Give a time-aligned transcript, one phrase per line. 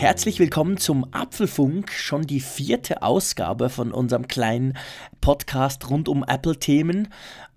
[0.00, 4.78] Herzlich willkommen zum Apfelfunk, schon die vierte Ausgabe von unserem kleinen
[5.20, 7.08] Podcast rund um Apple-Themen.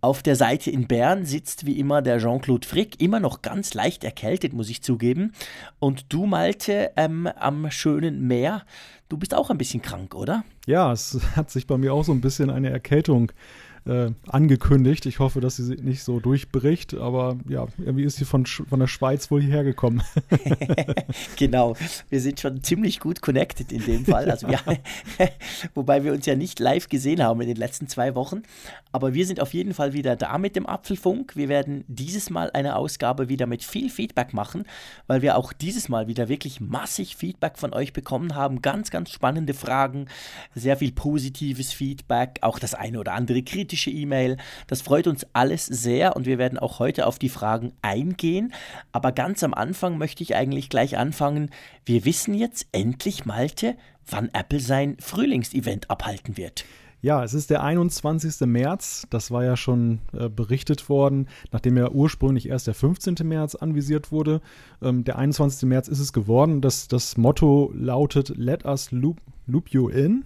[0.01, 4.03] Auf der Seite in Bern sitzt wie immer der Jean-Claude Frick, immer noch ganz leicht
[4.03, 5.31] erkältet, muss ich zugeben.
[5.79, 8.65] Und du, Malte, ähm, am schönen Meer,
[9.07, 10.43] du bist auch ein bisschen krank, oder?
[10.67, 13.33] Ja, es hat sich bei mir auch so ein bisschen eine Erkältung äh,
[13.85, 15.05] angekündigt.
[15.05, 18.87] Ich hoffe, dass sie nicht so durchbricht, aber ja, irgendwie ist sie von, von der
[18.87, 20.01] Schweiz wohl hierher gekommen.
[21.35, 21.75] genau,
[22.09, 24.31] wir sind schon ziemlich gut connected in dem Fall.
[24.31, 24.59] Also wir,
[25.73, 28.43] wobei wir uns ja nicht live gesehen haben in den letzten zwei Wochen.
[28.93, 31.35] Aber wir sind auf jeden Fall wieder da mit dem Apfelfunk.
[31.35, 34.63] Wir werden dieses Mal eine Ausgabe wieder mit viel Feedback machen,
[35.07, 38.61] weil wir auch dieses Mal wieder wirklich massig Feedback von euch bekommen haben.
[38.61, 40.07] Ganz, ganz spannende Fragen,
[40.55, 44.37] sehr viel positives Feedback, auch das eine oder andere kritische kritische E-Mail.
[44.67, 48.53] Das freut uns alles sehr und wir werden auch heute auf die Fragen eingehen.
[48.91, 51.49] Aber ganz am Anfang möchte ich eigentlich gleich anfangen.
[51.85, 56.65] Wir wissen jetzt endlich, Malte, wann Apple sein Frühlingsevent abhalten wird.
[57.01, 58.47] Ja, es ist der 21.
[58.47, 59.07] März.
[59.09, 63.15] Das war ja schon äh, berichtet worden, nachdem ja ursprünglich erst der 15.
[63.23, 64.39] März anvisiert wurde.
[64.83, 65.67] Ähm, der 21.
[65.67, 66.61] März ist es geworden.
[66.61, 70.25] Das, das Motto lautet Let us loop, loop you in.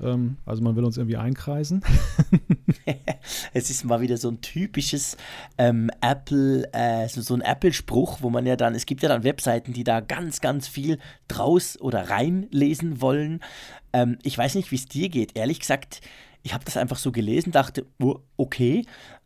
[0.00, 1.82] Ähm, also man will uns irgendwie einkreisen.
[3.52, 5.16] es ist mal wieder so ein typisches
[5.58, 9.24] ähm, Apple, äh, so, so ein Apple-Spruch, wo man ja dann, es gibt ja dann
[9.24, 13.40] Webseiten, die da ganz, ganz viel draus oder reinlesen wollen.
[13.92, 15.36] Ähm, ich weiß nicht, wie es dir geht.
[15.36, 16.00] Ehrlich gesagt,
[16.42, 18.84] ich habe das einfach so gelesen, dachte, oh, okay,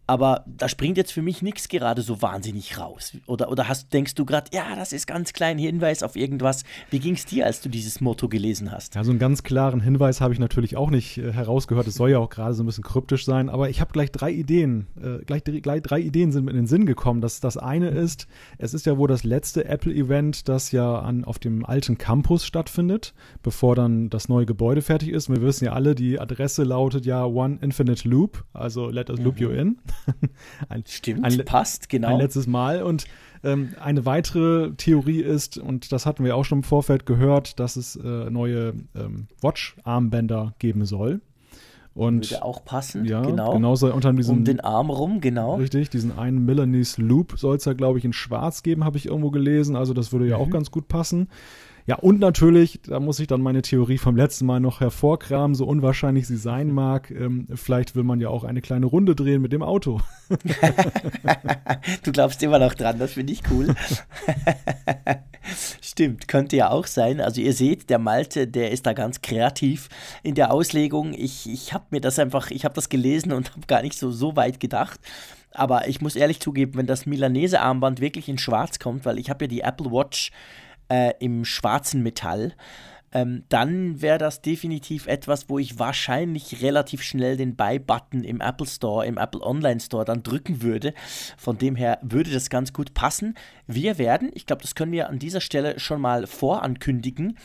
[0.09, 3.12] aber da springt jetzt für mich nichts gerade so wahnsinnig raus.
[3.27, 6.65] Oder, oder hast, denkst du gerade, ja, das ist ganz klein Hinweis auf irgendwas.
[6.91, 8.95] Wie ging es dir, als du dieses Motto gelesen hast?
[8.95, 11.87] Ja, so einen ganz klaren Hinweis habe ich natürlich auch nicht äh, herausgehört.
[11.87, 13.50] Es soll ja auch gerade so ein bisschen kryptisch sein.
[13.50, 14.87] Aber ich habe gleich drei Ideen.
[14.97, 17.21] Äh, gleich, gleich drei Ideen sind mir in den Sinn gekommen.
[17.21, 21.38] Das, das eine ist, es ist ja wohl das letzte Apple-Event, das ja an, auf
[21.38, 23.12] dem alten Campus stattfindet,
[23.43, 25.28] bevor dann das neue Gebäude fertig ist.
[25.28, 29.34] Wir wissen ja alle, die Adresse lautet ja One Infinite Loop, also Let us loop
[29.34, 29.43] mhm.
[29.43, 29.78] you in.
[30.69, 32.09] ein, Stimmt, ein, passt, genau.
[32.09, 32.82] Ein letztes Mal.
[32.82, 33.06] Und
[33.44, 37.76] ähm, eine weitere Theorie ist, und das hatten wir auch schon im Vorfeld gehört, dass
[37.76, 41.20] es äh, neue ähm, Watch-Armbänder geben soll.
[41.94, 43.54] Und Würde auch passen, ja, genau.
[43.54, 45.56] Genauso unter diesem, um den Arm rum, genau.
[45.56, 49.06] Richtig, diesen einen Milanese Loop soll es ja, glaube ich, in schwarz geben, habe ich
[49.06, 49.75] irgendwo gelesen.
[49.75, 50.44] Also das würde ja mhm.
[50.44, 51.28] auch ganz gut passen.
[51.88, 55.65] Ja, und natürlich, da muss ich dann meine Theorie vom letzten Mal noch hervorkramen, so
[55.65, 57.10] unwahrscheinlich sie sein mag.
[57.10, 60.03] Ähm, vielleicht will man ja auch eine kleine Runde drehen mit dem Auto.
[62.04, 63.75] du glaubst immer noch dran, das finde ich cool.
[65.81, 67.22] Stimmt, könnte ja auch sein.
[67.22, 69.88] Also ihr seht, der Malte, der ist da ganz kreativ
[70.22, 71.15] in der Auslegung.
[71.15, 74.10] Ich, ich habe mir das einfach, ich habe das gelesen und habe gar nicht so,
[74.10, 75.00] so weit gedacht.
[75.53, 79.47] Aber ich muss ehrlich zugeben, wenn das Milanese-Armband wirklich in schwarz kommt, weil ich habe
[79.47, 80.32] ja die Apple Watch
[81.21, 82.54] im schwarzen Metall,
[83.12, 88.66] ähm, dann wäre das definitiv etwas, wo ich wahrscheinlich relativ schnell den Buy-Button im Apple
[88.66, 90.93] Store, im Apple Online Store dann drücken würde.
[91.37, 93.34] Von dem her würde das ganz gut passen.
[93.66, 97.38] Wir werden, ich glaube, das können wir an dieser Stelle schon mal vorankündigen,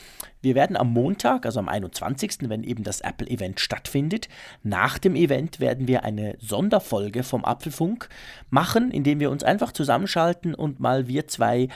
[0.43, 4.27] wir werden am Montag, also am 21., wenn eben das Apple-Event stattfindet,
[4.61, 8.09] nach dem Event werden wir eine Sonderfolge vom Apfelfunk
[8.49, 11.69] machen, indem wir uns einfach zusammenschalten und mal wir zwei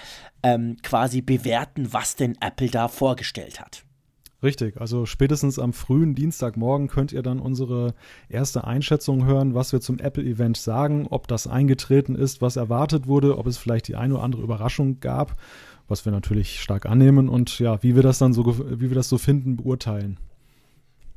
[0.43, 3.83] ähm, quasi bewerten, was denn Apple da vorgestellt hat.
[4.43, 7.95] Richtig, also spätestens am frühen Dienstagmorgen könnt ihr dann unsere
[8.29, 13.37] erste Einschätzung hören, was wir zum Apple-Event sagen, ob das eingetreten ist, was erwartet wurde,
[13.39, 15.37] ob es vielleicht die eine oder andere Überraschung gab
[15.87, 19.09] was wir natürlich stark annehmen und ja, wie wir das dann so, wie wir das
[19.09, 20.19] so finden, beurteilen.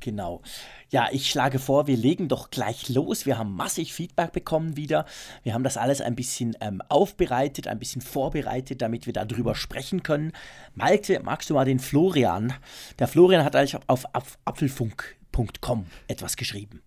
[0.00, 0.40] Genau.
[0.88, 3.26] Ja, ich schlage vor, wir legen doch gleich los.
[3.26, 5.04] Wir haben massig Feedback bekommen wieder.
[5.42, 10.02] Wir haben das alles ein bisschen ähm, aufbereitet, ein bisschen vorbereitet, damit wir darüber sprechen
[10.02, 10.32] können.
[10.74, 12.54] Malte, magst du mal den Florian?
[12.98, 16.82] Der Florian hat eigentlich auf, auf apfelfunk.com etwas geschrieben.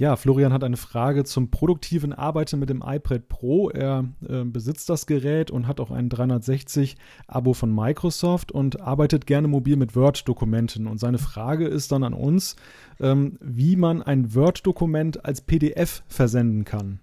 [0.00, 3.68] Ja, Florian hat eine Frage zum produktiven Arbeiten mit dem iPad Pro.
[3.68, 9.48] Er äh, besitzt das Gerät und hat auch ein 360-Abo von Microsoft und arbeitet gerne
[9.48, 10.86] mobil mit Word-Dokumenten.
[10.86, 12.54] Und seine Frage ist dann an uns,
[13.00, 17.00] ähm, wie man ein Word-Dokument als PDF versenden kann.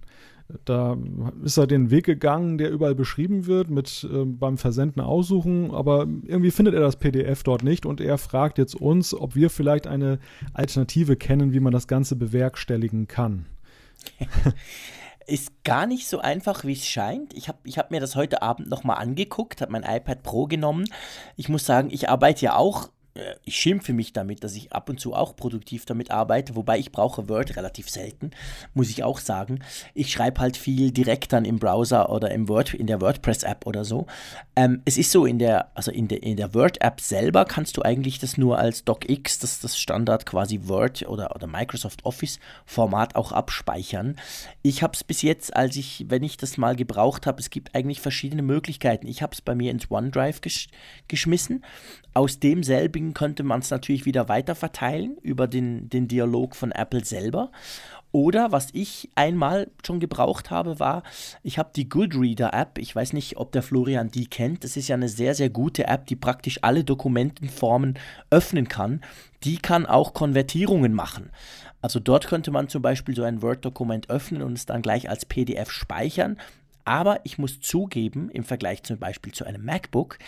[0.64, 0.96] Da
[1.44, 6.08] ist er den Weg gegangen, der überall beschrieben wird, mit äh, beim Versenden aussuchen, aber
[6.24, 9.88] irgendwie findet er das PDF dort nicht und er fragt jetzt uns, ob wir vielleicht
[9.88, 10.20] eine
[10.54, 13.48] Alternative kennen, wie man das Ganze bewerkstelligen kann.
[15.28, 17.34] ist gar nicht so einfach, wie es scheint.
[17.34, 20.86] Ich habe ich hab mir das heute Abend nochmal angeguckt, habe mein iPad Pro genommen.
[21.36, 22.90] Ich muss sagen, ich arbeite ja auch
[23.46, 26.92] ich schimpfe mich damit, dass ich ab und zu auch produktiv damit arbeite, wobei ich
[26.92, 28.32] brauche Word relativ selten,
[28.74, 29.60] muss ich auch sagen.
[29.94, 33.86] Ich schreibe halt viel direkt dann im Browser oder im Word, in der WordPress-App oder
[33.86, 34.06] so.
[34.58, 37.84] Ähm, es ist so, in der, also in der, in der Word-App selber kannst du
[37.84, 43.32] eigentlich das nur als DocX, das das Standard quasi Word oder, oder Microsoft Office-Format auch
[43.32, 44.18] abspeichern.
[44.62, 47.76] Ich habe es bis jetzt, als ich, wenn ich das mal gebraucht habe, es gibt
[47.76, 49.08] eigentlich verschiedene Möglichkeiten.
[49.08, 50.68] Ich habe es bei mir ins OneDrive gesch
[51.08, 51.64] geschmissen.
[52.14, 52.40] Aus
[53.06, 57.52] demselbigen könnte man es natürlich wieder weiter verteilen über den, den Dialog von Apple selber.
[58.12, 61.04] Oder was ich einmal schon gebraucht habe, war,
[61.44, 62.78] ich habe die Goodreader-App.
[62.78, 64.64] Ich weiß nicht, ob der Florian die kennt.
[64.64, 68.00] Das ist ja eine sehr, sehr gute App, die praktisch alle Dokumentenformen
[68.30, 69.02] öffnen kann.
[69.44, 71.30] Die kann auch Konvertierungen machen.
[71.82, 75.26] Also dort könnte man zum Beispiel so ein Word-Dokument öffnen und es dann gleich als
[75.26, 76.38] PDF speichern.
[76.86, 80.20] Aber ich muss zugeben, im Vergleich zum Beispiel zu einem MacBook,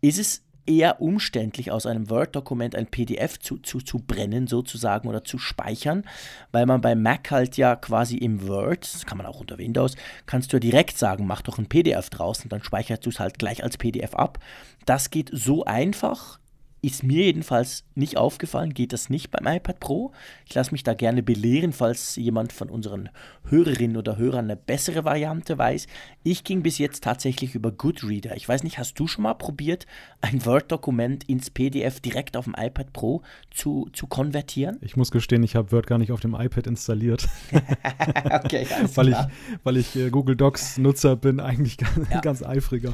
[0.00, 5.24] ist es eher umständlich, aus einem Word-Dokument ein PDF zu, zu, zu brennen sozusagen oder
[5.24, 6.04] zu speichern,
[6.52, 9.96] weil man bei Mac halt ja quasi im Word, das kann man auch unter Windows,
[10.26, 13.20] kannst du ja direkt sagen, mach doch ein PDF draus und dann speicherst du es
[13.20, 14.38] halt gleich als PDF ab.
[14.86, 16.38] Das geht so einfach,
[16.84, 20.12] ist mir jedenfalls nicht aufgefallen, geht das nicht beim iPad Pro.
[20.46, 23.08] Ich lasse mich da gerne belehren, falls jemand von unseren
[23.48, 25.86] Hörerinnen oder Hörern eine bessere Variante weiß.
[26.24, 28.36] Ich ging bis jetzt tatsächlich über Goodreader.
[28.36, 29.86] Ich weiß nicht, hast du schon mal probiert,
[30.20, 34.76] ein Word-Dokument ins PDF direkt auf dem iPad Pro zu, zu konvertieren?
[34.82, 37.26] Ich muss gestehen, ich habe Word gar nicht auf dem iPad installiert.
[38.30, 39.16] okay, weil, ich,
[39.62, 42.20] weil ich äh, Google Docs-Nutzer bin, eigentlich ganz, ja.
[42.20, 42.92] ganz eifriger.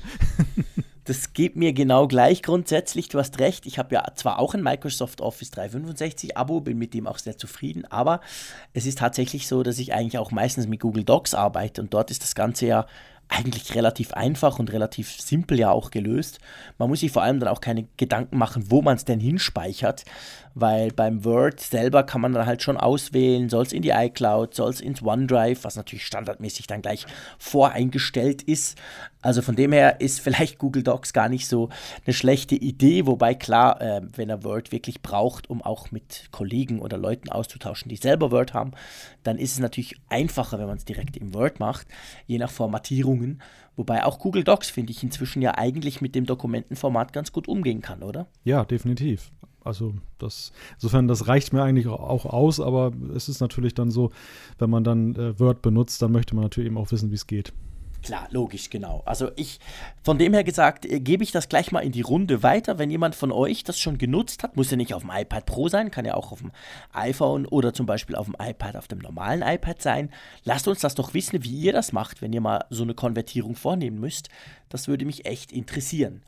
[1.11, 3.09] Das geht mir genau gleich grundsätzlich.
[3.09, 3.67] Du hast recht.
[3.67, 7.37] Ich habe ja zwar auch ein Microsoft Office 365 Abo, bin mit dem auch sehr
[7.37, 8.21] zufrieden, aber
[8.75, 12.13] es ist tatsächlich so, dass ich eigentlich auch meistens mit Google Docs arbeite und dort
[12.13, 12.87] ist das Ganze ja
[13.27, 16.39] eigentlich relativ einfach und relativ simpel ja auch gelöst.
[16.79, 20.05] Man muss sich vor allem dann auch keine Gedanken machen, wo man es denn hinspeichert,
[20.55, 24.55] weil beim Word selber kann man dann halt schon auswählen, soll es in die iCloud,
[24.55, 27.07] soll es ins OneDrive, was natürlich standardmäßig dann gleich
[27.39, 28.79] voreingestellt ist.
[29.23, 31.69] Also von dem her ist vielleicht Google Docs gar nicht so
[32.07, 36.81] eine schlechte Idee, wobei klar, äh, wenn er Word wirklich braucht, um auch mit Kollegen
[36.81, 38.73] oder Leuten auszutauschen, die selber Word haben,
[39.23, 41.87] dann ist es natürlich einfacher, wenn man es direkt im Word macht,
[42.27, 43.43] je nach Formatierungen.
[43.77, 47.83] Wobei auch Google Docs, finde ich, inzwischen ja eigentlich mit dem Dokumentenformat ganz gut umgehen
[47.83, 48.27] kann, oder?
[48.45, 49.31] Ja, definitiv.
[49.65, 54.11] Also das, insofern, das reicht mir eigentlich auch aus, aber es ist natürlich dann so,
[54.59, 57.27] wenn man dann äh, Word benutzt, dann möchte man natürlich eben auch wissen, wie es
[57.27, 57.53] geht.
[58.03, 59.03] Klar, logisch, genau.
[59.05, 59.61] Also ich,
[60.03, 62.79] von dem her gesagt, äh, gebe ich das gleich mal in die Runde weiter.
[62.79, 65.69] Wenn jemand von euch das schon genutzt hat, muss ja nicht auf dem iPad Pro
[65.69, 66.51] sein, kann ja auch auf dem
[66.93, 70.11] iPhone oder zum Beispiel auf dem iPad, auf dem normalen iPad sein.
[70.45, 73.55] Lasst uns das doch wissen, wie ihr das macht, wenn ihr mal so eine Konvertierung
[73.55, 74.31] vornehmen müsst.
[74.71, 76.23] Das würde mich echt interessieren.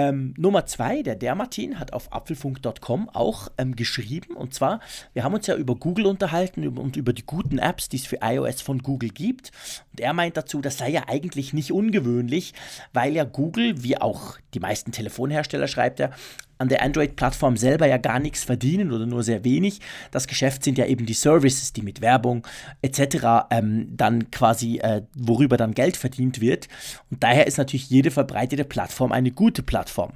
[0.00, 4.34] Ähm, Nummer zwei, der Dermatin hat auf apfelfunk.com auch ähm, geschrieben.
[4.34, 4.80] Und zwar,
[5.12, 8.20] wir haben uns ja über Google unterhalten und über die guten Apps, die es für
[8.22, 9.52] iOS von Google gibt.
[9.92, 12.54] Und er meint dazu, das sei ja eigentlich nicht ungewöhnlich,
[12.94, 16.12] weil ja Google, wie auch die meisten Telefonhersteller, schreibt er,
[16.60, 19.80] an der Android-Plattform selber ja gar nichts verdienen oder nur sehr wenig.
[20.10, 22.46] Das Geschäft sind ja eben die Services, die mit Werbung
[22.82, 23.48] etc.
[23.50, 26.68] Ähm, dann quasi, äh, worüber dann Geld verdient wird.
[27.10, 30.12] Und daher ist natürlich jede verbreitete Plattform eine gute Plattform.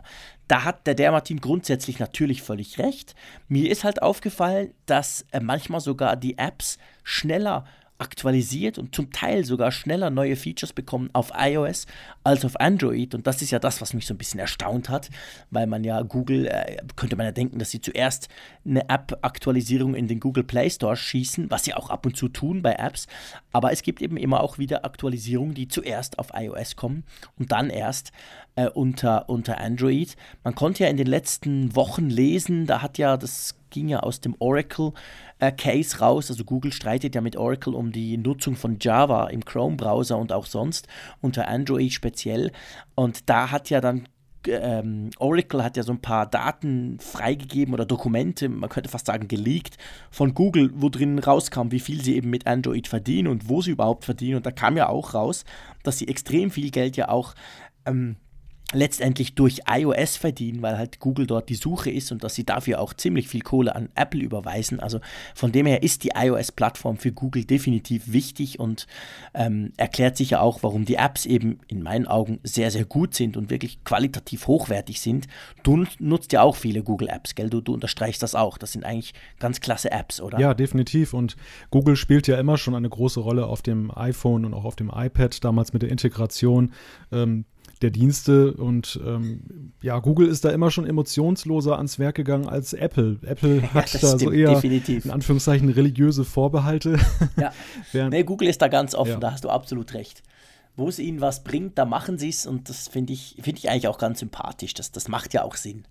[0.47, 3.15] Da hat der Dermatin grundsätzlich natürlich völlig recht.
[3.49, 7.65] Mir ist halt aufgefallen, dass äh, manchmal sogar die Apps schneller
[8.05, 11.87] aktualisiert und zum Teil sogar schneller neue Features bekommen auf iOS
[12.23, 13.15] als auf Android.
[13.15, 15.11] Und das ist ja das, was mich so ein bisschen erstaunt hat,
[15.51, 18.29] weil man ja Google, äh, könnte man ja denken, dass sie zuerst
[18.65, 22.63] eine App-Aktualisierung in den Google Play Store schießen, was sie auch ab und zu tun
[22.63, 23.07] bei Apps.
[23.53, 27.05] Aber es gibt eben immer auch wieder Aktualisierungen, die zuerst auf iOS kommen
[27.39, 28.13] und dann erst
[28.57, 30.17] äh, unter, unter Android.
[30.45, 34.21] Man konnte ja in den letzten Wochen lesen, da hat ja das ging ja aus
[34.21, 34.95] dem Oracle-Case
[35.39, 35.53] äh,
[36.01, 36.31] raus.
[36.31, 40.47] Also Google streitet ja mit Oracle um die Nutzung von Java im Chrome-Browser und auch
[40.47, 40.89] sonst
[41.21, 42.53] unter Android speziell.
[42.95, 44.09] Und da hat ja dann
[44.47, 49.29] ähm, Oracle hat ja so ein paar Daten freigegeben oder Dokumente, man könnte fast sagen
[49.29, 49.79] geleakt,
[50.11, 53.71] von Google, wo drin rauskam, wie viel sie eben mit Android verdienen und wo sie
[53.71, 54.37] überhaupt verdienen.
[54.37, 55.45] Und da kam ja auch raus,
[55.83, 57.35] dass sie extrem viel Geld ja auch
[57.87, 58.17] ähm,
[58.73, 62.81] letztendlich durch iOS verdienen, weil halt Google dort die Suche ist und dass sie dafür
[62.81, 64.81] auch ziemlich viel Kohle an Apple überweisen.
[64.81, 65.01] Also
[65.35, 68.87] von dem her ist die iOS-Plattform für Google definitiv wichtig und
[69.35, 73.37] ähm, erklärt sicher auch, warum die Apps eben in meinen Augen sehr, sehr gut sind
[73.37, 75.27] und wirklich qualitativ hochwertig sind.
[75.63, 77.51] Du nutzt ja auch viele Google-Apps, gell?
[77.51, 78.59] Du, du unterstreichst das auch.
[78.59, 80.39] Das sind eigentlich ganz klasse Apps, oder?
[80.41, 81.15] Ja, definitiv.
[81.15, 81.37] Und
[81.71, 84.91] Google spielt ja immer schon eine große Rolle auf dem iPhone und auch auf dem
[84.95, 86.73] iPad, damals mit der Integration.
[87.13, 87.45] Ähm,
[87.85, 88.55] der Dienste.
[88.55, 93.19] Und ähm, ja, Google ist da immer schon emotionsloser ans Werk gegangen als Apple.
[93.23, 95.05] Apple hat ja, da stimmt, so eher definitiv.
[95.05, 96.99] in Anführungszeichen religiöse Vorbehalte.
[97.37, 97.53] Ja.
[98.11, 99.19] nee, Google ist da ganz offen, ja.
[99.19, 100.23] da hast du absolut recht.
[100.77, 103.71] Wo es ihnen was bringt, da machen sie es und das finde ich, find ich
[103.71, 104.73] eigentlich auch ganz sympathisch.
[104.75, 105.85] Das, das macht ja auch Sinn.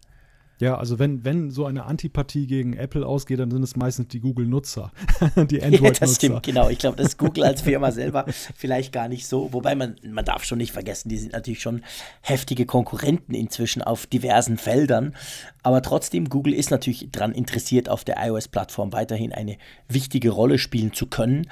[0.64, 4.22] Ja, also wenn, wenn so eine Antipathie gegen Apple ausgeht, dann sind es meistens die
[4.22, 4.94] Google-Nutzer,
[5.36, 5.84] die Android-Nutzer.
[5.84, 6.70] Ja, das stimmt, genau.
[6.70, 8.24] Ich glaube, das ist Google als Firma selber
[8.56, 9.52] vielleicht gar nicht so.
[9.52, 11.84] Wobei man, man darf schon nicht vergessen, die sind natürlich schon
[12.22, 15.18] heftige Konkurrenten inzwischen auf diversen Feldern.
[15.64, 19.58] Aber trotzdem, Google ist natürlich daran interessiert, auf der iOS-Plattform weiterhin eine
[19.90, 21.50] wichtige Rolle spielen zu können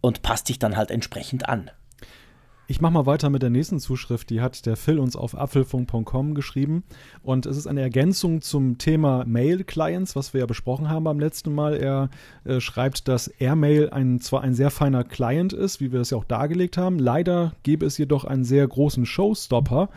[0.00, 1.68] und passt sich dann halt entsprechend an.
[2.72, 4.30] Ich mache mal weiter mit der nächsten Zuschrift.
[4.30, 6.84] Die hat der Phil uns auf apfelfunk.com geschrieben.
[7.22, 11.54] Und es ist eine Ergänzung zum Thema Mail-Clients, was wir ja besprochen haben beim letzten
[11.54, 11.74] Mal.
[11.74, 12.08] Er
[12.44, 16.16] äh, schreibt, dass Airmail ein, zwar ein sehr feiner Client ist, wie wir es ja
[16.16, 16.98] auch dargelegt haben.
[16.98, 19.90] Leider gäbe es jedoch einen sehr großen Showstopper.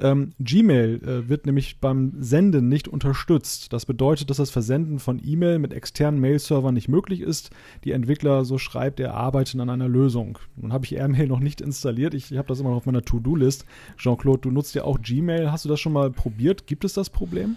[0.00, 3.72] Ähm, Gmail äh, wird nämlich beim Senden nicht unterstützt.
[3.72, 7.50] Das bedeutet, dass das Versenden von E-Mail mit externen Mail-Servern nicht möglich ist.
[7.84, 10.38] Die Entwickler, so schreibt er, arbeiten an einer Lösung.
[10.56, 12.14] Nun habe ich Airmail noch nicht installiert.
[12.14, 13.64] Ich, ich habe das immer noch auf meiner To-Do-List.
[13.96, 15.50] Jean-Claude, du nutzt ja auch Gmail.
[15.50, 16.66] Hast du das schon mal probiert?
[16.66, 17.56] Gibt es das Problem?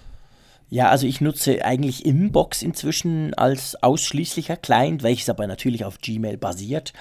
[0.70, 6.38] Ja, also ich nutze eigentlich Inbox inzwischen als ausschließlicher Client, welches aber natürlich auf Gmail
[6.38, 6.94] basiert.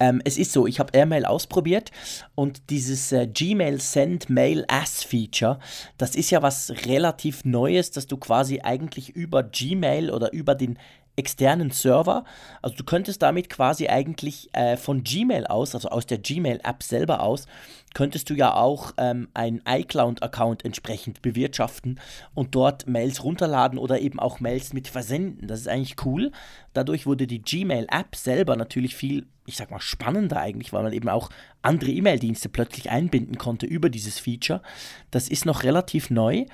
[0.00, 1.90] Ähm, es ist so, ich habe Airmail ausprobiert
[2.34, 5.60] und dieses äh, Gmail Send Mail As Feature,
[5.98, 10.78] das ist ja was relativ Neues, dass du quasi eigentlich über Gmail oder über den
[11.20, 12.24] externen Server.
[12.62, 17.20] Also du könntest damit quasi eigentlich äh, von Gmail aus, also aus der Gmail-App selber
[17.20, 17.46] aus,
[17.92, 22.00] könntest du ja auch ähm, einen iCloud-Account entsprechend bewirtschaften
[22.34, 25.46] und dort Mails runterladen oder eben auch Mails mit versenden.
[25.46, 26.32] Das ist eigentlich cool.
[26.72, 31.10] Dadurch wurde die Gmail-App selber natürlich viel, ich sag mal, spannender eigentlich, weil man eben
[31.10, 31.28] auch
[31.60, 34.62] andere E-Mail-Dienste plötzlich einbinden konnte über dieses Feature.
[35.10, 36.46] Das ist noch relativ neu.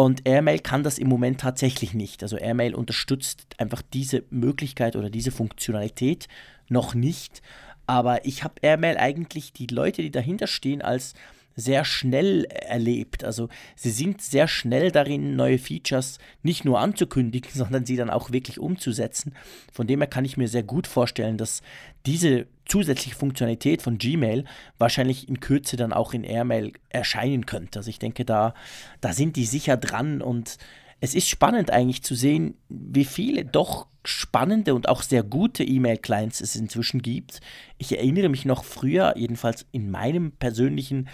[0.00, 2.22] Und Airmail kann das im Moment tatsächlich nicht.
[2.22, 6.28] Also Airmail unterstützt einfach diese Möglichkeit oder diese Funktionalität
[6.68, 7.42] noch nicht.
[7.88, 11.14] Aber ich habe Airmail eigentlich die Leute, die dahinter stehen, als
[11.58, 13.24] sehr schnell erlebt.
[13.24, 18.30] Also sie sind sehr schnell darin, neue Features nicht nur anzukündigen, sondern sie dann auch
[18.30, 19.34] wirklich umzusetzen.
[19.72, 21.62] Von dem her kann ich mir sehr gut vorstellen, dass
[22.06, 24.44] diese zusätzliche Funktionalität von Gmail
[24.78, 27.80] wahrscheinlich in Kürze dann auch in Airmail erscheinen könnte.
[27.80, 28.54] Also ich denke, da,
[29.00, 30.58] da sind die sicher dran und
[31.00, 36.40] es ist spannend eigentlich zu sehen, wie viele doch spannende und auch sehr gute E-Mail-Clients
[36.40, 37.40] es inzwischen gibt.
[37.76, 41.08] Ich erinnere mich noch früher, jedenfalls in meinem persönlichen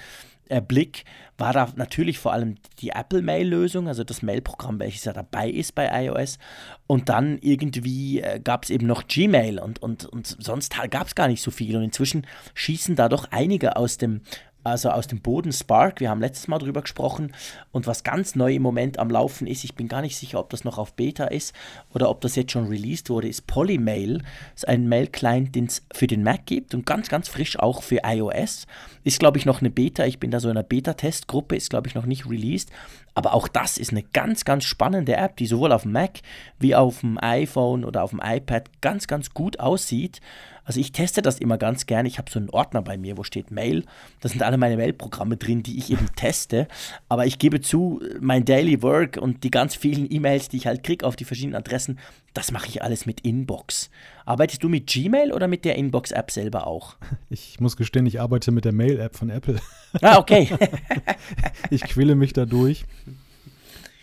[0.60, 1.04] Blick
[1.38, 5.74] war da natürlich vor allem die Apple Mail-Lösung, also das Mail-Programm, welches ja dabei ist
[5.74, 6.38] bei iOS.
[6.86, 11.14] Und dann irgendwie äh, gab es eben noch Gmail und, und, und sonst gab es
[11.14, 11.76] gar nicht so viel.
[11.76, 14.20] Und inzwischen schießen da doch einige aus dem
[14.64, 16.00] also aus dem Boden Spark.
[16.00, 17.32] Wir haben letztes Mal drüber gesprochen.
[17.70, 20.50] Und was ganz neu im Moment am Laufen ist, ich bin gar nicht sicher, ob
[20.50, 21.54] das noch auf Beta ist
[21.92, 24.18] oder ob das jetzt schon released wurde, ist Polymail.
[24.18, 27.82] Das ist ein Mail-Client, den es für den Mac gibt und ganz, ganz frisch auch
[27.82, 28.66] für iOS.
[29.04, 30.06] Ist, glaube ich, noch eine Beta.
[30.06, 32.70] Ich bin da so in einer Beta-Testgruppe, ist, glaube ich, noch nicht released.
[33.14, 36.20] Aber auch das ist eine ganz, ganz spannende App, die sowohl auf dem Mac
[36.58, 40.20] wie auf dem iPhone oder auf dem iPad ganz, ganz gut aussieht.
[40.64, 42.08] Also ich teste das immer ganz gerne.
[42.08, 43.84] Ich habe so einen Ordner bei mir, wo steht Mail.
[44.20, 46.66] Da sind alle meine Mail-Programme drin, die ich eben teste.
[47.08, 50.82] Aber ich gebe zu, mein Daily Work und die ganz vielen E-Mails, die ich halt
[50.82, 51.98] kriege auf die verschiedenen Adressen,
[52.34, 53.90] das mache ich alles mit Inbox.
[54.26, 56.96] Arbeitest du mit Gmail oder mit der Inbox-App selber auch?
[57.30, 59.60] Ich muss gestehen, ich arbeite mit der Mail-App von Apple.
[60.02, 60.48] Ah, okay.
[61.70, 62.84] ich quäle mich da durch.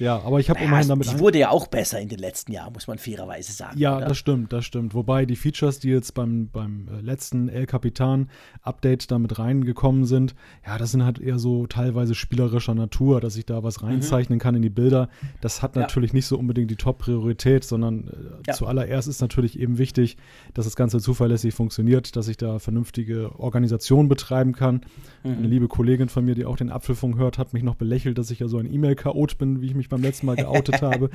[0.02, 1.12] Ja, aber ich habe naja, immerhin damit.
[1.12, 3.78] Die wurde ja auch besser in den letzten Jahren, muss man fairerweise sagen.
[3.78, 4.08] Ja, oder?
[4.08, 4.96] das stimmt, das stimmt.
[4.96, 8.28] Wobei die Features, die jetzt beim, beim äh, letzten El Capitan
[8.64, 10.34] Update damit reingekommen sind,
[10.66, 13.90] ja, das sind halt eher so teilweise spielerischer Natur, dass ich da was mhm.
[13.90, 14.42] reinzeichnen mhm.
[14.42, 15.08] kann in die Bilder.
[15.40, 16.16] Das hat natürlich ja.
[16.16, 18.12] nicht so unbedingt die Top-Priorität, sondern äh,
[18.48, 18.54] ja.
[18.56, 20.18] zuallererst ist natürlich eben wichtig,
[20.56, 24.82] dass das Ganze zuverlässig funktioniert, dass ich da vernünftige Organisation betreiben kann.
[25.24, 25.32] Mhm.
[25.34, 28.32] Eine liebe Kollegin von mir, die auch den Apfelfunk hört, hat mich noch belächelt, dass
[28.32, 31.12] ich ja so ein E-Mail-Chaot bin, wie ich mich beim letzten Mal geoutet habe.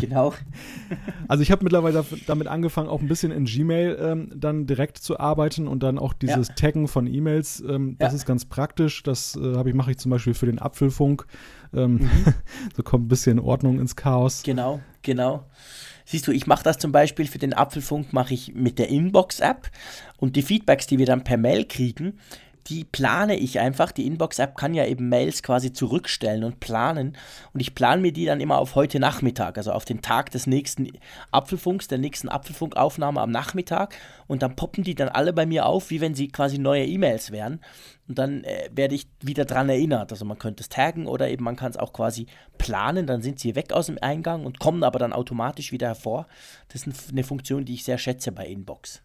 [0.00, 0.32] genau.
[1.26, 5.18] Also ich habe mittlerweile damit angefangen, auch ein bisschen in Gmail ähm, dann direkt zu
[5.18, 6.54] arbeiten und dann auch dieses ja.
[6.54, 7.62] Taggen von E-Mails.
[7.66, 8.16] Ähm, das ja.
[8.16, 9.02] ist ganz praktisch.
[9.02, 11.26] Das äh, ich mache ich zum Beispiel für den Apfelfunk.
[11.74, 12.34] Ähm, mhm.
[12.76, 14.42] so kommt ein bisschen Ordnung ins Chaos.
[14.42, 15.44] Genau, genau.
[16.04, 19.70] Siehst du, ich mache das zum Beispiel für den Apfelfunk, mache ich mit der Inbox-App
[20.18, 22.18] und die Feedbacks, die wir dann per Mail kriegen,
[22.66, 23.92] die plane ich einfach.
[23.92, 27.16] Die Inbox-App kann ja eben Mails quasi zurückstellen und planen.
[27.52, 30.46] Und ich plane mir die dann immer auf heute Nachmittag, also auf den Tag des
[30.46, 30.88] nächsten
[31.30, 33.94] Apfelfunks, der nächsten Apfelfunkaufnahme am Nachmittag.
[34.26, 37.30] Und dann poppen die dann alle bei mir auf, wie wenn sie quasi neue E-Mails
[37.30, 37.60] wären.
[38.08, 40.10] Und dann äh, werde ich wieder dran erinnert.
[40.12, 43.06] Also man könnte es taggen oder eben man kann es auch quasi planen.
[43.06, 46.26] Dann sind sie weg aus dem Eingang und kommen aber dann automatisch wieder hervor.
[46.68, 49.02] Das ist eine Funktion, die ich sehr schätze bei Inbox.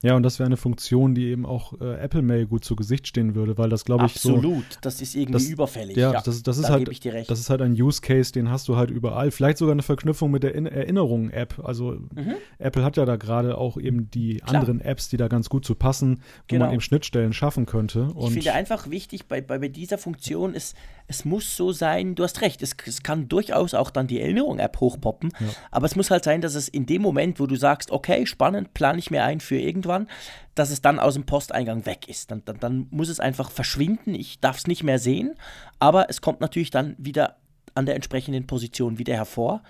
[0.00, 3.08] Ja, und das wäre eine Funktion, die eben auch äh, Apple Mail gut zu Gesicht
[3.08, 4.48] stehen würde, weil das glaube ich Absolut, so.
[4.48, 5.96] Absolut, das ist irgendwie das, überfällig.
[5.96, 6.88] Ja, ja, das, das ist da halt,
[7.28, 9.32] das ist halt ein Use Case, den hast du halt überall.
[9.32, 11.60] Vielleicht sogar eine Verknüpfung mit der Erinnerungen-App.
[11.64, 12.34] Also mhm.
[12.58, 14.60] Apple hat ja da gerade auch eben die Klar.
[14.60, 16.66] anderen Apps, die da ganz gut zu passen, wo genau.
[16.66, 18.14] man eben Schnittstellen schaffen könnte.
[18.20, 20.76] Ich finde einfach wichtig bei, bei, bei dieser Funktion ist,
[21.08, 24.78] es muss so sein, du hast recht, es, es kann durchaus auch dann die Erinnerung-App
[24.78, 25.46] hochpoppen, ja.
[25.70, 28.74] aber es muss halt sein, dass es in dem Moment, wo du sagst, okay, spannend,
[28.74, 30.08] plane ich mir ein für irgendwann,
[30.54, 32.30] dass es dann aus dem Posteingang weg ist.
[32.30, 35.34] Dann, dann, dann muss es einfach verschwinden, ich darf es nicht mehr sehen,
[35.78, 37.36] aber es kommt natürlich dann wieder
[37.74, 39.62] an der entsprechenden Position wieder hervor.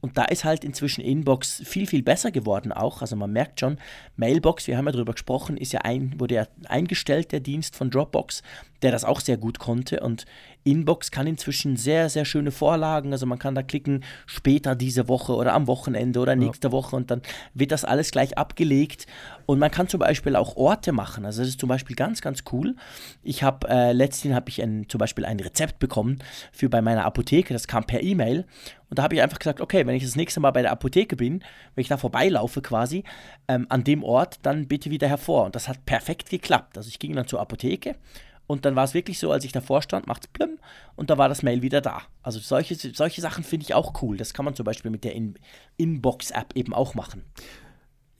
[0.00, 3.00] Und da ist halt inzwischen Inbox viel, viel besser geworden auch.
[3.00, 3.78] Also man merkt schon,
[4.16, 7.90] Mailbox, wir haben ja darüber gesprochen, ist ja ein, wurde ja eingestellt, der Dienst von
[7.90, 8.42] Dropbox,
[8.82, 9.98] der das auch sehr gut konnte.
[9.98, 10.24] Und
[10.70, 13.12] Inbox kann inzwischen sehr, sehr schöne Vorlagen.
[13.12, 16.72] Also man kann da klicken, später diese Woche oder am Wochenende oder nächste ja.
[16.72, 17.22] Woche und dann
[17.54, 19.06] wird das alles gleich abgelegt.
[19.46, 21.24] Und man kann zum Beispiel auch Orte machen.
[21.24, 22.76] Also das ist zum Beispiel ganz, ganz cool.
[23.22, 26.18] Ich habe äh, letztens habe ich ein, zum Beispiel ein Rezept bekommen
[26.52, 27.54] für bei meiner Apotheke.
[27.54, 28.44] Das kam per E-Mail.
[28.90, 31.16] Und da habe ich einfach gesagt, okay, wenn ich das nächste Mal bei der Apotheke
[31.16, 31.40] bin,
[31.74, 33.04] wenn ich da vorbeilaufe quasi,
[33.46, 35.44] ähm, an dem Ort, dann bitte wieder hervor.
[35.44, 36.76] Und das hat perfekt geklappt.
[36.76, 37.96] Also ich ging dann zur Apotheke
[38.48, 40.58] und dann war es wirklich so, als ich davor stand, macht es plüm
[40.96, 42.02] und da war das Mail wieder da.
[42.22, 44.16] Also solche, solche Sachen finde ich auch cool.
[44.16, 45.34] Das kann man zum Beispiel mit der In
[45.76, 47.22] Inbox-App eben auch machen.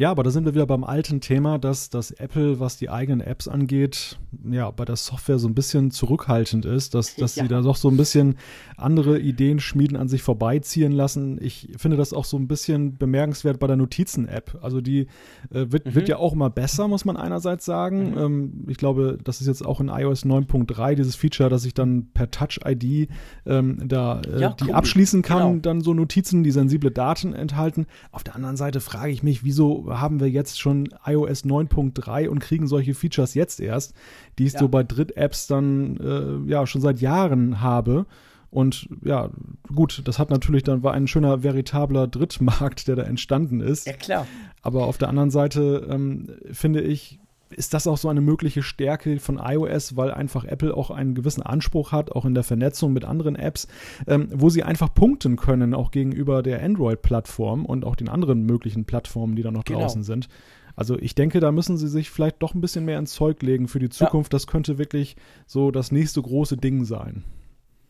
[0.01, 3.21] Ja, aber da sind wir wieder beim alten Thema, dass, dass Apple, was die eigenen
[3.21, 4.17] Apps angeht,
[4.49, 7.43] ja, bei der Software so ein bisschen zurückhaltend ist, dass, dass ja.
[7.43, 8.37] sie da doch so ein bisschen
[8.77, 11.39] andere Ideen schmieden, an sich vorbeiziehen lassen.
[11.43, 14.61] Ich finde das auch so ein bisschen bemerkenswert bei der Notizen-App.
[14.63, 15.09] Also die
[15.51, 15.95] äh, wird, mhm.
[15.97, 18.13] wird ja auch immer besser, muss man einerseits sagen.
[18.13, 18.19] Mhm.
[18.19, 22.07] Ähm, ich glaube, das ist jetzt auch in iOS 9.3 dieses Feature, dass ich dann
[22.15, 23.09] per Touch-ID
[23.47, 24.75] ähm, da äh, ja, die cool.
[24.75, 25.61] abschließen kann, genau.
[25.61, 27.87] dann so Notizen, die sensible Daten enthalten.
[28.13, 32.41] Auf der anderen Seite frage ich mich, wieso haben wir jetzt schon iOS 9.3 und
[32.41, 33.95] kriegen solche Features jetzt erst,
[34.39, 34.61] die ich ja.
[34.61, 38.07] so bei Dritt-Apps dann äh, ja schon seit Jahren habe.
[38.51, 39.31] Und ja,
[39.75, 43.87] gut, das hat natürlich dann war ein schöner veritabler Drittmarkt, der da entstanden ist.
[43.87, 44.27] Ja, klar.
[44.63, 49.19] Aber auf der anderen Seite ähm, finde ich, ist das auch so eine mögliche Stärke
[49.19, 53.05] von iOS, weil einfach Apple auch einen gewissen Anspruch hat, auch in der Vernetzung mit
[53.05, 53.69] anderen Apps,
[54.07, 58.85] ähm, wo sie einfach punkten können, auch gegenüber der Android-Plattform und auch den anderen möglichen
[58.85, 59.81] Plattformen, die da noch genau.
[59.81, 60.29] draußen sind.
[60.77, 63.67] Also ich denke, da müssen sie sich vielleicht doch ein bisschen mehr ins Zeug legen
[63.67, 64.33] für die Zukunft.
[64.33, 64.37] Ja.
[64.37, 67.25] Das könnte wirklich so das nächste große Ding sein.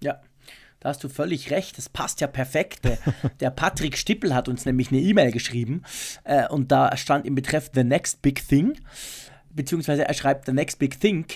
[0.02, 0.22] Ja,
[0.80, 2.84] da hast du völlig recht, das passt ja perfekt.
[2.84, 2.98] Der,
[3.40, 5.82] der Patrick Stippel hat uns nämlich eine E-Mail geschrieben
[6.24, 8.78] äh, und da stand im Betreff The Next Big Thing
[9.50, 11.26] beziehungsweise er schreibt The Next Big Thing.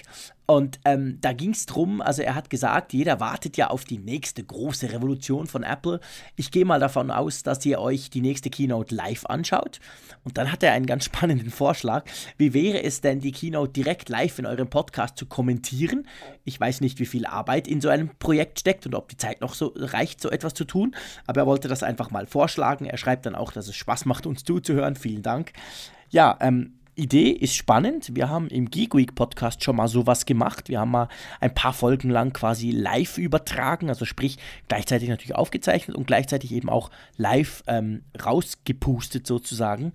[0.44, 3.98] Und ähm, da ging es drum, also er hat gesagt, jeder wartet ja auf die
[3.98, 6.00] nächste große Revolution von Apple.
[6.36, 9.80] Ich gehe mal davon aus, dass ihr euch die nächste Keynote live anschaut.
[10.24, 12.04] Und dann hat er einen ganz spannenden Vorschlag.
[12.38, 16.06] Wie wäre es denn, die Keynote direkt live in eurem Podcast zu kommentieren?
[16.44, 19.40] Ich weiß nicht, wie viel Arbeit in so einem Projekt steckt und ob die Zeit
[19.40, 20.94] noch so reicht, so etwas zu tun.
[21.26, 22.84] Aber er wollte das einfach mal vorschlagen.
[22.84, 24.96] Er schreibt dann auch, dass es Spaß macht, uns zuzuhören.
[24.96, 25.52] Vielen Dank.
[26.10, 28.14] Ja, ähm, Idee ist spannend.
[28.14, 30.68] Wir haben im Geek Week Podcast schon mal sowas gemacht.
[30.68, 31.08] Wir haben mal
[31.40, 36.68] ein paar Folgen lang quasi live übertragen, also sprich gleichzeitig natürlich aufgezeichnet und gleichzeitig eben
[36.68, 39.92] auch live ähm, rausgepustet sozusagen.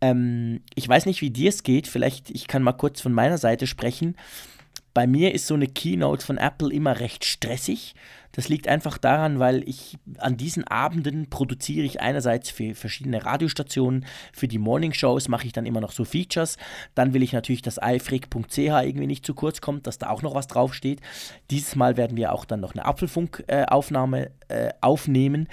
[0.00, 1.88] Ähm, ich weiß nicht, wie dir es geht.
[1.88, 4.16] Vielleicht, ich kann mal kurz von meiner Seite sprechen.
[4.94, 7.94] Bei mir ist so eine Keynote von Apple immer recht stressig.
[8.38, 14.06] Das liegt einfach daran, weil ich an diesen Abenden produziere ich einerseits für verschiedene Radiostationen,
[14.32, 16.56] für die Morning Shows mache ich dann immer noch so Features.
[16.94, 20.36] Dann will ich natürlich, dass eifrig.ch irgendwie nicht zu kurz kommt, dass da auch noch
[20.36, 21.00] was draufsteht.
[21.50, 25.48] Dieses Mal werden wir auch dann noch eine Apfelfunk-Aufnahme äh, aufnehmen.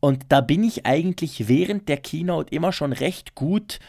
[0.00, 3.80] Und da bin ich eigentlich während der Keynote immer schon recht gut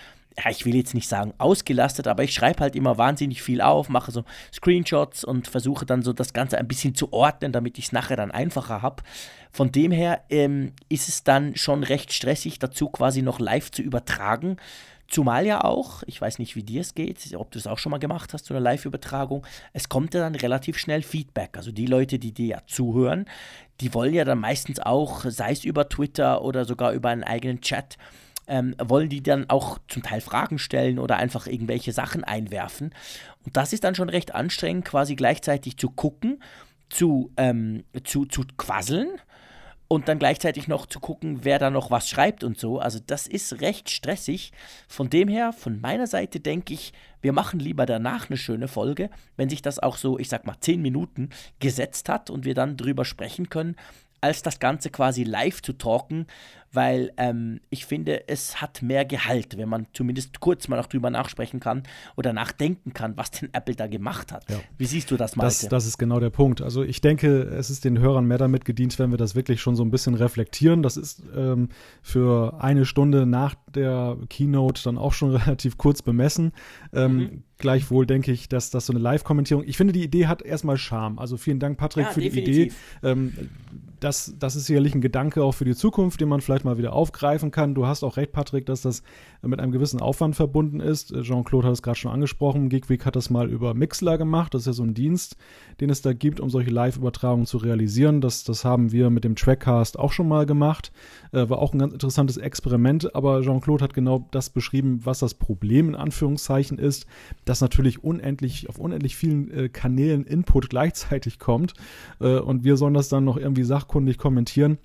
[0.44, 3.90] ja, ich will jetzt nicht sagen ausgelastet, aber ich schreibe halt immer wahnsinnig viel auf,
[3.90, 4.24] mache so
[4.54, 8.18] Screenshots und versuche dann so das Ganze ein bisschen zu ordnen, damit ich es nachher
[8.18, 9.04] dann einfacher habe.
[9.52, 13.82] Von dem her ähm, ist es dann schon recht stressig, dazu quasi noch live zu
[13.82, 14.58] übertragen.
[15.08, 17.92] Zumal ja auch, ich weiß nicht, wie dir es geht, ob du es auch schon
[17.92, 21.58] mal gemacht hast, so eine Live-Übertragung, es kommt ja dann relativ schnell Feedback.
[21.58, 23.26] Also die Leute, die dir ja zuhören,
[23.82, 27.60] die wollen ja dann meistens auch, sei es über Twitter oder sogar über einen eigenen
[27.60, 27.98] Chat,
[28.48, 32.94] ähm, wollen die dann auch zum Teil Fragen stellen oder einfach irgendwelche Sachen einwerfen.
[33.46, 36.42] Und das ist dann schon recht anstrengend, quasi gleichzeitig zu gucken,
[36.90, 39.10] zu, ähm, zu, zu quasseln
[39.92, 42.80] und dann gleichzeitig noch zu gucken, wer da noch was schreibt und so.
[42.80, 44.54] Also das ist recht stressig.
[44.88, 49.10] Von dem her, von meiner Seite denke ich, wir machen lieber danach eine schöne Folge,
[49.36, 52.78] wenn sich das auch so, ich sag mal, zehn Minuten gesetzt hat und wir dann
[52.78, 53.76] drüber sprechen können,
[54.22, 56.28] als das Ganze quasi live zu talken,
[56.74, 61.10] weil ähm, ich finde, es hat mehr Gehalt, wenn man zumindest kurz mal noch drüber
[61.10, 61.84] nachsprechen kann
[62.16, 64.50] oder nachdenken kann, was denn Apple da gemacht hat.
[64.50, 64.60] Ja.
[64.78, 65.62] Wie siehst du das, Malte?
[65.62, 66.62] Das, das ist genau der Punkt.
[66.62, 69.76] Also ich denke, es ist den Hörern mehr damit gedient, wenn wir das wirklich schon
[69.76, 70.82] so ein bisschen reflektieren.
[70.82, 71.70] Das ist ähm,
[72.02, 76.54] für eine Stunde nach der Keynote dann auch schon relativ kurz bemessen.
[76.94, 77.44] Ähm, mhm.
[77.58, 81.20] Gleichwohl denke ich, dass das so eine Live-Kommentierung, ich finde, die Idee hat erstmal Charme.
[81.20, 82.76] Also vielen Dank, Patrick, ja, für definitiv.
[83.04, 83.12] die Idee.
[84.02, 86.94] Das, das ist sicherlich ein Gedanke auch für die Zukunft, den man vielleicht mal wieder
[86.94, 87.76] aufgreifen kann.
[87.76, 89.04] Du hast auch recht, Patrick, dass das
[89.44, 91.14] mit einem gewissen Aufwand verbunden ist.
[91.22, 92.70] Jean-Claude hat es gerade schon angesprochen.
[92.70, 94.56] Geekweek hat das mal über Mixler gemacht.
[94.56, 95.38] Das ist ja so ein Dienst,
[95.80, 98.22] den es da gibt, um solche Live-Übertragungen zu realisieren.
[98.22, 100.92] Das, das haben wir mit dem Trackcast auch schon mal gemacht.
[101.32, 105.36] Äh, war auch ein ganz interessantes Experiment, aber Jean-Claude hat genau das beschrieben, was das
[105.36, 107.06] Problem in Anführungszeichen ist,
[107.46, 111.76] dass natürlich unendlich auf unendlich vielen äh, Kanälen Input gleichzeitig kommt
[112.20, 114.78] äh, und wir sollen das dann noch irgendwie sachkundig kommentieren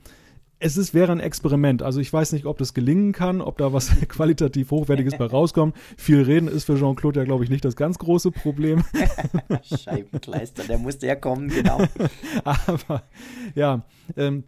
[0.58, 1.82] es ist, wäre ein Experiment.
[1.82, 5.76] Also ich weiß nicht, ob das gelingen kann, ob da was qualitativ Hochwertiges bei rauskommt.
[5.96, 8.84] Viel reden ist für Jean-Claude ja, glaube ich, nicht das ganz große Problem.
[9.62, 11.80] Scheibenkleister, der musste ja kommen, genau.
[12.44, 13.02] Aber
[13.54, 13.84] ja,
[14.16, 14.44] ähm,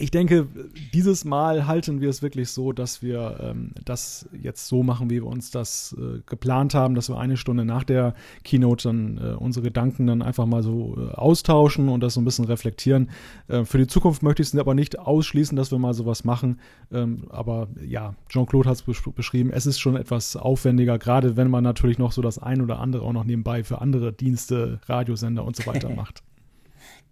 [0.00, 0.46] ich denke,
[0.94, 5.16] dieses Mal halten wir es wirklich so, dass wir ähm, das jetzt so machen, wie
[5.16, 9.34] wir uns das äh, geplant haben, dass wir eine Stunde nach der Keynote dann äh,
[9.34, 13.10] unsere Gedanken dann einfach mal so äh, austauschen und das so ein bisschen reflektieren.
[13.48, 16.60] Äh, für die Zukunft möchte ich es aber nicht ausschließen, dass wir mal sowas machen.
[16.92, 21.50] Ähm, aber ja, Jean-Claude hat es besch beschrieben, es ist schon etwas aufwendiger, gerade wenn
[21.50, 25.44] man natürlich noch so das ein oder andere auch noch nebenbei für andere Dienste, Radiosender
[25.44, 26.22] und so weiter macht.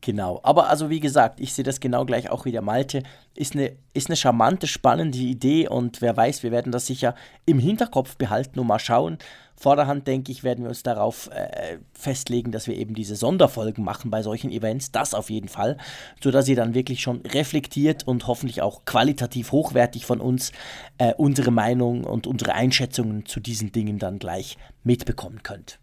[0.01, 0.41] Genau.
[0.43, 3.03] Aber also wie gesagt, ich sehe das genau gleich auch wie der Malte.
[3.35, 7.59] Ist eine, ist eine charmante, spannende Idee und wer weiß, wir werden das sicher im
[7.59, 9.19] Hinterkopf behalten und mal schauen.
[9.59, 14.11] Vorderhand, denke ich, werden wir uns darauf äh, festlegen, dass wir eben diese Sonderfolgen machen
[14.11, 14.93] bei solchen Events.
[14.93, 15.79] Das auf jeden Fall.
[16.23, 20.53] Sodass ihr dann wirklich schon reflektiert und hoffentlich auch qualitativ hochwertig von uns
[20.99, 25.79] äh, unsere Meinung und unsere Einschätzungen zu diesen Dingen dann gleich mitbekommen könnt.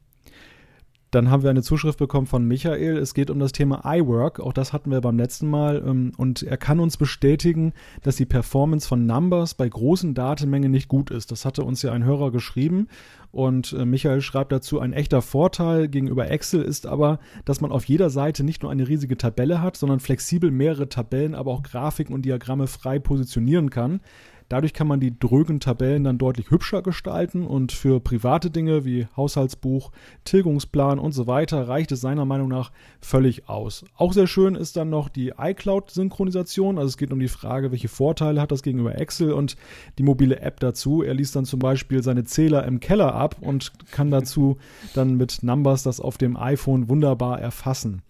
[1.13, 2.97] Dann haben wir eine Zuschrift bekommen von Michael.
[2.97, 4.39] Es geht um das Thema iWork.
[4.39, 5.83] Auch das hatten wir beim letzten Mal.
[5.85, 10.87] Ähm, und er kann uns bestätigen, dass die Performance von Numbers bei großen Datenmengen nicht
[10.87, 11.31] gut ist.
[11.31, 12.87] Das hatte uns ja ein Hörer geschrieben.
[13.31, 17.85] Und äh, Michael schreibt dazu, ein echter Vorteil gegenüber Excel ist aber, dass man auf
[17.85, 22.15] jeder Seite nicht nur eine riesige Tabelle hat, sondern flexibel mehrere Tabellen, aber auch Grafiken
[22.15, 24.01] und Diagramme frei positionieren kann.
[24.49, 29.07] Dadurch kann man die drögen Tabellen dann deutlich hübscher gestalten und für private Dinge wie
[29.15, 29.91] Haushaltsbuch,
[30.25, 33.85] Tilgungsplan und so weiter reicht es seiner Meinung nach völlig aus.
[33.95, 36.77] Auch sehr schön ist dann noch die iCloud-Synchronisation.
[36.77, 39.55] Also es geht um die Frage, welche Vorteile hat das gegenüber Excel und
[39.97, 41.03] die mobile App dazu.
[41.03, 44.57] Er liest dann zum Beispiel seine Zähler im Keller ab und kann dazu
[44.93, 48.01] dann mit Numbers das auf dem iPhone wunderbar erfassen.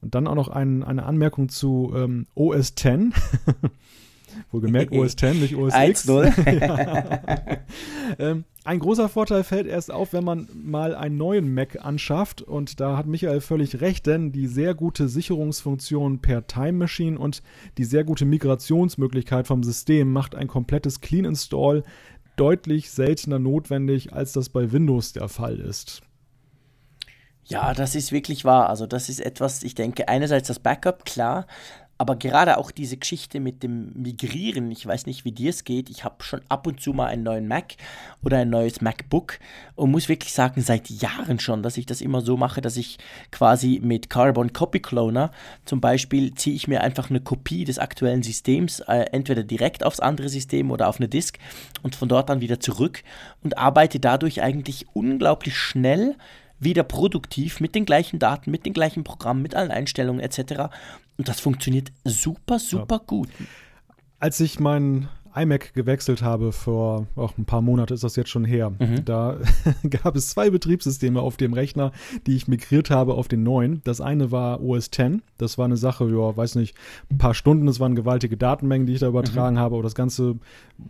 [0.00, 2.86] Und dann auch noch ein, eine Anmerkung zu ähm, OS X.
[4.50, 6.08] Wohlgemerkt OS X, nicht OS X.
[6.08, 7.58] 1.0.
[8.18, 12.42] ähm, ein großer Vorteil fällt erst auf, wenn man mal einen neuen Mac anschafft.
[12.42, 17.42] Und da hat Michael völlig recht, denn die sehr gute Sicherungsfunktion per Time Machine und
[17.78, 21.82] die sehr gute Migrationsmöglichkeit vom System macht ein komplettes Clean Install
[22.36, 26.02] deutlich seltener notwendig, als das bei Windows der Fall ist.
[27.44, 28.68] Ja, das ist wirklich wahr.
[28.68, 31.46] Also das ist etwas, ich denke, einerseits das Backup, klar,
[31.98, 35.90] aber gerade auch diese Geschichte mit dem Migrieren, ich weiß nicht, wie dir es geht.
[35.90, 37.74] Ich habe schon ab und zu mal einen neuen Mac
[38.22, 39.40] oder ein neues MacBook
[39.74, 42.98] und muss wirklich sagen, seit Jahren schon, dass ich das immer so mache, dass ich
[43.32, 45.32] quasi mit Carbon Copy Cloner
[45.64, 49.98] zum Beispiel ziehe ich mir einfach eine Kopie des aktuellen Systems, äh, entweder direkt aufs
[49.98, 51.38] andere System oder auf eine Disk
[51.82, 53.02] und von dort dann wieder zurück
[53.42, 56.14] und arbeite dadurch eigentlich unglaublich schnell
[56.60, 60.70] wieder produktiv mit den gleichen Daten, mit den gleichen Programmen, mit allen Einstellungen etc.
[61.16, 63.04] Und das funktioniert super, super ja.
[63.06, 63.28] gut.
[64.18, 65.08] Als ich meinen
[65.42, 68.70] iMac gewechselt habe vor auch ein paar Monaten ist das jetzt schon her.
[68.70, 69.04] Mhm.
[69.04, 69.38] Da
[69.90, 71.92] gab es zwei Betriebssysteme auf dem Rechner,
[72.26, 73.80] die ich migriert habe auf den neuen.
[73.84, 75.18] Das eine war OS X.
[75.36, 76.76] Das war eine Sache, ja, weiß nicht,
[77.10, 77.66] ein paar Stunden.
[77.66, 79.60] Das waren gewaltige Datenmengen, die ich da übertragen mhm.
[79.60, 79.74] habe.
[79.76, 80.36] Aber das Ganze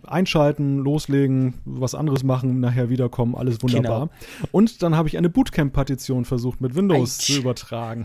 [0.06, 4.08] einschalten, loslegen, was anderes machen, nachher wiederkommen, alles wunderbar.
[4.08, 4.48] Genau.
[4.52, 7.34] Und dann habe ich eine Bootcamp-Partition versucht mit Windows Eitsch.
[7.34, 8.04] zu übertragen.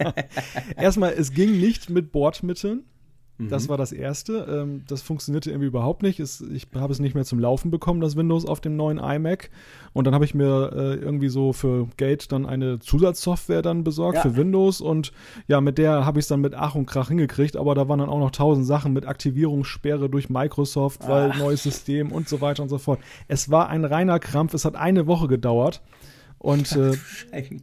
[0.76, 2.84] Erstmal, es ging nicht mit Bordmitteln.
[3.38, 3.68] Das mhm.
[3.68, 4.46] war das erste.
[4.50, 6.18] Ähm, das funktionierte irgendwie überhaupt nicht.
[6.18, 9.50] Es, ich habe es nicht mehr zum Laufen bekommen, das Windows auf dem neuen iMac.
[9.92, 14.16] Und dann habe ich mir äh, irgendwie so für Geld dann eine Zusatzsoftware dann besorgt
[14.16, 14.22] ja.
[14.22, 14.80] für Windows.
[14.80, 15.12] Und
[15.46, 17.56] ja, mit der habe ich es dann mit Ach und Krach hingekriegt.
[17.56, 21.38] Aber da waren dann auch noch tausend Sachen mit Aktivierungssperre durch Microsoft, weil Ach.
[21.38, 22.98] neues System und so weiter und so fort.
[23.28, 24.52] Es war ein reiner Krampf.
[24.54, 25.80] Es hat eine Woche gedauert.
[26.38, 26.96] Und äh,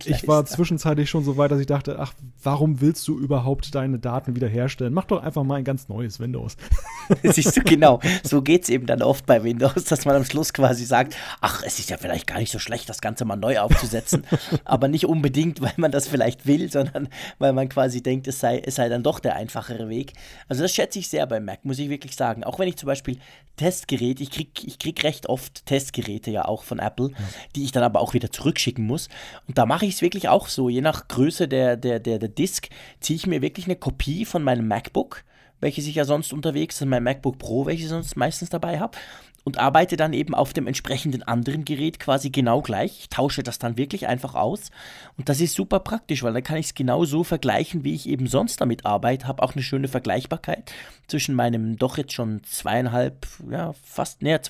[0.05, 3.99] ich war zwischenzeitlich schon so weit, dass ich dachte, ach, warum willst du überhaupt deine
[3.99, 4.93] Daten wiederherstellen?
[4.93, 6.57] Mach doch einfach mal ein ganz neues Windows.
[7.23, 8.01] Siehst du, genau.
[8.23, 11.63] So geht es eben dann oft bei Windows, dass man am Schluss quasi sagt, ach,
[11.65, 14.25] es ist ja vielleicht gar nicht so schlecht, das Ganze mal neu aufzusetzen.
[14.65, 17.07] Aber nicht unbedingt, weil man das vielleicht will, sondern
[17.39, 20.13] weil man quasi denkt, es sei, es sei dann doch der einfachere Weg.
[20.49, 22.43] Also das schätze ich sehr beim Mac, muss ich wirklich sagen.
[22.43, 23.19] Auch wenn ich zum Beispiel
[23.55, 27.15] Testgeräte, ich kriege ich krieg recht oft Testgeräte ja auch von Apple, ja.
[27.55, 29.10] die ich dann aber auch wieder zurückschicken schicken muss.
[29.47, 30.69] Und da mache ich es wirklich auch so.
[30.69, 32.67] Je nach Größe der, der, der, der Disk
[32.99, 35.23] ziehe ich mir wirklich eine Kopie von meinem MacBook,
[35.62, 38.97] welches ich ja sonst unterwegs, ist, mein MacBook Pro, welches ich sonst meistens dabei habe,
[39.45, 43.01] und arbeite dann eben auf dem entsprechenden anderen Gerät quasi genau gleich.
[43.01, 44.71] Ich tausche das dann wirklich einfach aus.
[45.17, 48.10] Und das ist super praktisch, weil dann kann ich es genau so vergleichen, wie ich
[48.10, 49.28] eben sonst damit arbeite.
[49.28, 50.73] Habe auch eine schöne Vergleichbarkeit
[51.08, 54.41] zwischen meinem doch jetzt schon zweieinhalb, ja, fast, näher,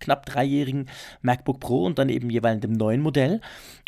[0.00, 0.88] knapp dreijährigen
[1.22, 3.40] MacBook Pro und dann eben jeweils dem neuen Modell.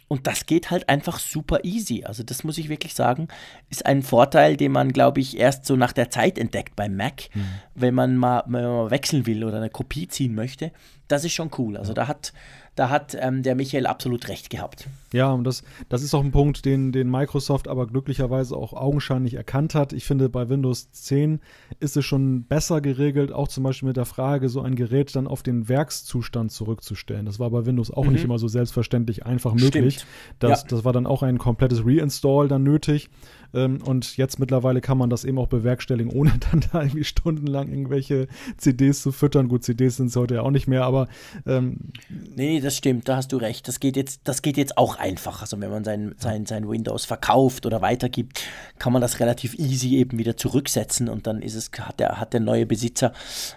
[0.09, 2.05] Und das geht halt einfach super easy.
[2.05, 3.29] Also das muss ich wirklich sagen,
[3.69, 7.29] ist ein Vorteil, den man, glaube ich, erst so nach der Zeit entdeckt beim Mac,
[7.35, 7.45] mhm.
[7.75, 10.73] wenn, man mal, wenn man mal wechseln will oder eine Kopie ziehen möchte.
[11.09, 11.77] Das ist schon cool.
[11.77, 12.33] Also da hat
[12.79, 14.89] da hat ähm, der Michael absolut recht gehabt.
[15.13, 19.35] Ja, und das, das ist auch ein Punkt, den, den Microsoft aber glücklicherweise auch augenscheinlich
[19.35, 19.93] erkannt hat.
[19.93, 21.41] Ich finde, bei Windows 10
[21.81, 25.27] ist es schon besser geregelt, auch zum Beispiel mit der Frage, so ein Gerät dann
[25.27, 27.27] auf den Werkszustand zurückzustellen.
[27.27, 28.13] Das war bei Windows auch mhm.
[28.13, 30.05] nicht immer so selbstverständlich einfach möglich.
[30.39, 30.69] Das, ja.
[30.69, 33.11] das war dann auch ein komplettes Reinstall dann nötig.
[33.55, 37.69] Ähm, und jetzt mittlerweile kann man das eben auch bewerkstelligen, ohne dann da irgendwie stundenlang
[37.69, 39.49] irgendwelche CDs zu füttern.
[39.49, 41.09] Gut, CDs sind es heute ja auch nicht mehr, aber
[41.47, 41.93] ähm,
[42.37, 43.69] Nee, das stimmt, da hast du recht.
[43.69, 45.41] Das geht jetzt, das geht jetzt auch einfach.
[45.41, 48.43] Also wenn man sein, sein, sein Windows verkauft oder weitergibt,
[48.79, 52.33] kann man das relativ easy eben wieder zurücksetzen und dann ist es, hat der, hat
[52.33, 53.13] der neue Besitzer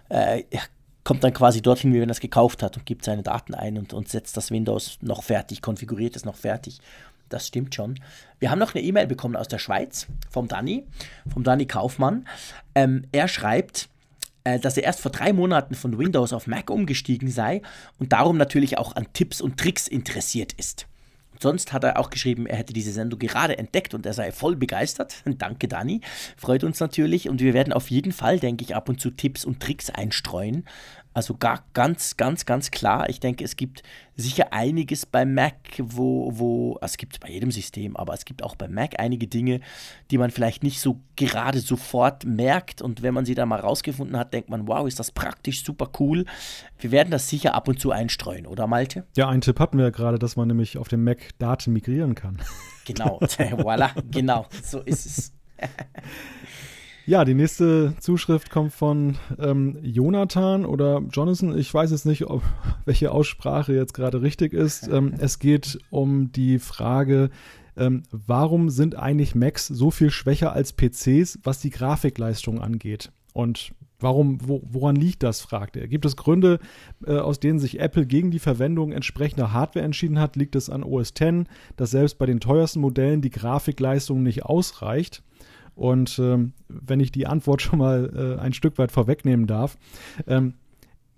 [0.09, 0.43] äh,
[1.03, 3.77] kommt dann quasi dorthin, wie wenn er es gekauft hat und gibt seine Daten ein
[3.77, 6.79] und, und setzt das Windows noch fertig, konfiguriert es noch fertig
[7.33, 7.99] das stimmt schon.
[8.39, 10.85] Wir haben noch eine E-Mail bekommen aus der Schweiz vom Danny,
[11.31, 12.27] vom Danny Kaufmann.
[12.75, 13.89] Ähm, er schreibt,
[14.43, 17.61] äh, dass er erst vor drei Monaten von Windows auf Mac umgestiegen sei
[17.99, 20.87] und darum natürlich auch an Tipps und Tricks interessiert ist.
[21.39, 24.55] sonst hat er auch geschrieben, er hätte diese Sendung gerade entdeckt und er sei voll
[24.55, 25.23] begeistert.
[25.37, 26.01] Danke, Dani.
[26.37, 29.43] Freut uns natürlich und wir werden auf jeden Fall, denke ich, ab und zu Tipps
[29.45, 30.65] und Tricks einstreuen.
[31.13, 33.09] Also gar, ganz, ganz, ganz klar.
[33.09, 33.83] Ich denke, es gibt
[34.15, 38.43] sicher einiges beim Mac, wo, wo, also es gibt bei jedem System, aber es gibt
[38.43, 39.59] auch beim Mac einige Dinge,
[40.09, 42.81] die man vielleicht nicht so gerade sofort merkt.
[42.81, 45.89] Und wenn man sie dann mal rausgefunden hat, denkt man, wow, ist das praktisch, super
[45.99, 46.25] cool.
[46.79, 49.05] Wir werden das sicher ab und zu einstreuen, oder Malte?
[49.17, 52.15] Ja, einen Tipp hatten wir ja gerade, dass man nämlich auf dem Mac Daten migrieren
[52.15, 52.41] kann.
[52.85, 55.33] Genau, voilà, genau, so ist es.
[57.11, 61.57] Ja, die nächste Zuschrift kommt von ähm, Jonathan oder Jonathan.
[61.57, 62.41] Ich weiß jetzt nicht, ob,
[62.85, 64.87] welche Aussprache jetzt gerade richtig ist.
[64.91, 67.29] Ähm, es geht um die Frage,
[67.75, 73.11] ähm, warum sind eigentlich Macs so viel schwächer als PCs, was die Grafikleistung angeht?
[73.33, 75.89] Und warum, wo, woran liegt das, fragt er.
[75.89, 76.59] Gibt es Gründe,
[77.05, 80.37] äh, aus denen sich Apple gegen die Verwendung entsprechender Hardware entschieden hat?
[80.37, 81.43] Liegt es an OS X,
[81.75, 85.23] dass selbst bei den teuersten Modellen die Grafikleistung nicht ausreicht?
[85.81, 89.77] Und ähm, wenn ich die Antwort schon mal äh, ein Stück weit vorwegnehmen darf,
[90.27, 90.53] ähm,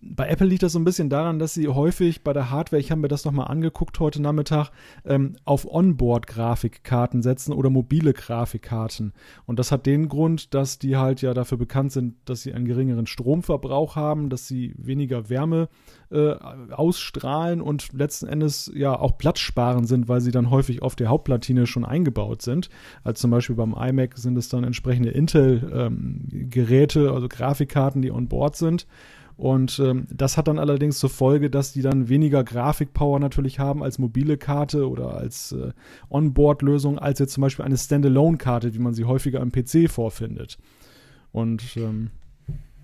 [0.05, 2.91] bei Apple liegt das so ein bisschen daran, dass sie häufig bei der Hardware, ich
[2.91, 4.69] habe mir das nochmal angeguckt heute Nachmittag,
[5.05, 9.13] ähm, auf Onboard-Grafikkarten setzen oder mobile Grafikkarten.
[9.45, 12.65] Und das hat den Grund, dass die halt ja dafür bekannt sind, dass sie einen
[12.65, 15.69] geringeren Stromverbrauch haben, dass sie weniger Wärme
[16.11, 16.35] äh,
[16.71, 21.65] ausstrahlen und letzten Endes ja auch platzsparend sind, weil sie dann häufig auf der Hauptplatine
[21.65, 22.69] schon eingebaut sind.
[23.03, 28.27] Als zum Beispiel beim iMac sind es dann entsprechende Intel-Geräte, ähm, also Grafikkarten, die on
[28.27, 28.85] board sind.
[29.35, 33.83] Und ähm, das hat dann allerdings zur Folge, dass die dann weniger Grafikpower natürlich haben
[33.83, 35.71] als mobile Karte oder als äh,
[36.09, 40.57] Onboard-Lösung, als jetzt zum Beispiel eine Standalone-Karte, wie man sie häufiger am PC vorfindet.
[41.31, 42.11] Und ähm,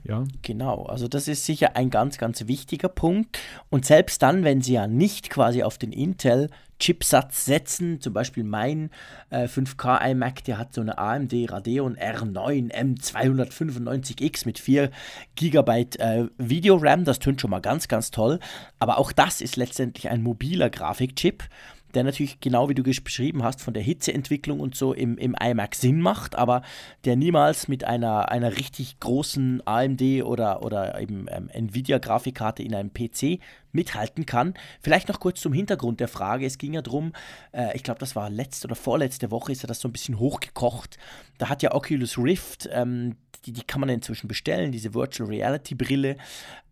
[0.03, 0.23] ja.
[0.41, 3.39] Genau, also das ist sicher ein ganz, ganz wichtiger Punkt.
[3.69, 8.89] Und selbst dann, wenn Sie ja nicht quasi auf den Intel-Chipsatz setzen, zum Beispiel mein
[9.29, 14.89] äh, 5K iMac, der hat so eine AMD Radeon R9 M295X mit 4
[15.35, 18.39] GB äh, Videoram, das tönt schon mal ganz, ganz toll.
[18.79, 21.43] Aber auch das ist letztendlich ein mobiler Grafikchip
[21.93, 25.75] der natürlich genau wie du beschrieben hast, von der Hitzeentwicklung und so im, im iMac
[25.75, 26.61] Sinn macht, aber
[27.05, 32.91] der niemals mit einer, einer richtig großen AMD oder, oder eben ähm, Nvidia-Grafikkarte in einem
[32.93, 33.39] PC
[33.71, 34.53] mithalten kann.
[34.81, 36.45] Vielleicht noch kurz zum Hintergrund der Frage.
[36.45, 37.13] Es ging ja darum,
[37.51, 40.19] äh, ich glaube, das war letzte oder vorletzte Woche, ist ja das so ein bisschen
[40.19, 40.97] hochgekocht.
[41.37, 45.75] Da hat ja Oculus Rift, ähm, die, die kann man inzwischen bestellen, diese Virtual Reality
[45.75, 46.17] Brille.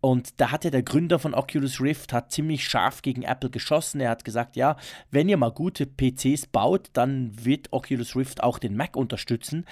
[0.00, 4.00] Und da hat ja der Gründer von Oculus Rift hat ziemlich scharf gegen Apple geschossen.
[4.00, 4.76] Er hat gesagt, ja,
[5.10, 9.64] wenn ihr mal gute PCs baut, dann wird Oculus Rift auch den Mac unterstützen.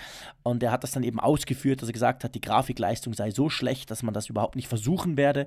[0.43, 3.49] Und er hat das dann eben ausgeführt, dass er gesagt hat, die Grafikleistung sei so
[3.49, 5.47] schlecht, dass man das überhaupt nicht versuchen werde.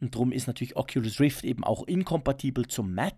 [0.00, 3.14] Und darum ist natürlich Oculus Rift eben auch inkompatibel zum Mac.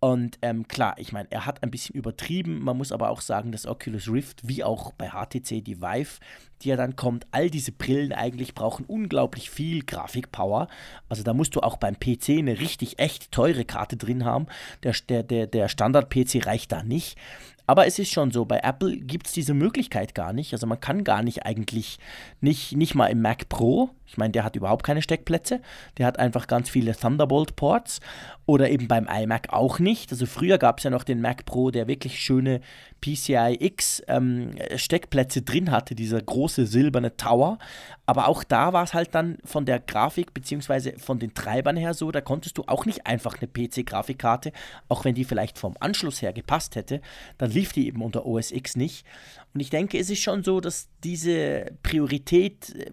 [0.00, 2.64] Und ähm, klar, ich meine, er hat ein bisschen übertrieben.
[2.64, 6.20] Man muss aber auch sagen, dass Oculus Rift, wie auch bei HTC die Vive,
[6.62, 10.68] die ja dann kommt, all diese Brillen eigentlich brauchen unglaublich viel Grafikpower.
[11.10, 14.46] Also da musst du auch beim PC eine richtig echt teure Karte drin haben.
[14.84, 17.18] Der, der, der, der Standard-PC reicht da nicht.
[17.66, 20.52] Aber es ist schon so, bei Apple gibt es diese Möglichkeit gar nicht.
[20.54, 21.98] Also man kann gar nicht eigentlich,
[22.40, 25.60] nicht, nicht mal im Mac Pro, ich meine, der hat überhaupt keine Steckplätze,
[25.96, 28.00] der hat einfach ganz viele Thunderbolt-Ports
[28.44, 30.10] oder eben beim iMac auch nicht.
[30.10, 32.60] Also früher gab es ja noch den Mac Pro, der wirklich schöne
[33.00, 37.58] PCI X ähm, drin hatte, dieser große silberne Tower.
[38.04, 40.98] Aber auch da war es halt dann von der Grafik bzw.
[40.98, 44.50] von den Treibern her so, da konntest du auch nicht einfach eine PC-Grafikkarte,
[44.88, 47.00] auch wenn die vielleicht vom Anschluss her gepasst hätte,
[47.38, 49.06] dann lief die eben unter OS X nicht.
[49.54, 52.90] Und ich denke, es ist schon so, dass diese Priorität äh,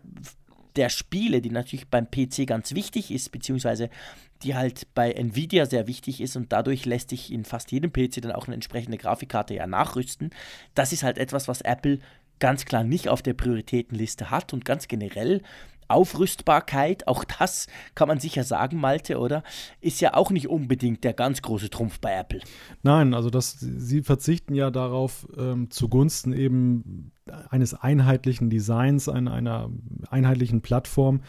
[0.78, 3.90] der Spiele, die natürlich beim PC ganz wichtig ist, beziehungsweise
[4.44, 8.22] die halt bei Nvidia sehr wichtig ist und dadurch lässt sich in fast jedem PC
[8.22, 10.30] dann auch eine entsprechende Grafikkarte ja nachrüsten.
[10.76, 12.00] Das ist halt etwas, was Apple
[12.40, 15.42] ganz klar nicht auf der Prioritätenliste hat und ganz generell
[15.88, 19.44] Aufrüstbarkeit, auch das kann man sicher sagen, Malte, oder?
[19.82, 22.42] Ist ja auch nicht unbedingt der ganz große Trumpf bei Apple.
[22.84, 27.12] Nein, also das, sie verzichten ja darauf ähm, zugunsten eben
[27.50, 29.70] eines einheitlichen Designs, einer, einer
[30.10, 31.22] einheitlichen Plattform.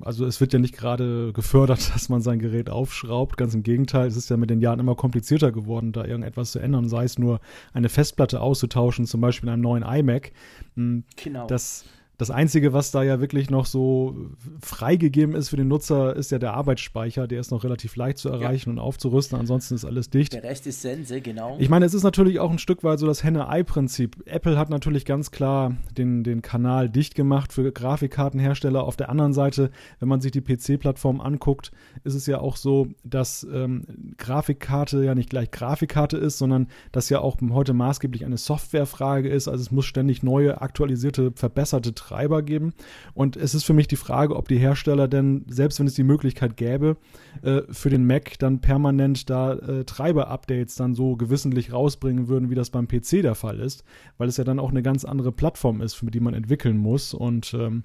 [0.00, 3.36] Also es wird ja nicht gerade gefördert, dass man sein Gerät aufschraubt.
[3.36, 6.58] Ganz im Gegenteil, es ist ja mit den Jahren immer komplizierter geworden, da irgendetwas zu
[6.58, 7.40] ändern, sei es nur
[7.72, 10.32] eine Festplatte auszutauschen, zum Beispiel in einem neuen iMac.
[10.74, 11.46] Hm, genau.
[11.46, 11.84] Das
[12.18, 14.16] das Einzige, was da ja wirklich noch so
[14.62, 17.26] freigegeben ist für den Nutzer, ist ja der Arbeitsspeicher.
[17.26, 18.72] Der ist noch relativ leicht zu erreichen ja.
[18.72, 19.38] und aufzurüsten.
[19.38, 20.32] Ansonsten ist alles dicht.
[20.32, 21.56] Der Rest ist Sense, genau.
[21.58, 24.16] Ich meine, es ist natürlich auch ein Stück weit so das Henne-Ei-Prinzip.
[24.24, 28.82] Apple hat natürlich ganz klar den, den Kanal dicht gemacht für Grafikkartenhersteller.
[28.82, 31.70] Auf der anderen Seite, wenn man sich die PC-Plattform anguckt,
[32.04, 37.10] ist es ja auch so, dass ähm, Grafikkarte ja nicht gleich Grafikkarte ist, sondern dass
[37.10, 39.48] ja auch heute maßgeblich eine Softwarefrage ist.
[39.48, 42.72] Also es muss ständig neue, aktualisierte, verbesserte Treiber geben.
[43.14, 46.04] Und es ist für mich die Frage, ob die Hersteller denn, selbst wenn es die
[46.04, 46.96] Möglichkeit gäbe,
[47.42, 52.54] äh, für den Mac dann permanent da äh, Treiber-Updates dann so gewissentlich rausbringen würden, wie
[52.54, 53.84] das beim PC der Fall ist,
[54.18, 57.12] weil es ja dann auch eine ganz andere Plattform ist, für die man entwickeln muss.
[57.12, 57.82] Und ähm,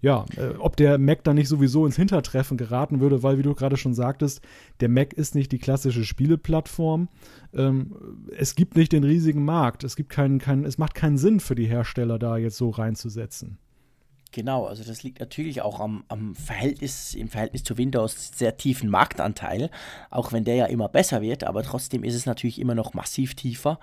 [0.00, 3.54] ja, äh, ob der Mac dann nicht sowieso ins Hintertreffen geraten würde, weil, wie du
[3.54, 4.42] gerade schon sagtest,
[4.80, 7.08] der Mac ist nicht die klassische Spieleplattform.
[7.54, 7.94] Ähm,
[8.36, 9.82] es gibt nicht den riesigen Markt.
[9.82, 13.58] Es gibt keinen, keinen, es macht keinen Sinn für die Hersteller, da jetzt so reinzusetzen.
[14.34, 18.90] Genau, also das liegt natürlich auch am, am, Verhältnis, im Verhältnis zu Windows sehr tiefen
[18.90, 19.70] Marktanteil,
[20.10, 23.36] auch wenn der ja immer besser wird, aber trotzdem ist es natürlich immer noch massiv
[23.36, 23.78] tiefer.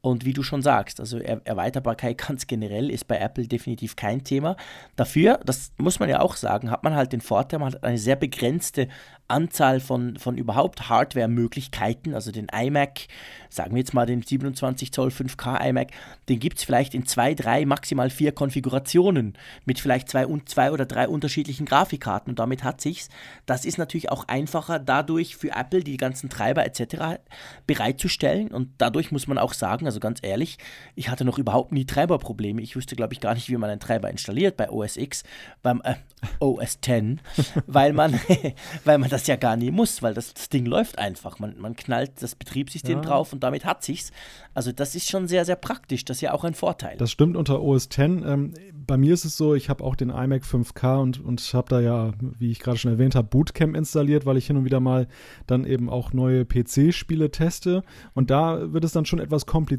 [0.00, 4.24] Und wie du schon sagst, also er Erweiterbarkeit ganz generell ist bei Apple definitiv kein
[4.24, 4.56] Thema.
[4.96, 7.98] Dafür, das muss man ja auch sagen, hat man halt den Vorteil, man hat eine
[7.98, 8.88] sehr begrenzte
[9.28, 13.08] Anzahl von, von überhaupt Hardware-Möglichkeiten, also den iMac,
[13.50, 15.90] sagen wir jetzt mal den 27 Zoll 5K iMac,
[16.30, 20.86] den gibt es vielleicht in zwei, drei, maximal vier Konfigurationen mit vielleicht zwei, zwei oder
[20.86, 23.10] drei unterschiedlichen Grafikkarten und damit hat sich's.
[23.44, 27.20] Das ist natürlich auch einfacher dadurch für Apple die ganzen Treiber etc.
[27.66, 30.58] bereitzustellen und dadurch muss man auch sagen, also ganz ehrlich,
[30.94, 32.60] ich hatte noch überhaupt nie Treiberprobleme.
[32.60, 35.24] Ich wusste, glaube ich, gar nicht, wie man einen Treiber installiert bei OS X,
[35.62, 35.94] beim äh,
[36.40, 37.22] OS X,
[37.66, 38.12] weil man,
[38.84, 41.38] weil man das ja gar nie muss, weil das, das Ding läuft einfach.
[41.38, 43.04] Man, man knallt das Betriebssystem ja.
[43.04, 44.12] drauf und damit hat sich's.
[44.54, 46.04] Also das ist schon sehr, sehr praktisch.
[46.04, 46.96] Das ist ja auch ein Vorteil.
[46.98, 47.98] Das stimmt unter OS X.
[47.98, 48.52] Ähm,
[48.86, 51.80] bei mir ist es so, ich habe auch den iMac 5K und, und habe da
[51.80, 55.06] ja, wie ich gerade schon erwähnt habe, Bootcamp installiert, weil ich hin und wieder mal
[55.46, 57.82] dann eben auch neue PC-Spiele teste.
[58.14, 59.77] Und da wird es dann schon etwas komplizierter,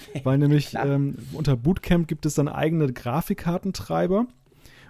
[0.24, 4.26] weil nämlich ähm, unter Bootcamp gibt es dann eigene Grafikkartentreiber.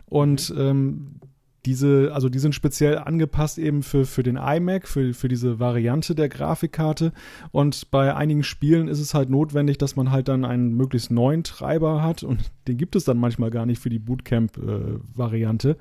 [0.06, 0.60] Und mhm.
[0.60, 1.20] ähm,
[1.66, 6.14] diese, also die sind speziell angepasst eben für, für den iMac, für, für diese Variante
[6.14, 7.12] der Grafikkarte.
[7.50, 11.42] Und bei einigen Spielen ist es halt notwendig, dass man halt dann einen möglichst neuen
[11.42, 12.22] Treiber hat.
[12.22, 15.70] Und den gibt es dann manchmal gar nicht für die Bootcamp-Variante.
[15.70, 15.74] Äh,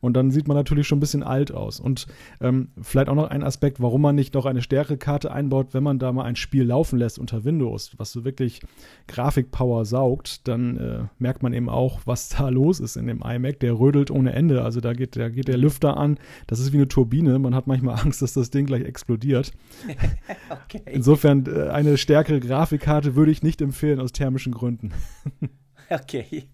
[0.00, 1.78] und dann sieht man natürlich schon ein bisschen alt aus.
[1.78, 2.06] Und
[2.40, 5.98] ähm, vielleicht auch noch ein Aspekt, warum man nicht noch eine Stärkekarte einbaut, wenn man
[5.98, 8.60] da mal ein Spiel laufen lässt unter Windows, was so wirklich
[9.06, 13.60] Grafikpower saugt, dann äh, merkt man eben auch, was da los ist in dem iMac.
[13.60, 14.64] Der rödelt ohne Ende.
[14.64, 16.18] Also da geht, da geht der Lüfter an.
[16.46, 17.38] Das ist wie eine Turbine.
[17.38, 19.52] Man hat manchmal Angst, dass das Ding gleich explodiert.
[20.50, 20.82] okay.
[20.86, 24.92] Insofern äh, eine stärkere Grafikkarte würde ich nicht empfehlen aus thermischen Gründen.
[25.92, 26.44] Okay,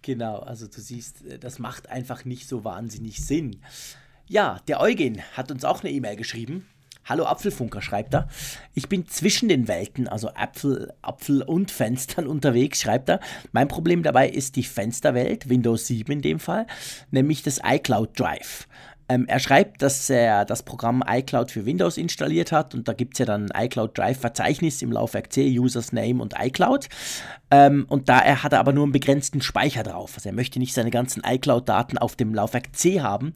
[0.00, 0.38] genau.
[0.38, 3.60] Also du siehst, äh, das macht einfach nicht so wahnsinnig Sinn.
[4.26, 6.66] Ja, der Eugen hat uns auch eine E-Mail geschrieben.
[7.08, 8.26] Hallo Apfelfunker, schreibt er.
[8.74, 13.20] Ich bin zwischen den Welten, also Apfel, Apfel und Fenstern unterwegs, schreibt er.
[13.52, 16.66] Mein Problem dabei ist die Fensterwelt, Windows 7 in dem Fall,
[17.12, 18.66] nämlich das iCloud Drive.
[19.08, 23.14] Ähm, er schreibt, dass er das Programm iCloud für Windows installiert hat und da gibt
[23.14, 26.88] es ja dann ein iCloud Drive Verzeichnis im Laufwerk C, Users Name und iCloud.
[27.52, 30.14] Ähm, und da er hat er aber nur einen begrenzten Speicher drauf.
[30.16, 33.32] Also er möchte nicht seine ganzen iCloud-Daten auf dem Laufwerk C haben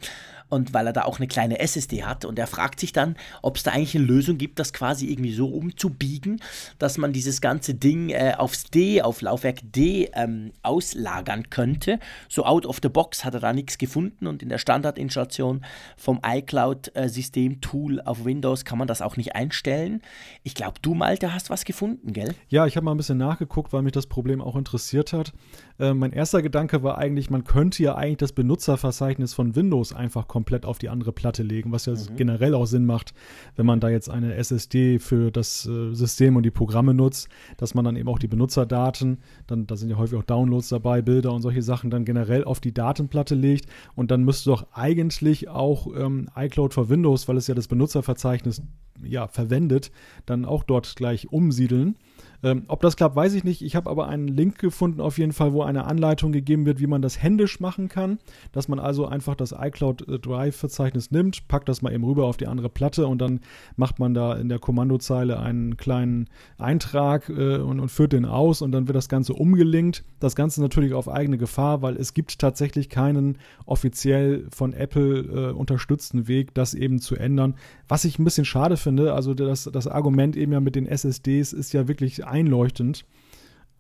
[0.51, 3.57] und weil er da auch eine kleine SSD hat und er fragt sich dann, ob
[3.57, 6.43] es da eigentlich eine Lösung gibt, das quasi irgendwie so umzubiegen,
[6.79, 11.99] dass man dieses ganze Ding äh, aufs D, auf Laufwerk D ähm, auslagern könnte.
[12.29, 15.65] So out of the box hat er da nichts gefunden und in der Standardinstallation
[15.97, 20.03] vom iCloud-System-Tool äh, auf Windows kann man das auch nicht einstellen.
[20.43, 22.35] Ich glaube, du Malte hast was gefunden, gell?
[22.49, 25.33] Ja, ich habe mal ein bisschen nachgeguckt, weil mich das Problem auch interessiert hat.
[25.81, 30.29] Äh, mein erster Gedanke war eigentlich, man könnte ja eigentlich das Benutzerverzeichnis von Windows einfach
[30.29, 32.17] komplett auf die andere Platte legen, was ja mhm.
[32.17, 33.15] generell auch Sinn macht,
[33.57, 37.75] wenn man da jetzt eine SSD für das äh, System und die Programme nutzt, dass
[37.75, 41.33] man dann eben auch die Benutzerdaten, dann da sind ja häufig auch Downloads dabei, Bilder
[41.33, 45.87] und solche Sachen dann generell auf die Datenplatte legt und dann müsste doch eigentlich auch
[45.97, 48.63] ähm, iCloud für Windows, weil es ja das Benutzerverzeichnis
[49.03, 49.91] ja verwendet,
[50.27, 51.97] dann auch dort gleich umsiedeln.
[52.43, 53.63] Ähm, ob das klappt, weiß ich nicht.
[53.63, 56.87] Ich habe aber einen Link gefunden, auf jeden Fall, wo eine Anleitung gegeben wird, wie
[56.87, 58.19] man das händisch machen kann.
[58.53, 62.37] Dass man also einfach das iCloud äh, Drive-Verzeichnis nimmt, packt das mal eben rüber auf
[62.37, 63.41] die andere Platte und dann
[63.77, 66.29] macht man da in der Kommandozeile einen kleinen
[66.59, 70.05] Eintrag äh, und, und führt den aus und dann wird das Ganze umgelinkt.
[70.19, 75.53] Das Ganze natürlich auf eigene Gefahr, weil es gibt tatsächlich keinen offiziell von Apple äh,
[75.53, 77.55] unterstützten Weg, das eben zu ändern.
[77.89, 81.53] Was ich ein bisschen schade finde, also das, das Argument eben ja mit den SSDs
[81.53, 83.05] ist ja wirklich einleuchtend.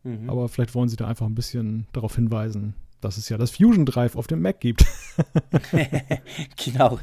[0.02, 0.28] Mhm.
[0.28, 3.86] Aber vielleicht wollen sie da einfach ein bisschen darauf hinweisen, dass es ja das Fusion
[3.86, 4.84] Drive auf dem Mac gibt.
[6.64, 6.98] genau.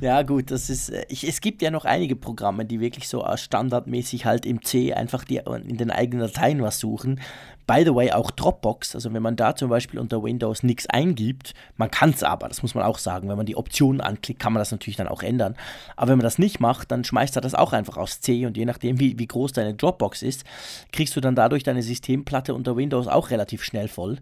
[0.00, 3.24] Ja, gut, das ist, äh, ich, es gibt ja noch einige Programme, die wirklich so
[3.34, 5.36] standardmäßig halt im C einfach die,
[5.66, 7.20] in den eigenen Dateien was suchen.
[7.66, 11.54] By the way, auch Dropbox, also wenn man da zum Beispiel unter Windows nichts eingibt,
[11.76, 14.52] man kann es aber, das muss man auch sagen, wenn man die Optionen anklickt, kann
[14.52, 15.54] man das natürlich dann auch ändern.
[15.94, 18.56] Aber wenn man das nicht macht, dann schmeißt er das auch einfach aus C und
[18.56, 20.44] je nachdem, wie, wie groß deine Dropbox ist,
[20.90, 24.18] kriegst du dann dadurch deine Systemplatte unter Windows auch relativ schnell voll.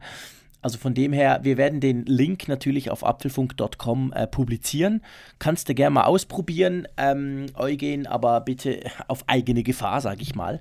[0.61, 5.03] Also von dem her, wir werden den Link natürlich auf apfelfunk.com äh, publizieren.
[5.39, 10.61] Kannst du gerne mal ausprobieren, ähm, Eugen, aber bitte auf eigene Gefahr, sage ich mal.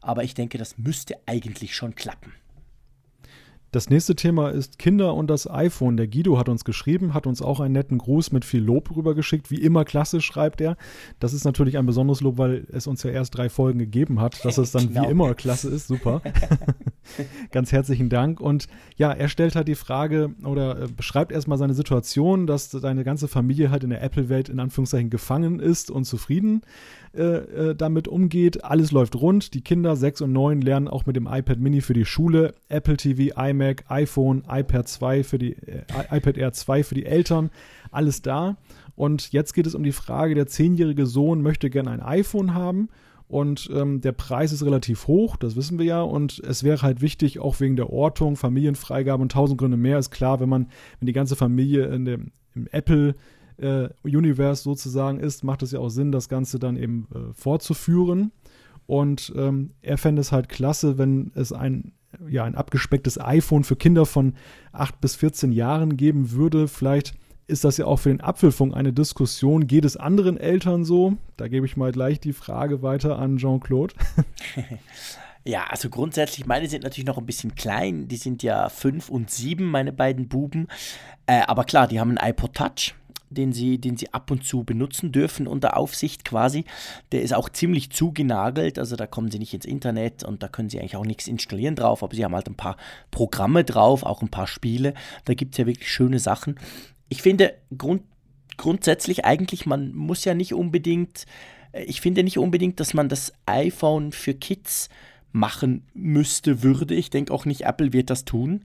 [0.00, 2.32] Aber ich denke, das müsste eigentlich schon klappen.
[3.74, 5.96] Das nächste Thema ist Kinder und das iPhone.
[5.96, 9.50] Der Guido hat uns geschrieben, hat uns auch einen netten Gruß mit viel Lob rübergeschickt.
[9.50, 10.76] Wie immer klasse, schreibt er.
[11.18, 14.44] Das ist natürlich ein besonderes Lob, weil es uns ja erst drei Folgen gegeben hat,
[14.44, 15.02] dass es dann genau.
[15.02, 15.88] wie immer klasse ist.
[15.88, 16.22] Super.
[17.50, 18.40] Ganz herzlichen Dank.
[18.40, 23.02] Und ja, er stellt halt die Frage oder äh, beschreibt erstmal seine Situation, dass seine
[23.02, 26.62] ganze Familie halt in der Apple-Welt in Anführungszeichen gefangen ist und zufrieden
[27.14, 28.64] äh, äh, damit umgeht.
[28.64, 29.54] Alles läuft rund.
[29.54, 32.96] Die Kinder 6 und 9 lernen auch mit dem iPad Mini für die Schule, Apple
[32.96, 37.50] TV, iMac, iPhone, iPad 2 für die äh, iPad Air 2 für die Eltern.
[37.90, 38.56] Alles da.
[38.96, 42.88] Und jetzt geht es um die Frage, der zehnjährige Sohn möchte gerne ein iPhone haben
[43.26, 46.02] und ähm, der Preis ist relativ hoch, das wissen wir ja.
[46.02, 50.10] Und es wäre halt wichtig, auch wegen der Ortung, Familienfreigabe und tausend Gründe mehr, ist
[50.10, 50.68] klar, wenn man,
[51.00, 53.14] wenn die ganze Familie in dem, im Apple
[53.56, 58.30] äh, Universe sozusagen ist, macht es ja auch Sinn, das Ganze dann eben äh, fortzuführen.
[58.86, 61.92] Und ähm, er fände es halt klasse, wenn es ein,
[62.28, 64.34] ja, ein abgespecktes iPhone für Kinder von
[64.72, 66.68] 8 bis 14 Jahren geben würde.
[66.68, 67.14] Vielleicht
[67.46, 69.66] ist das ja auch für den Apfelfunk eine Diskussion.
[69.66, 71.16] Geht es anderen Eltern so?
[71.36, 73.94] Da gebe ich mal gleich die Frage weiter an Jean-Claude.
[75.46, 78.08] Ja, also grundsätzlich, meine sind natürlich noch ein bisschen klein.
[78.08, 80.68] Die sind ja fünf und sieben, meine beiden Buben.
[81.26, 82.94] Äh, aber klar, die haben ein iPod Touch
[83.30, 86.64] den sie, den sie ab und zu benutzen dürfen unter Aufsicht quasi.
[87.12, 90.70] Der ist auch ziemlich zugenagelt, also da kommen sie nicht ins Internet und da können
[90.70, 92.76] sie eigentlich auch nichts installieren drauf, aber sie haben halt ein paar
[93.10, 94.94] Programme drauf, auch ein paar Spiele.
[95.24, 96.58] Da gibt es ja wirklich schöne Sachen.
[97.08, 98.02] Ich finde, Grund,
[98.56, 101.26] grundsätzlich eigentlich, man muss ja nicht unbedingt,
[101.72, 104.88] äh, ich finde nicht unbedingt, dass man das iPhone für Kids
[105.32, 106.94] machen müsste, würde.
[106.94, 108.64] Ich denke auch nicht, Apple wird das tun.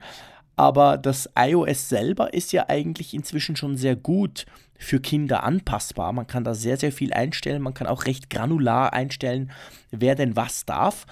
[0.59, 4.45] Aber das iOS selber ist ja eigentlich inzwischen schon sehr gut
[4.79, 6.13] für Kinder anpassbar.
[6.13, 7.61] Man kann da sehr, sehr viel einstellen.
[7.61, 9.51] Man kann auch recht granular einstellen,
[9.91, 11.05] wer denn was darf.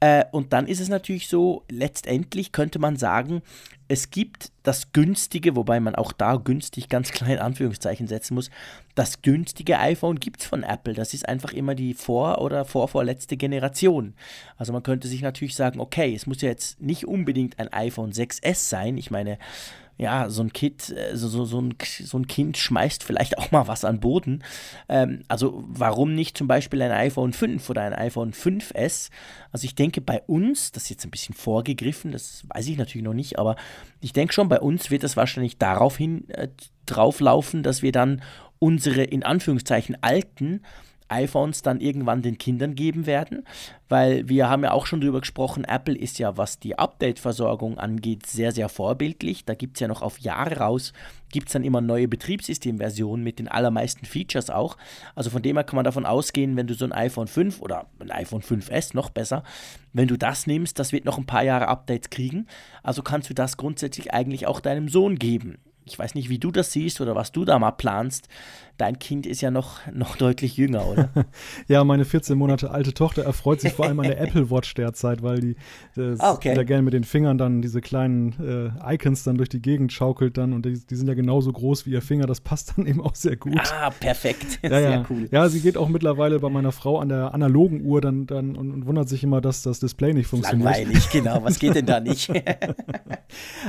[0.00, 3.42] Äh, und dann ist es natürlich so, letztendlich könnte man sagen,
[3.88, 8.48] es gibt das günstige, wobei man auch da günstig ganz klein Anführungszeichen setzen muss,
[8.94, 10.94] das günstige iPhone gibt es von Apple.
[10.94, 14.14] Das ist einfach immer die vor- oder vorvorletzte Generation.
[14.56, 18.12] Also man könnte sich natürlich sagen, okay, es muss ja jetzt nicht unbedingt ein iPhone
[18.12, 18.96] 6S sein.
[18.96, 19.38] Ich meine,
[20.00, 23.50] ja, so ein Kind, äh, so, so, so, ein, so ein Kind schmeißt vielleicht auch
[23.50, 24.42] mal was an Boden.
[24.88, 29.10] Ähm, also warum nicht zum Beispiel ein iPhone 5 oder ein iPhone 5S?
[29.52, 33.04] Also ich denke bei uns, das ist jetzt ein bisschen vorgegriffen, das weiß ich natürlich
[33.04, 33.56] noch nicht, aber
[34.00, 36.48] ich denke schon, bei uns wird es wahrscheinlich daraufhin äh,
[36.86, 38.22] drauflaufen, dass wir dann
[38.58, 40.62] unsere in Anführungszeichen alten
[41.10, 43.44] iPhones dann irgendwann den Kindern geben werden,
[43.88, 48.26] weil wir haben ja auch schon darüber gesprochen, Apple ist ja, was die Update-Versorgung angeht,
[48.26, 49.44] sehr, sehr vorbildlich.
[49.44, 50.92] Da gibt es ja noch auf Jahre raus,
[51.32, 54.76] gibt es dann immer neue Betriebssystemversionen mit den allermeisten Features auch.
[55.14, 57.86] Also von dem her kann man davon ausgehen, wenn du so ein iPhone 5 oder
[57.98, 59.42] ein iPhone 5S noch besser,
[59.92, 62.46] wenn du das nimmst, das wird noch ein paar Jahre Updates kriegen.
[62.82, 65.58] Also kannst du das grundsätzlich eigentlich auch deinem Sohn geben
[65.90, 68.28] ich weiß nicht, wie du das siehst oder was du da mal planst.
[68.80, 71.10] Dein Kind ist ja noch, noch deutlich jünger, oder?
[71.68, 75.22] ja, meine 14 Monate alte Tochter erfreut sich vor allem an der Apple Watch derzeit,
[75.22, 75.56] weil die
[76.00, 76.54] äh, okay.
[76.54, 80.38] da gerne mit den Fingern dann diese kleinen äh, Icons dann durch die Gegend schaukelt
[80.38, 82.26] dann und die, die, sind ja genauso groß wie ihr Finger.
[82.26, 83.60] Das passt dann eben auch sehr gut.
[83.70, 84.60] Ah, perfekt.
[84.62, 85.06] ja, Sehr ja.
[85.10, 85.28] cool.
[85.30, 88.72] Ja, sie geht auch mittlerweile bei meiner Frau an der analogen Uhr dann, dann und,
[88.72, 90.64] und wundert sich immer, dass das Display nicht funktioniert.
[90.64, 91.44] Langweilig, genau.
[91.44, 92.32] Was geht denn da nicht?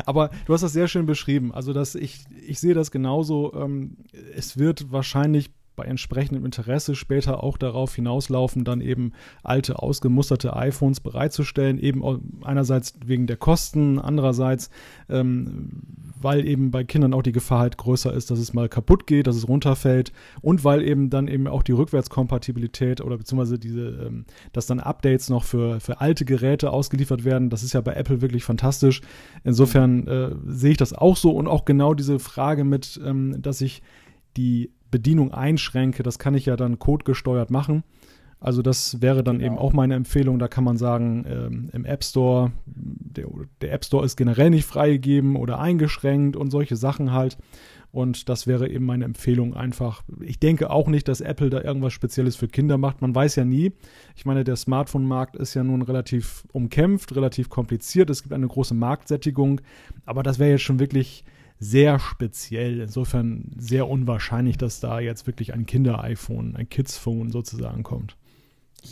[0.05, 1.53] Aber du hast das sehr schön beschrieben.
[1.53, 3.53] Also, dass ich, ich sehe das genauso.
[3.55, 3.97] Ähm,
[4.37, 5.00] es wird wahrscheinlich
[5.75, 12.03] bei entsprechendem Interesse später auch darauf hinauslaufen, dann eben alte, ausgemusterte iPhones bereitzustellen, eben
[12.43, 14.69] einerseits wegen der Kosten, andererseits,
[15.09, 15.81] ähm,
[16.21, 19.27] weil eben bei Kindern auch die Gefahr halt größer ist, dass es mal kaputt geht,
[19.27, 24.25] dass es runterfällt und weil eben dann eben auch die Rückwärtskompatibilität oder beziehungsweise diese, ähm,
[24.51, 28.21] dass dann Updates noch für, für alte Geräte ausgeliefert werden, das ist ja bei Apple
[28.21, 29.01] wirklich fantastisch.
[29.43, 33.61] Insofern äh, sehe ich das auch so und auch genau diese Frage mit, ähm, dass
[33.61, 33.81] ich
[34.37, 37.83] die Bedienung einschränke, das kann ich ja dann codegesteuert machen.
[38.41, 39.53] Also das wäre dann genau.
[39.53, 40.39] eben auch meine Empfehlung.
[40.39, 43.27] Da kann man sagen, ähm, im App Store, der,
[43.61, 47.37] der, App Store ist generell nicht freigegeben oder eingeschränkt und solche Sachen halt.
[47.91, 50.01] Und das wäre eben meine Empfehlung einfach.
[50.21, 53.01] Ich denke auch nicht, dass Apple da irgendwas Spezielles für Kinder macht.
[53.01, 53.73] Man weiß ja nie.
[54.15, 58.09] Ich meine, der Smartphone-Markt ist ja nun relativ umkämpft, relativ kompliziert.
[58.09, 59.61] Es gibt eine große Marktsättigung.
[60.05, 61.25] Aber das wäre jetzt schon wirklich
[61.61, 62.81] sehr speziell.
[62.81, 68.17] Insofern sehr unwahrscheinlich, dass da jetzt wirklich ein Kinder-iPhone, ein Kids-Phone sozusagen kommt.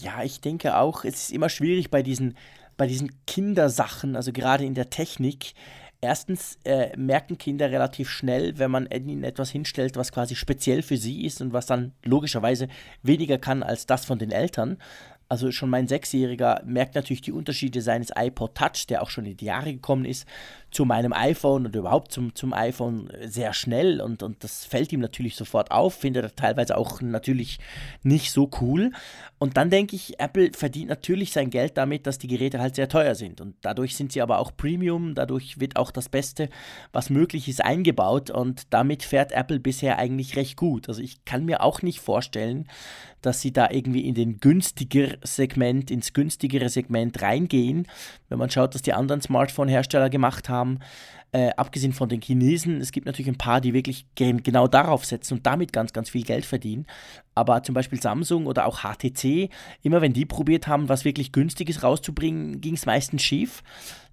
[0.01, 2.37] Ja, ich denke auch, es ist immer schwierig bei diesen,
[2.77, 5.53] bei diesen Kindersachen, also gerade in der Technik.
[5.99, 10.95] Erstens äh, merken Kinder relativ schnell, wenn man ihnen etwas hinstellt, was quasi speziell für
[10.95, 12.67] sie ist und was dann logischerweise
[13.01, 14.77] weniger kann als das von den Eltern.
[15.29, 19.37] Also schon mein Sechsjähriger merkt natürlich die Unterschiede seines iPod Touch, der auch schon in
[19.37, 20.27] die Jahre gekommen ist,
[20.71, 24.99] zu meinem iPhone und überhaupt zum, zum iPhone sehr schnell und, und das fällt ihm
[24.99, 27.59] natürlich sofort auf, findet er teilweise auch natürlich
[28.03, 28.91] nicht so cool.
[29.39, 32.89] Und dann denke ich, Apple verdient natürlich sein Geld damit, dass die Geräte halt sehr
[32.89, 36.49] teuer sind und dadurch sind sie aber auch Premium, dadurch wird auch das Beste,
[36.91, 40.89] was möglich ist, eingebaut und damit fährt Apple bisher eigentlich recht gut.
[40.89, 42.67] Also ich kann mir auch nicht vorstellen,
[43.21, 47.87] dass sie da irgendwie in den günstiger Segment, ins günstigere Segment reingehen.
[48.29, 50.58] Wenn man schaut, was die anderen Smartphone-Hersteller gemacht haben,
[51.31, 55.35] äh, abgesehen von den Chinesen, es gibt natürlich ein paar, die wirklich genau darauf setzen
[55.35, 56.87] und damit ganz, ganz viel Geld verdienen.
[57.35, 59.49] Aber zum Beispiel Samsung oder auch HTC,
[59.83, 63.63] immer wenn die probiert haben, was wirklich günstiges rauszubringen, ging es meistens schief.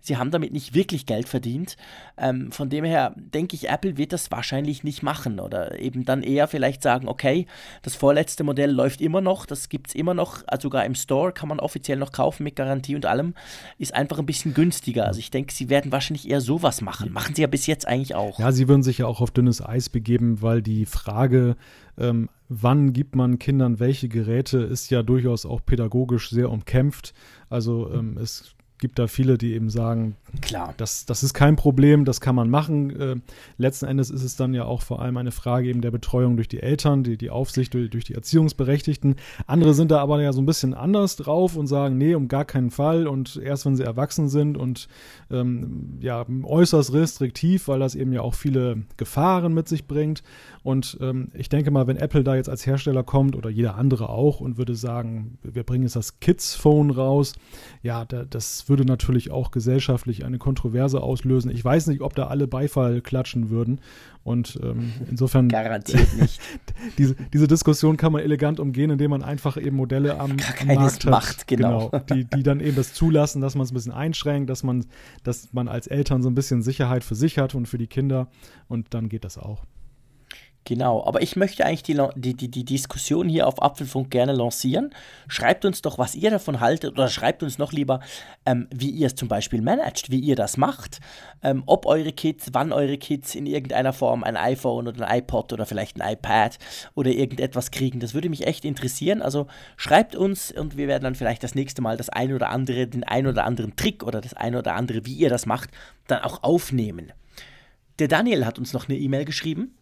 [0.06, 1.76] Sie haben damit nicht wirklich Geld verdient.
[2.16, 6.22] Ähm, von dem her denke ich, Apple wird das wahrscheinlich nicht machen oder eben dann
[6.22, 7.46] eher vielleicht sagen, okay,
[7.82, 11.32] das vorletzte Modell läuft immer noch, das gibt es immer noch, also sogar im Store
[11.32, 13.34] kann man offiziell noch kaufen mit Garantie und allem,
[13.78, 15.06] ist einfach ein bisschen günstiger.
[15.06, 17.12] Also ich denke, sie werden wahrscheinlich eher sowas machen.
[17.12, 18.40] Machen sie ja bis jetzt eigentlich auch.
[18.40, 21.56] Ja, sie würden sich ja auch auf dünnes Eis begeben, weil die Frage,
[21.98, 27.14] ähm, wann gibt man Kindern welche Geräte, ist ja durchaus auch pädagogisch sehr umkämpft.
[27.48, 30.74] Also ähm, es gibt da viele, die eben sagen, Klar.
[30.76, 33.00] Das, das ist kein Problem, das kann man machen.
[33.00, 33.16] Äh,
[33.58, 36.48] letzten Endes ist es dann ja auch vor allem eine Frage eben der Betreuung durch
[36.48, 39.16] die Eltern, die, die Aufsicht durch, durch die Erziehungsberechtigten.
[39.46, 42.44] Andere sind da aber ja so ein bisschen anders drauf und sagen, nee, um gar
[42.44, 44.88] keinen Fall und erst wenn sie erwachsen sind und
[45.30, 50.22] ähm, ja, äußerst restriktiv, weil das eben ja auch viele Gefahren mit sich bringt.
[50.62, 54.08] Und ähm, ich denke mal, wenn Apple da jetzt als Hersteller kommt oder jeder andere
[54.08, 57.34] auch und würde sagen, wir bringen jetzt das Kids Phone raus,
[57.82, 61.50] ja, da, das würde natürlich auch gesellschaftlich eine Kontroverse auslösen.
[61.50, 63.80] Ich weiß nicht, ob da alle Beifall klatschen würden.
[64.24, 65.48] Und ähm, insofern.
[65.48, 66.40] Garantiert nicht.
[66.98, 71.04] diese, diese Diskussion kann man elegant umgehen, indem man einfach eben Modelle am, am Markt
[71.04, 71.10] hat.
[71.10, 71.90] Macht, genau.
[71.90, 74.84] genau die, die dann eben das zulassen, dass man es ein bisschen einschränkt, dass man,
[75.22, 78.28] dass man als Eltern so ein bisschen Sicherheit für sich hat und für die Kinder.
[78.68, 79.64] Und dann geht das auch.
[80.66, 84.90] Genau, aber ich möchte eigentlich die, die, die, die, Diskussion hier auf Apfelfunk gerne lancieren.
[85.28, 88.00] Schreibt uns doch, was ihr davon haltet oder schreibt uns noch lieber,
[88.44, 90.98] ähm, wie ihr es zum Beispiel managt, wie ihr das macht.
[91.40, 95.52] Ähm, ob eure Kids, wann eure Kids in irgendeiner Form ein iPhone oder ein iPod
[95.52, 96.58] oder vielleicht ein iPad
[96.96, 98.00] oder irgendetwas kriegen.
[98.00, 99.22] Das würde mich echt interessieren.
[99.22, 99.46] Also
[99.76, 103.04] schreibt uns und wir werden dann vielleicht das nächste Mal das ein oder andere, den
[103.04, 105.70] ein oder anderen Trick oder das ein oder andere, wie ihr das macht,
[106.08, 107.12] dann auch aufnehmen.
[108.00, 109.75] Der Daniel hat uns noch eine E-Mail geschrieben.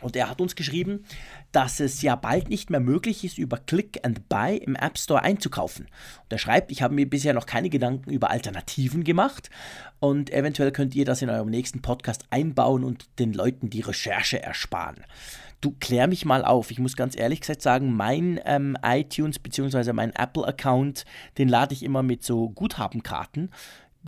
[0.00, 1.04] Und er hat uns geschrieben,
[1.52, 5.22] dass es ja bald nicht mehr möglich ist, über Click and Buy im App Store
[5.22, 5.86] einzukaufen.
[5.86, 9.50] Und er schreibt, ich habe mir bisher noch keine Gedanken über Alternativen gemacht
[10.00, 14.42] und eventuell könnt ihr das in eurem nächsten Podcast einbauen und den Leuten die Recherche
[14.42, 15.04] ersparen.
[15.60, 16.70] Du klär mich mal auf.
[16.70, 19.92] Ich muss ganz ehrlich gesagt sagen, mein ähm, iTunes bzw.
[19.92, 21.04] mein Apple-Account,
[21.36, 23.50] den lade ich immer mit so Guthabenkarten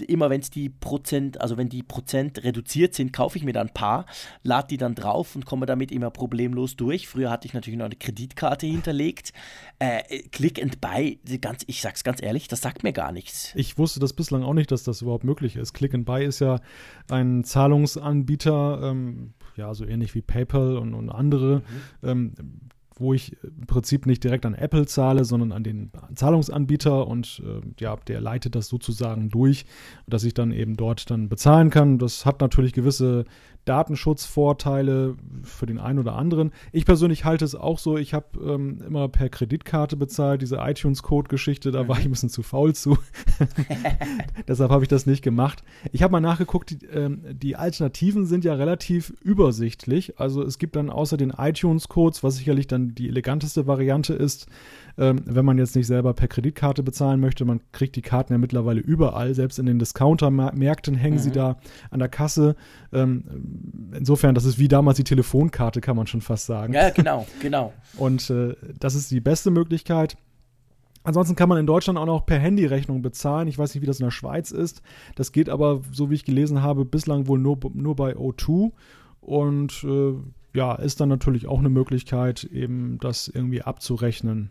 [0.02, 3.68] immer wenn es die Prozent, also wenn die Prozent reduziert sind, kaufe ich mir dann
[3.68, 4.06] ein paar,
[4.42, 7.08] lade die dann drauf und komme damit immer problemlos durch.
[7.08, 9.32] Früher hatte ich natürlich noch eine Kreditkarte hinterlegt.
[9.78, 13.52] Äh, Click and Buy, ganz, ich sag's ganz ehrlich, das sagt mir gar nichts.
[13.54, 15.72] Ich wusste das bislang auch nicht, dass das überhaupt möglich ist.
[15.72, 16.60] Click and Buy ist ja
[17.10, 21.62] ein Zahlungsanbieter, ähm, ja, so ähnlich wie PayPal und, und andere.
[22.02, 22.08] Mhm.
[22.08, 22.34] Ähm,
[23.00, 27.60] wo ich im Prinzip nicht direkt an Apple zahle, sondern an den Zahlungsanbieter und äh,
[27.80, 29.64] ja, der leitet das sozusagen durch,
[30.06, 31.98] dass ich dann eben dort dann bezahlen kann.
[31.98, 33.24] Das hat natürlich gewisse
[33.64, 36.50] Datenschutzvorteile für den einen oder anderen.
[36.72, 41.70] Ich persönlich halte es auch so, ich habe ähm, immer per Kreditkarte bezahlt, diese iTunes-Code-Geschichte,
[41.70, 42.96] da war ich ein bisschen zu faul zu.
[44.48, 45.62] Deshalb habe ich das nicht gemacht.
[45.92, 50.18] Ich habe mal nachgeguckt, die, ähm, die, Alternativen sind ja relativ übersichtlich.
[50.18, 54.46] Also es gibt dann außer den iTunes-Codes, was sicherlich dann die eleganteste Variante ist,
[54.98, 57.44] ähm, wenn man jetzt nicht selber per Kreditkarte bezahlen möchte.
[57.44, 61.22] Man kriegt die Karten ja mittlerweile überall, selbst in den Discounter-Märkten hängen mhm.
[61.22, 61.58] sie da
[61.90, 62.56] an der Kasse.
[62.92, 63.24] Ähm,
[63.96, 66.72] insofern, das ist wie damals die Telefonkarte, kann man schon fast sagen.
[66.72, 67.72] Ja, genau, genau.
[67.96, 70.16] Und äh, das ist die beste Möglichkeit.
[71.02, 73.48] Ansonsten kann man in Deutschland auch noch per Handyrechnung bezahlen.
[73.48, 74.82] Ich weiß nicht, wie das in der Schweiz ist.
[75.14, 78.72] Das geht aber, so wie ich gelesen habe, bislang wohl nur, nur bei O2.
[79.20, 80.14] Und äh,
[80.52, 84.50] ja, ist dann natürlich auch eine Möglichkeit, eben das irgendwie abzurechnen.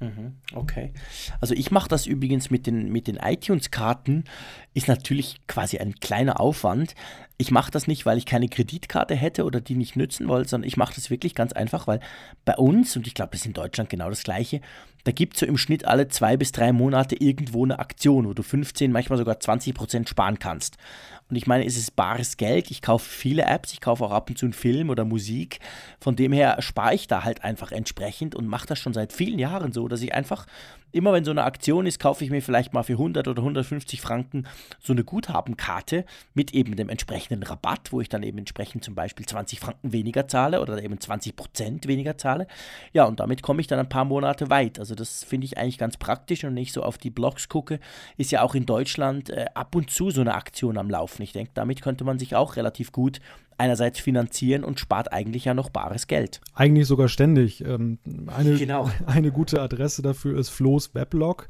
[0.00, 0.92] Mhm, okay.
[1.40, 4.24] Also ich mache das übrigens mit den, mit den iTunes-Karten,
[4.72, 6.94] ist natürlich quasi ein kleiner Aufwand.
[7.36, 10.68] Ich mache das nicht, weil ich keine Kreditkarte hätte oder die nicht nützen wollte, sondern
[10.68, 11.98] ich mache das wirklich ganz einfach, weil
[12.44, 14.60] bei uns, und ich glaube, das ist in Deutschland genau das gleiche,
[15.08, 18.34] da gibt es so im Schnitt alle zwei bis drei Monate irgendwo eine Aktion, wo
[18.34, 20.76] du 15, manchmal sogar 20 Prozent sparen kannst.
[21.30, 22.70] Und ich meine, es ist bares Geld.
[22.70, 25.60] Ich kaufe viele Apps, ich kaufe auch ab und zu einen Film oder Musik.
[25.98, 29.38] Von dem her spare ich da halt einfach entsprechend und mache das schon seit vielen
[29.38, 30.44] Jahren so, dass ich einfach
[30.92, 34.00] immer wenn so eine Aktion ist, kaufe ich mir vielleicht mal für 100 oder 150
[34.00, 34.46] Franken
[34.80, 39.26] so eine Guthabenkarte mit eben dem entsprechenden Rabatt, wo ich dann eben entsprechend zum Beispiel
[39.26, 42.46] 20 Franken weniger zahle oder eben 20 Prozent weniger zahle.
[42.92, 44.78] Ja, und damit komme ich dann ein paar Monate weit.
[44.78, 47.80] Also das finde ich eigentlich ganz praktisch und nicht so auf die Blogs gucke,
[48.16, 51.22] ist ja auch in Deutschland äh, ab und zu so eine Aktion am Laufen.
[51.22, 53.20] Ich denke, damit könnte man sich auch relativ gut
[53.58, 56.40] einerseits finanzieren und spart eigentlich ja noch bares Geld.
[56.54, 57.64] Eigentlich sogar ständig.
[57.64, 58.90] Ähm, eine, genau.
[59.06, 61.48] eine gute Adresse dafür ist Flo's Weblog.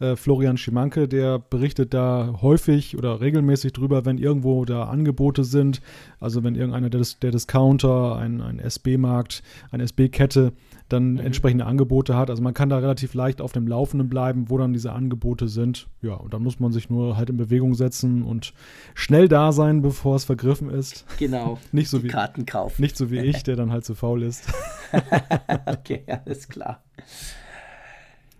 [0.00, 5.82] Äh, Florian Schimanke, der berichtet da häufig oder regelmäßig drüber, wenn irgendwo da Angebote sind.
[6.18, 10.52] Also wenn irgendeiner der, der Discounter, ein, ein SB-Markt, eine SB-Kette
[10.92, 11.20] dann mhm.
[11.20, 12.30] entsprechende Angebote hat.
[12.30, 15.88] Also man kann da relativ leicht auf dem Laufenden bleiben, wo dann diese Angebote sind.
[16.02, 18.52] Ja, und dann muss man sich nur halt in Bewegung setzen und
[18.94, 21.06] schnell da sein, bevor es vergriffen ist.
[21.18, 21.58] Genau.
[21.72, 22.82] nicht so wie Karten kaufen.
[22.82, 24.44] Nicht so wie ich, der dann halt zu faul ist.
[25.66, 26.82] okay, alles klar.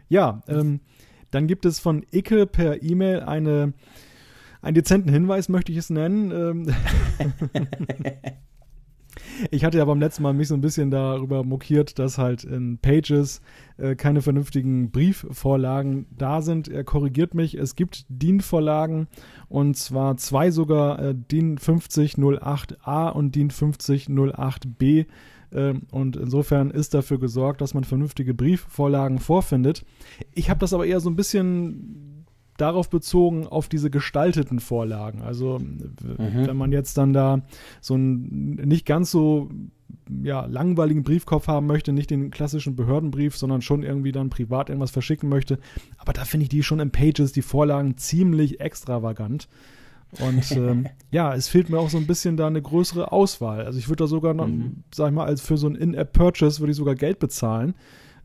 [0.09, 0.81] Ja, ähm,
[1.31, 3.73] dann gibt es von Icke per E-Mail eine,
[4.61, 6.75] einen dezenten Hinweis, möchte ich es nennen.
[9.41, 12.45] Ähm, ich hatte ja beim letzten Mal mich so ein bisschen darüber mokiert, dass halt
[12.45, 13.41] in Pages
[13.76, 16.68] äh, keine vernünftigen Briefvorlagen da sind.
[16.68, 19.09] Er korrigiert mich, es gibt DIN-Vorlagen
[19.49, 25.07] und zwar zwei sogar, äh, DIN 5008a und DIN 5008b.
[25.53, 29.84] Äh, und insofern ist dafür gesorgt, dass man vernünftige Briefvorlagen vorfindet.
[30.32, 32.20] Ich habe das aber eher so ein bisschen
[32.61, 35.23] darauf bezogen, auf diese gestalteten Vorlagen.
[35.23, 36.47] Also mhm.
[36.47, 37.43] wenn man jetzt dann da
[37.81, 39.51] so einen nicht ganz so
[40.23, 44.91] ja, langweiligen Briefkopf haben möchte, nicht den klassischen Behördenbrief, sondern schon irgendwie dann privat irgendwas
[44.91, 45.59] verschicken möchte.
[45.99, 49.49] Aber da finde ich die schon in Pages, die Vorlagen ziemlich extravagant.
[50.19, 53.65] Und ähm, ja, es fehlt mir auch so ein bisschen da eine größere Auswahl.
[53.65, 54.83] Also ich würde da sogar, noch, mhm.
[54.93, 57.75] sag ich mal, als für so ein In-App-Purchase würde ich sogar Geld bezahlen.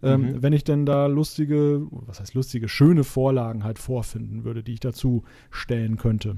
[0.05, 0.43] Ähm, mhm.
[0.43, 4.79] Wenn ich denn da lustige, was heißt lustige, schöne Vorlagen halt vorfinden würde, die ich
[4.79, 6.37] dazu stellen könnte.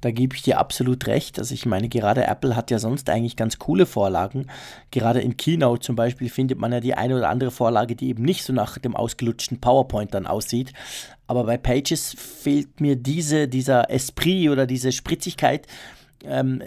[0.00, 1.38] Da gebe ich dir absolut recht.
[1.38, 4.48] Also ich meine, gerade Apple hat ja sonst eigentlich ganz coole Vorlagen.
[4.90, 8.22] Gerade in Keynote zum Beispiel findet man ja die eine oder andere Vorlage, die eben
[8.22, 10.72] nicht so nach dem ausgelutschten PowerPoint dann aussieht.
[11.26, 15.66] Aber bei Pages fehlt mir diese, dieser Esprit oder diese Spritzigkeit
[16.22, 16.62] ähm,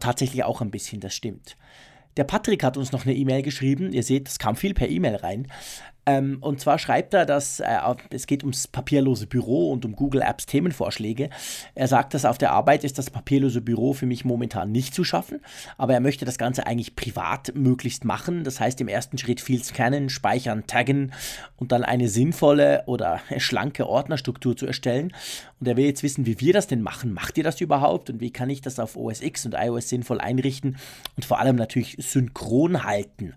[0.00, 1.56] tatsächlich auch ein bisschen, das stimmt.
[2.16, 3.92] Der Patrick hat uns noch eine E-Mail geschrieben.
[3.92, 5.48] Ihr seht, es kam viel per E-Mail rein.
[6.06, 7.78] Ähm, und zwar schreibt er, dass äh,
[8.10, 11.30] es geht ums papierlose Büro und um Google Apps Themenvorschläge.
[11.74, 15.04] Er sagt, dass auf der Arbeit ist das papierlose Büro für mich momentan nicht zu
[15.04, 15.40] schaffen,
[15.78, 18.44] aber er möchte das Ganze eigentlich privat möglichst machen.
[18.44, 21.12] Das heißt im ersten Schritt viel scannen, speichern, taggen
[21.56, 25.12] und dann eine sinnvolle oder schlanke Ordnerstruktur zu erstellen.
[25.60, 27.12] Und er will jetzt wissen, wie wir das denn machen.
[27.12, 30.20] Macht ihr das überhaupt und wie kann ich das auf OS X und iOS sinnvoll
[30.20, 30.76] einrichten
[31.16, 33.34] und vor allem natürlich synchron halten?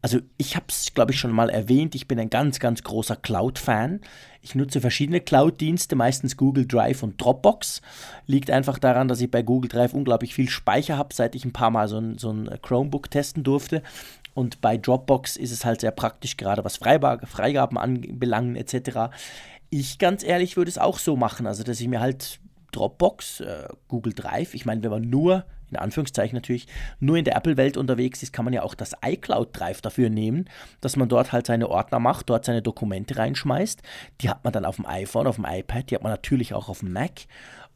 [0.00, 3.16] Also ich habe es, glaube ich, schon mal erwähnt, ich bin ein ganz, ganz großer
[3.16, 4.00] Cloud-Fan.
[4.42, 7.82] Ich nutze verschiedene Cloud-Dienste, meistens Google Drive und Dropbox.
[8.26, 11.52] Liegt einfach daran, dass ich bei Google Drive unglaublich viel Speicher habe, seit ich ein
[11.52, 13.82] paar Mal so ein, so ein Chromebook testen durfte.
[14.34, 19.12] Und bei Dropbox ist es halt sehr praktisch, gerade was Freigaben anbelangen etc.
[19.68, 22.38] Ich ganz ehrlich würde es auch so machen, also dass ich mir halt
[22.70, 26.66] Dropbox, äh, Google Drive, ich meine, wenn man nur in Anführungszeichen natürlich,
[27.00, 30.46] nur in der Apple-Welt unterwegs ist, kann man ja auch das iCloud Drive dafür nehmen,
[30.80, 33.82] dass man dort halt seine Ordner macht, dort seine Dokumente reinschmeißt.
[34.20, 36.68] Die hat man dann auf dem iPhone, auf dem iPad, die hat man natürlich auch
[36.68, 37.26] auf dem Mac.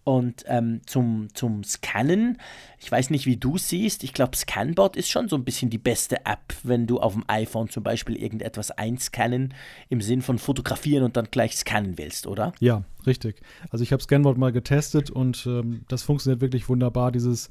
[0.04, 2.38] Und ähm, zum, zum Scannen,
[2.80, 5.78] ich weiß nicht, wie du siehst, ich glaube, Scanbot ist schon so ein bisschen die
[5.78, 9.54] beste App, wenn du auf dem iPhone zum Beispiel irgendetwas einscannen
[9.90, 12.52] im Sinn von fotografieren und dann gleich scannen willst, oder?
[12.58, 13.42] Ja, richtig.
[13.70, 17.50] Also ich habe Scanbot mal getestet und ähm, das funktioniert wirklich wunderbar, dieses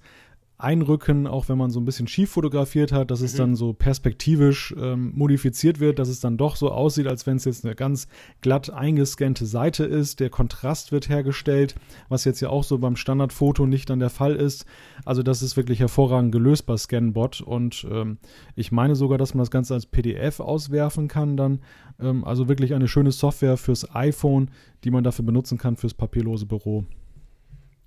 [0.63, 3.25] einrücken, auch wenn man so ein bisschen schief fotografiert hat, dass mhm.
[3.25, 7.37] es dann so perspektivisch ähm, modifiziert wird, dass es dann doch so aussieht, als wenn
[7.37, 8.07] es jetzt eine ganz
[8.41, 10.19] glatt eingescannte Seite ist.
[10.19, 11.75] Der Kontrast wird hergestellt,
[12.09, 14.65] was jetzt ja auch so beim Standardfoto nicht dann der Fall ist.
[15.05, 18.17] Also das ist wirklich hervorragend gelöst bei Scanbot und ähm,
[18.55, 21.59] ich meine sogar, dass man das Ganze als PDF auswerfen kann dann.
[21.99, 24.51] Ähm, also wirklich eine schöne Software fürs iPhone,
[24.83, 26.85] die man dafür benutzen kann fürs papierlose Büro.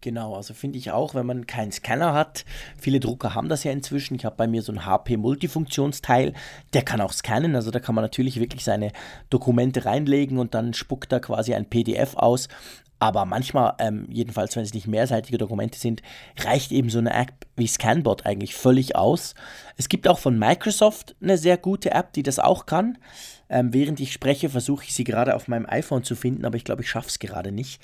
[0.04, 2.44] Genau, also finde ich auch, wenn man keinen Scanner hat,
[2.78, 4.16] viele Drucker haben das ja inzwischen.
[4.16, 6.34] Ich habe bei mir so ein HP Multifunktionsteil,
[6.74, 8.92] der kann auch scannen, also da kann man natürlich wirklich seine
[9.30, 12.48] Dokumente reinlegen und dann spuckt er quasi ein PDF aus.
[12.98, 16.02] Aber manchmal, ähm, jedenfalls wenn es nicht mehrseitige Dokumente sind,
[16.38, 19.34] reicht eben so eine App wie Scanbot eigentlich völlig aus.
[19.78, 22.98] Es gibt auch von Microsoft eine sehr gute App, die das auch kann.
[23.48, 26.64] Ähm, während ich spreche, versuche ich sie gerade auf meinem iPhone zu finden, aber ich
[26.64, 27.80] glaube, ich schaffe es gerade nicht.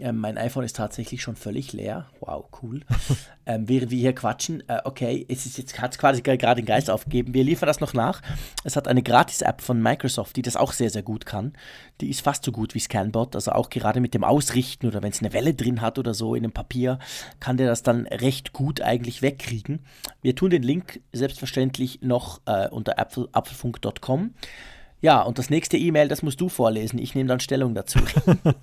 [0.00, 2.06] Ähm, mein iPhone ist tatsächlich schon völlig leer.
[2.20, 2.80] Wow, cool.
[3.46, 6.90] ähm, während wir hier quatschen, äh, okay, es ist jetzt hat quasi gerade den Geist
[6.90, 7.34] aufgegeben.
[7.34, 8.22] Wir liefern das noch nach.
[8.64, 11.52] Es hat eine Gratis-App von Microsoft, die das auch sehr, sehr gut kann.
[12.00, 13.34] Die ist fast so gut wie Scanbot.
[13.34, 16.34] Also auch gerade mit dem Ausrichten oder wenn es eine Welle drin hat oder so
[16.34, 16.98] in dem Papier,
[17.38, 19.80] kann der das dann recht gut eigentlich wegkriegen.
[20.22, 24.34] Wir tun den Link selbstverständlich noch äh, unter apfelfunk.com.
[25.02, 26.98] Ja, und das nächste E-Mail, das musst du vorlesen.
[26.98, 27.98] Ich nehme dann Stellung dazu.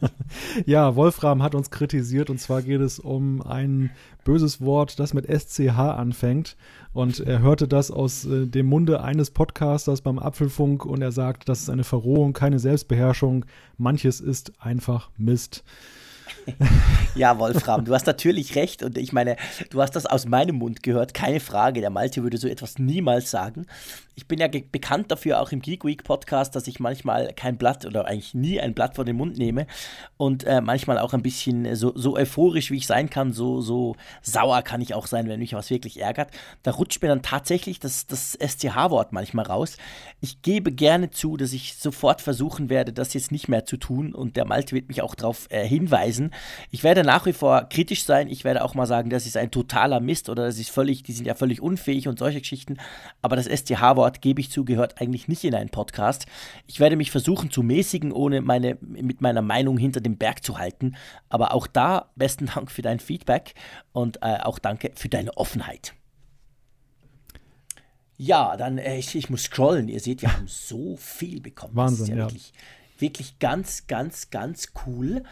[0.66, 3.90] ja, Wolfram hat uns kritisiert und zwar geht es um ein
[4.24, 6.56] böses Wort, das mit SCH anfängt.
[6.94, 11.50] Und er hörte das aus äh, dem Munde eines Podcasters beim Apfelfunk und er sagt,
[11.50, 13.46] das ist eine Verrohung, keine Selbstbeherrschung.
[13.78, 15.64] Manches ist einfach Mist.
[17.16, 19.36] ja, Wolfram, du hast natürlich recht und ich meine,
[19.70, 21.82] du hast das aus meinem Mund gehört, keine Frage.
[21.82, 23.66] Der Malte würde so etwas niemals sagen.
[24.16, 27.86] Ich bin ja bekannt dafür, auch im Geek Week Podcast, dass ich manchmal kein Blatt
[27.86, 29.68] oder eigentlich nie ein Blatt vor den Mund nehme
[30.18, 33.96] und äh, manchmal auch ein bisschen so, so euphorisch, wie ich sein kann, so, so
[34.24, 36.32] sauer kann ich auch sein, wenn mich was wirklich ärgert.
[36.64, 39.78] Da rutscht mir dann tatsächlich das, das SCH-Wort manchmal raus.
[40.20, 44.16] Ich gebe gerne zu, dass ich sofort versuchen werde, das jetzt nicht mehr zu tun
[44.16, 46.32] und der Malte wird mich auch darauf äh, hinweisen,
[46.72, 48.28] Ich werde nach wie vor kritisch sein.
[48.30, 51.14] Ich werde auch mal sagen, das ist ein totaler Mist oder das ist völlig, die
[51.14, 52.78] sind ja völlig unfähig und solche Geschichten.
[53.22, 56.26] Aber das STH-Wort, gebe ich zu, gehört eigentlich nicht in einen Podcast.
[56.66, 60.58] Ich werde mich versuchen zu mäßigen, ohne meine, mit meiner Meinung hinter dem Berg zu
[60.58, 60.96] halten.
[61.30, 63.54] Aber auch da besten Dank für dein Feedback
[63.92, 65.94] und äh, auch danke für deine Offenheit.
[68.18, 69.88] Ja, dann, äh, ich, ich muss scrollen.
[69.88, 71.76] Ihr seht, wir haben so viel bekommen.
[71.76, 72.26] Wahnsinn, ja.
[72.26, 72.52] Wirklich,
[72.98, 75.24] wirklich ganz, ganz, ganz cool.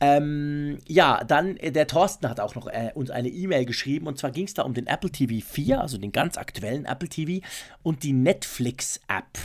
[0.00, 4.18] Ähm, ja, dann äh, der Thorsten hat auch noch äh, uns eine E-Mail geschrieben und
[4.18, 7.46] zwar ging es da um den Apple TV 4, also den ganz aktuellen Apple TV
[7.82, 9.38] und die Netflix-App.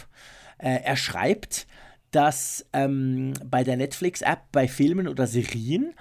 [0.58, 1.68] Äh, er schreibt,
[2.12, 5.94] dass ähm, bei der Netflix-App bei Filmen oder Serien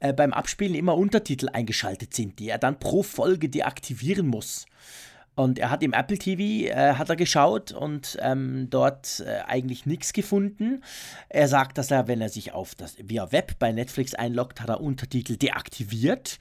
[0.00, 4.66] äh, beim Abspielen immer Untertitel eingeschaltet sind, die er dann pro Folge deaktivieren muss.
[5.34, 9.86] Und er hat im Apple TV äh, hat er geschaut und ähm, dort äh, eigentlich
[9.86, 10.82] nichts gefunden.
[11.30, 14.68] Er sagt, dass er, wenn er sich auf das via Web bei Netflix einloggt, hat
[14.68, 16.38] er Untertitel deaktiviert.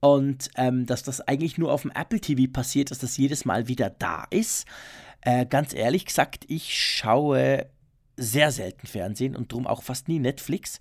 [0.00, 3.68] Und ähm, dass das eigentlich nur auf dem Apple TV passiert, dass das jedes Mal
[3.68, 4.66] wieder da ist.
[5.20, 7.66] Äh, ganz ehrlich gesagt, ich schaue
[8.16, 10.80] sehr selten Fernsehen und drum auch fast nie Netflix.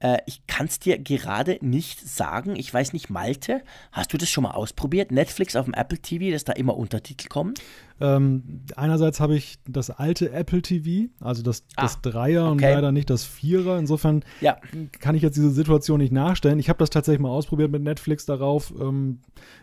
[0.00, 2.56] Äh, ich kann es dir gerade nicht sagen.
[2.56, 3.62] Ich weiß nicht, Malte,
[3.92, 5.12] hast du das schon mal ausprobiert?
[5.12, 7.54] Netflix auf dem Apple TV, dass da immer Untertitel kommen?
[8.00, 12.52] Ähm, einerseits habe ich das alte Apple TV, also das, das ah, Dreier okay.
[12.52, 13.78] und leider nicht das Vierer.
[13.78, 14.56] Insofern ja.
[14.98, 16.58] kann ich jetzt diese Situation nicht nachstellen.
[16.58, 18.74] Ich habe das tatsächlich mal ausprobiert mit Netflix darauf.
[18.80, 19.20] Ähm,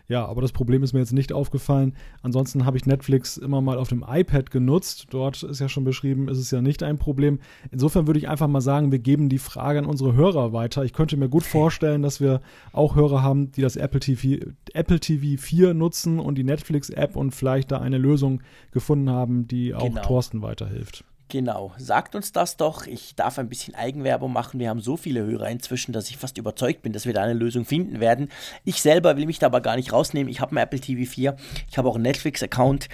[0.07, 1.95] ja, aber das Problem ist mir jetzt nicht aufgefallen.
[2.21, 5.07] Ansonsten habe ich Netflix immer mal auf dem iPad genutzt.
[5.09, 7.39] Dort ist ja schon beschrieben, ist es ja nicht ein Problem.
[7.71, 10.83] Insofern würde ich einfach mal sagen, wir geben die Frage an unsere Hörer weiter.
[10.83, 14.99] Ich könnte mir gut vorstellen, dass wir auch Hörer haben, die das Apple TV, Apple
[14.99, 18.41] TV 4 nutzen und die Netflix-App und vielleicht da eine Lösung Lösung
[18.71, 20.01] gefunden haben, die auch genau.
[20.01, 21.03] Thorsten weiterhilft.
[21.29, 22.87] Genau, sagt uns das doch.
[22.87, 24.59] Ich darf ein bisschen Eigenwerbung machen.
[24.59, 27.33] Wir haben so viele Hörer inzwischen, dass ich fast überzeugt bin, dass wir da eine
[27.33, 28.27] Lösung finden werden.
[28.65, 30.29] Ich selber will mich da aber gar nicht rausnehmen.
[30.29, 31.37] Ich habe einen Apple TV 4.
[31.69, 32.89] Ich habe auch einen Netflix-Account,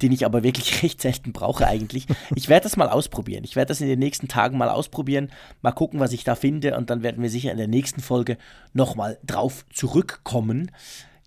[0.00, 2.06] den ich aber wirklich recht selten brauche eigentlich.
[2.34, 3.44] Ich werde das mal ausprobieren.
[3.44, 5.30] Ich werde das in den nächsten Tagen mal ausprobieren.
[5.60, 6.78] Mal gucken, was ich da finde.
[6.78, 8.38] Und dann werden wir sicher in der nächsten Folge
[8.72, 10.70] nochmal drauf zurückkommen.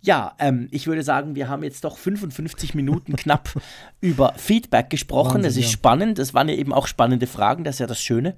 [0.05, 3.49] Ja, ähm, ich würde sagen, wir haben jetzt doch 55 Minuten knapp
[4.01, 5.35] über Feedback gesprochen.
[5.35, 5.71] Wahnsinn, es ist ja.
[5.71, 6.19] spannend.
[6.19, 7.63] Es waren ja eben auch spannende Fragen.
[7.63, 8.35] Das ist ja das Schöne,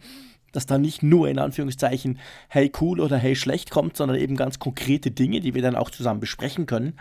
[0.53, 4.59] dass da nicht nur in Anführungszeichen hey cool oder hey schlecht kommt, sondern eben ganz
[4.59, 6.93] konkrete Dinge, die wir dann auch zusammen besprechen können.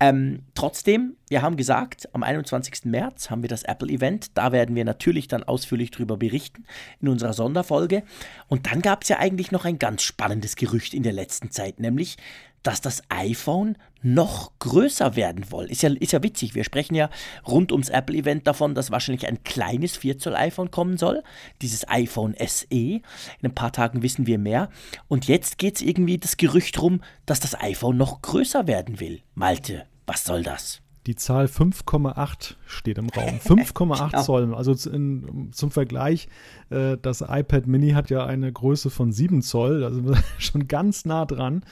[0.00, 2.86] Ähm, trotzdem, wir haben gesagt, am 21.
[2.86, 4.36] März haben wir das Apple-Event.
[4.36, 6.64] Da werden wir natürlich dann ausführlich darüber berichten
[7.00, 8.02] in unserer Sonderfolge.
[8.48, 11.78] Und dann gab es ja eigentlich noch ein ganz spannendes Gerücht in der letzten Zeit,
[11.78, 12.16] nämlich,
[12.62, 15.66] dass das iPhone noch größer werden soll.
[15.66, 16.54] Ist ja, ist ja witzig.
[16.54, 17.08] Wir sprechen ja
[17.46, 21.22] rund ums Apple-Event davon, dass wahrscheinlich ein kleines 4 Zoll iPhone kommen soll.
[21.60, 22.66] Dieses iPhone SE.
[22.70, 23.02] In
[23.42, 24.70] ein paar Tagen wissen wir mehr.
[25.08, 29.20] Und jetzt geht es irgendwie das Gerücht rum, dass das iPhone noch größer werden will.
[29.34, 30.80] Malte, was soll das?
[31.06, 33.38] Die Zahl 5,8 steht im Raum.
[33.44, 34.22] 5,8 genau.
[34.22, 34.54] Zoll.
[34.54, 36.28] Also in, zum Vergleich,
[36.70, 41.24] äh, das iPad Mini hat ja eine Größe von 7 Zoll, also schon ganz nah
[41.24, 41.64] dran.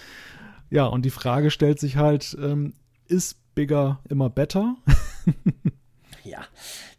[0.70, 2.74] Ja, und die Frage stellt sich halt, ähm,
[3.06, 4.76] ist bigger immer better?
[6.24, 6.44] ja,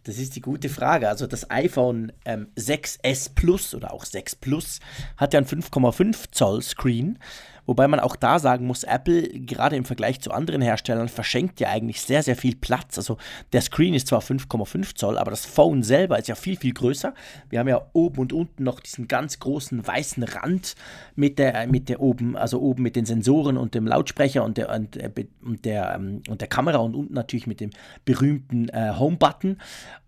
[0.04, 1.08] das ist die gute Frage.
[1.08, 4.80] Also das iPhone ähm, 6S Plus oder auch 6 Plus
[5.16, 7.18] hat ja ein 5,5 Zoll Screen
[7.66, 11.70] Wobei man auch da sagen muss, Apple gerade im Vergleich zu anderen Herstellern verschenkt ja
[11.70, 12.98] eigentlich sehr, sehr viel Platz.
[12.98, 13.18] Also
[13.54, 17.14] der Screen ist zwar 5,5 Zoll, aber das Phone selber ist ja viel, viel größer.
[17.50, 20.76] Wir haben ja oben und unten noch diesen ganz großen weißen Rand
[21.16, 24.70] mit der, mit der oben, also oben mit den Sensoren und dem Lautsprecher und der,
[24.70, 27.72] und, äh, und der, ähm, und der Kamera und unten natürlich mit dem
[28.06, 29.58] berühmten äh, Home-Button.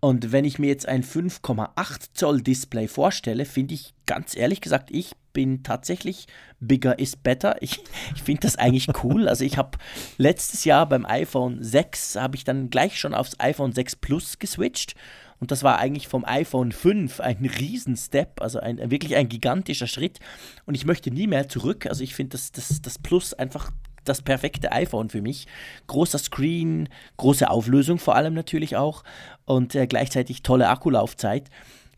[0.00, 4.90] Und wenn ich mir jetzt ein 5,8 Zoll Display vorstelle, finde ich ganz ehrlich gesagt,
[4.90, 6.26] ich bin tatsächlich
[6.60, 7.56] bigger is better.
[7.60, 7.80] Ich,
[8.14, 9.28] ich finde das eigentlich cool.
[9.28, 9.76] Also ich habe
[10.16, 14.94] letztes Jahr beim iPhone 6 habe ich dann gleich schon aufs iPhone 6 Plus geswitcht.
[15.40, 20.20] Und das war eigentlich vom iPhone 5 ein Riesen-Step, also ein, wirklich ein gigantischer Schritt.
[20.64, 21.86] Und ich möchte nie mehr zurück.
[21.86, 23.70] Also ich finde das, das, das Plus einfach
[24.04, 25.46] das perfekte iPhone für mich.
[25.86, 29.02] Großer Screen, große Auflösung vor allem natürlich auch
[29.44, 31.50] und äh, gleichzeitig tolle Akkulaufzeit.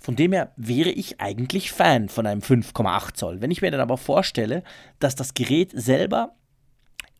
[0.07, 3.41] Von dem her wäre ich eigentlich Fan von einem 5,8 Zoll.
[3.41, 4.63] Wenn ich mir dann aber vorstelle,
[5.01, 6.37] dass das Gerät selber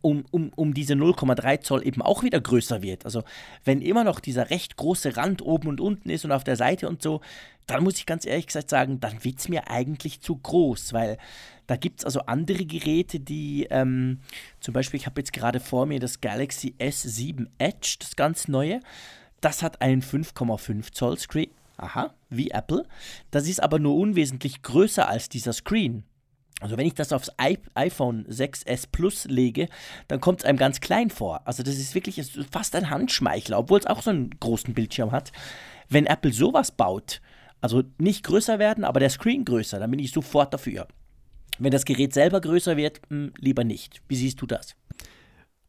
[0.03, 3.05] um, um, um diese 0,3 Zoll eben auch wieder größer wird.
[3.05, 3.25] Also
[3.65, 6.89] wenn immer noch dieser recht große Rand oben und unten ist und auf der Seite
[6.89, 7.23] und so,
[7.67, 11.19] dann muss ich ganz ehrlich gesagt sagen, dann wird es mir eigentlich zu groß, weil
[11.67, 14.21] da gibt es also andere Geräte, die ähm,
[14.61, 18.81] zum Beispiel, ich habe jetzt gerade vor mir das Galaxy S7 Edge, das ganz neue.
[19.41, 22.87] Das hat einen 5,5 Zoll Screen Aha, wie Apple.
[23.31, 26.05] Das ist aber nur unwesentlich größer als dieser Screen.
[26.61, 29.69] Also wenn ich das aufs iPhone 6S Plus lege,
[30.09, 31.47] dann kommt es einem ganz klein vor.
[31.47, 32.21] Also das ist wirklich
[32.51, 35.33] fast ein Handschmeichler, obwohl es auch so einen großen Bildschirm hat.
[35.91, 37.21] Wenn Apple sowas baut,
[37.61, 40.89] also nicht größer werden, aber der Screen größer, dann bin ich sofort dafür.
[41.59, 44.01] Wenn das Gerät selber größer wird, mh, hm, lieber nicht.
[44.09, 44.77] Wie siehst du das?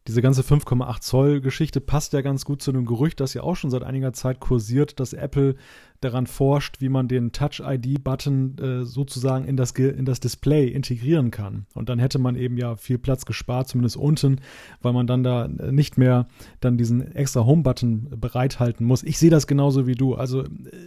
[0.08, 3.56] Diese ganze 5,8 Zoll Geschichte passt ja ganz gut zu einem Gerücht, das ja auch
[3.56, 5.54] schon seit einiger Zeit kursiert, dass Apple
[6.00, 11.66] daran forscht, wie man den Touch-ID-Button äh, sozusagen in das, in das Display integrieren kann.
[11.74, 14.40] Und dann hätte man eben ja viel Platz gespart, zumindest unten,
[14.80, 16.26] weil man dann da nicht mehr
[16.60, 19.02] dann diesen extra Home-Button bereithalten muss.
[19.02, 20.14] Ich sehe das genauso wie du.
[20.14, 20.44] Also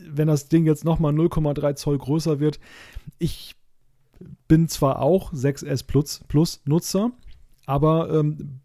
[0.10, 2.60] wenn das Ding jetzt nochmal 0,3 Zoll größer wird,
[3.20, 3.56] ich
[4.48, 7.12] bin zwar auch 6S Plus, Plus Nutzer,
[7.68, 8.62] aber ähm,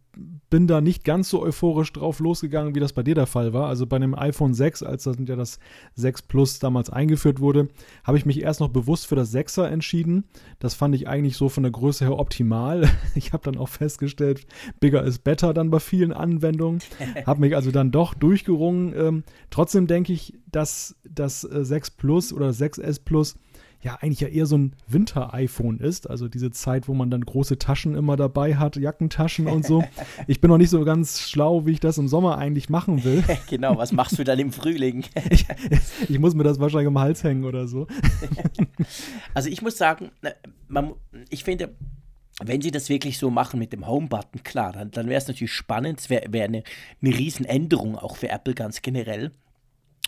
[0.56, 3.68] bin da nicht ganz so euphorisch drauf losgegangen, wie das bei dir der Fall war.
[3.68, 5.58] Also bei einem iPhone 6, als das ja das
[5.96, 7.68] 6 Plus damals eingeführt wurde,
[8.04, 10.24] habe ich mich erst noch bewusst für das 6er entschieden.
[10.58, 12.88] Das fand ich eigentlich so von der Größe her optimal.
[13.14, 14.46] Ich habe dann auch festgestellt,
[14.80, 16.80] bigger is better dann bei vielen Anwendungen.
[17.26, 18.94] Habe mich also dann doch durchgerungen.
[18.96, 23.36] Ähm, trotzdem denke ich, dass das 6 äh, Plus oder 6S Plus
[23.82, 26.08] ja eigentlich ja eher so ein Winter-iPhone ist.
[26.08, 29.84] Also diese Zeit, wo man dann große Taschen immer dabei hat, Jackentaschen und so.
[30.28, 33.22] Ich bin noch nicht so ganz schlau, wie ich das im Sommer eigentlich machen will.
[33.48, 35.04] genau, was machst du dann im Frühling?
[35.30, 35.46] ich,
[36.08, 37.86] ich, muss mir das wahrscheinlich am Hals hängen oder so.
[39.34, 40.10] also ich muss sagen,
[40.68, 40.94] man,
[41.28, 41.74] ich finde,
[42.42, 45.52] wenn sie das wirklich so machen mit dem Home-Button, klar, dann, dann wäre es natürlich
[45.52, 46.00] spannend.
[46.00, 46.62] Es wäre wär eine,
[47.02, 49.30] eine Riesenänderung auch für Apple ganz generell,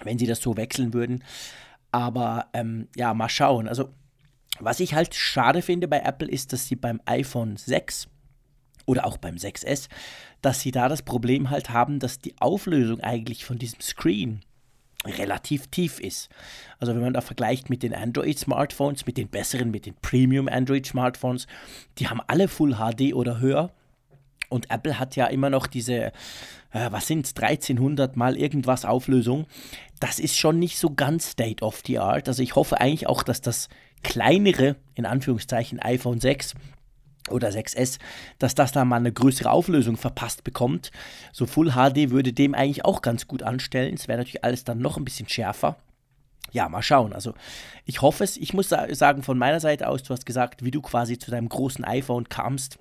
[0.04, 1.22] wenn sie das so wechseln würden.
[1.90, 3.68] Aber ähm, ja, mal schauen.
[3.68, 3.90] Also,
[4.60, 8.08] was ich halt schade finde bei Apple ist, dass sie beim iPhone 6
[8.86, 9.88] oder auch beim 6S,
[10.42, 14.40] dass sie da das Problem halt haben, dass die Auflösung eigentlich von diesem Screen
[15.06, 16.28] relativ tief ist.
[16.80, 21.46] Also wenn man da vergleicht mit den Android-Smartphones, mit den besseren, mit den Premium-Android-Smartphones,
[21.98, 23.70] die haben alle Full HD oder höher.
[24.48, 26.10] Und Apple hat ja immer noch diese,
[26.72, 29.46] äh, was sind es, 1300 mal irgendwas Auflösung.
[30.00, 32.28] Das ist schon nicht so ganz State of the Art.
[32.28, 33.68] Also ich hoffe eigentlich auch, dass das
[34.02, 36.54] kleinere, in Anführungszeichen, iPhone 6
[37.30, 37.98] oder 6S,
[38.38, 40.90] dass das da mal eine größere Auflösung verpasst bekommt.
[41.32, 43.94] So Full HD würde dem eigentlich auch ganz gut anstellen.
[43.94, 45.76] Es wäre natürlich alles dann noch ein bisschen schärfer.
[46.52, 47.12] Ja, mal schauen.
[47.12, 47.34] Also
[47.84, 48.38] ich hoffe es.
[48.38, 51.48] Ich muss sagen, von meiner Seite aus, du hast gesagt, wie du quasi zu deinem
[51.48, 52.78] großen iPhone kamst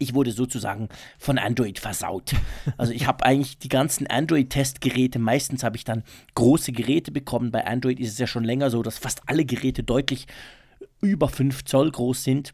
[0.00, 0.88] ich wurde sozusagen
[1.18, 2.32] von Android versaut.
[2.76, 6.02] Also ich habe eigentlich die ganzen Android-Testgeräte, meistens habe ich dann
[6.34, 7.52] große Geräte bekommen.
[7.52, 10.26] Bei Android ist es ja schon länger so, dass fast alle Geräte deutlich
[11.00, 12.52] über 5 Zoll groß sind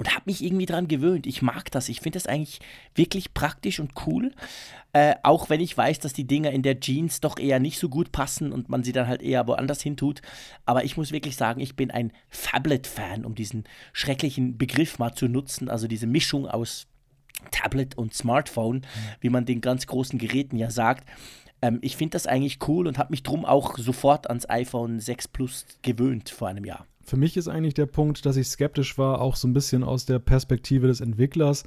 [0.00, 1.26] und habe mich irgendwie daran gewöhnt.
[1.26, 1.90] Ich mag das.
[1.90, 2.60] Ich finde das eigentlich
[2.94, 4.32] wirklich praktisch und cool.
[4.94, 7.90] Äh, auch wenn ich weiß, dass die Dinger in der Jeans doch eher nicht so
[7.90, 10.22] gut passen und man sie dann halt eher woanders hin tut.
[10.64, 15.28] Aber ich muss wirklich sagen, ich bin ein Phablet-Fan, um diesen schrecklichen Begriff mal zu
[15.28, 15.68] nutzen.
[15.68, 16.86] Also diese Mischung aus
[17.50, 18.86] Tablet und Smartphone,
[19.20, 21.06] wie man den ganz großen Geräten ja sagt.
[21.60, 25.28] Ähm, ich finde das eigentlich cool und habe mich drum auch sofort ans iPhone 6
[25.28, 26.86] Plus gewöhnt vor einem Jahr.
[27.10, 30.06] Für mich ist eigentlich der Punkt, dass ich skeptisch war, auch so ein bisschen aus
[30.06, 31.64] der Perspektive des Entwicklers,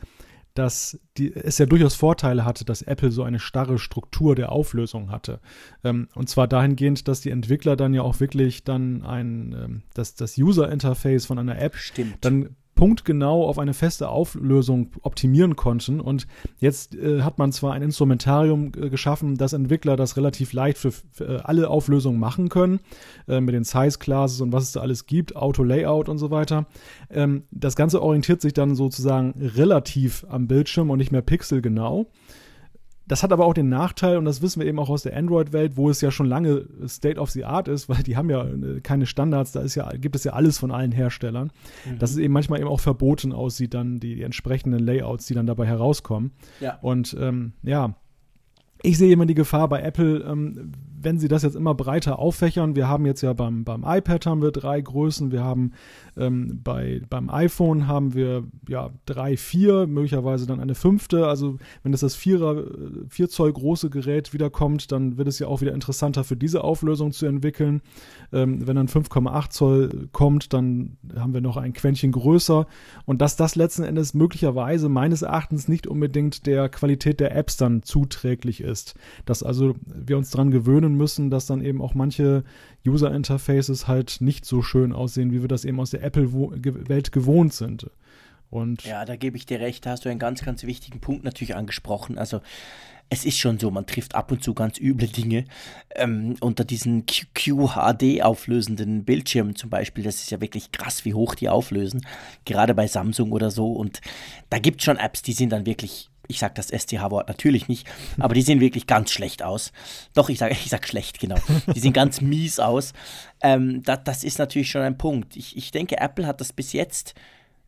[0.54, 5.12] dass die, es ja durchaus Vorteile hatte, dass Apple so eine starre Struktur der Auflösung
[5.12, 5.42] hatte.
[5.84, 10.16] Ähm, und zwar dahingehend, dass die Entwickler dann ja auch wirklich dann ein, ähm, das,
[10.16, 12.20] das User-Interface von einer App Stimmt.
[12.22, 16.00] dann punktgenau auf eine feste Auflösung optimieren konnten.
[16.00, 16.28] Und
[16.60, 20.92] jetzt äh, hat man zwar ein Instrumentarium äh, geschaffen, dass Entwickler das relativ leicht für,
[20.92, 22.80] für äh, alle Auflösungen machen können,
[23.28, 26.32] äh, mit den Size Classes und was es da alles gibt, Auto Layout und so
[26.32, 26.66] weiter.
[27.10, 32.08] Ähm, das Ganze orientiert sich dann sozusagen relativ am Bildschirm und nicht mehr pixelgenau.
[33.06, 35.76] Das hat aber auch den Nachteil, und das wissen wir eben auch aus der Android-Welt,
[35.76, 38.80] wo es ja schon lange State of the Art ist, weil die haben ja äh,
[38.82, 41.52] keine Standards, da ist ja, gibt es ja alles von allen Herstellern,
[41.86, 42.00] mhm.
[42.00, 45.48] dass es eben manchmal eben auch verboten aussieht, dann die, die entsprechenden Layouts, die dann
[45.48, 46.32] dabei herauskommen.
[46.62, 46.80] Ja.
[46.82, 47.96] Und ähm, ja,
[48.84, 50.74] ich sehe immer die Gefahr bei Apple, ähm,
[51.04, 54.42] wenn sie das jetzt immer breiter auffächern, wir haben jetzt ja beim, beim iPad haben
[54.42, 55.72] wir drei Größen, wir haben
[56.18, 61.28] ähm, bei, beim iPhone haben wir ja drei, vier, möglicherweise dann eine fünfte.
[61.28, 62.64] Also wenn das das Vierer,
[63.10, 67.12] vier Zoll große Gerät wiederkommt, dann wird es ja auch wieder interessanter für diese Auflösung
[67.12, 67.82] zu entwickeln.
[68.32, 72.68] Ähm, wenn dann 5,8 Zoll kommt, dann haben wir noch ein Quäntchen größer.
[73.06, 77.84] Und dass das letzten Endes möglicherweise meines Erachtens nicht unbedingt der Qualität der Apps dann
[77.84, 78.73] zuträglich ist.
[79.26, 82.44] Dass also wir uns daran gewöhnen müssen, dass dann eben auch manche
[82.86, 87.90] User-Interfaces halt nicht so schön aussehen, wie wir das eben aus der Apple-Welt gewohnt sind.
[88.50, 91.24] Und ja, da gebe ich dir recht, da hast du einen ganz, ganz wichtigen Punkt
[91.24, 92.20] natürlich angesprochen.
[92.20, 92.42] Also
[93.10, 95.46] es ist schon so, man trifft ab und zu ganz üble Dinge.
[95.96, 101.36] Ähm, unter diesen QHD auflösenden Bildschirmen zum Beispiel, das ist ja wirklich krass, wie hoch
[101.36, 102.06] die auflösen.
[102.46, 103.72] Gerade bei Samsung oder so.
[103.72, 104.02] Und
[104.50, 107.88] da gibt es schon Apps, die sind dann wirklich ich sage das STH-Wort natürlich nicht,
[108.20, 109.72] aber die sehen wirklich ganz schlecht aus.
[110.14, 111.38] Doch, ich sage ich sag schlecht, genau.
[111.74, 112.94] Die sehen ganz mies aus.
[113.42, 115.36] Ähm, das, das ist natürlich schon ein Punkt.
[115.36, 117.14] Ich, ich denke, Apple hat das bis jetzt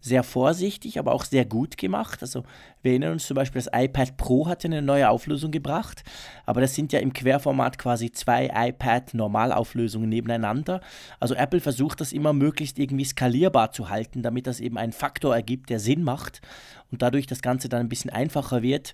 [0.05, 2.21] sehr vorsichtig, aber auch sehr gut gemacht.
[2.21, 2.43] Also
[2.83, 6.03] wir erinnern uns zum Beispiel, das iPad Pro hat ja eine neue Auflösung gebracht,
[6.45, 10.79] aber das sind ja im Querformat quasi zwei iPad-Normalauflösungen nebeneinander.
[11.19, 15.35] Also Apple versucht das immer möglichst irgendwie skalierbar zu halten, damit das eben einen Faktor
[15.35, 16.41] ergibt, der Sinn macht
[16.91, 18.93] und dadurch das Ganze dann ein bisschen einfacher wird.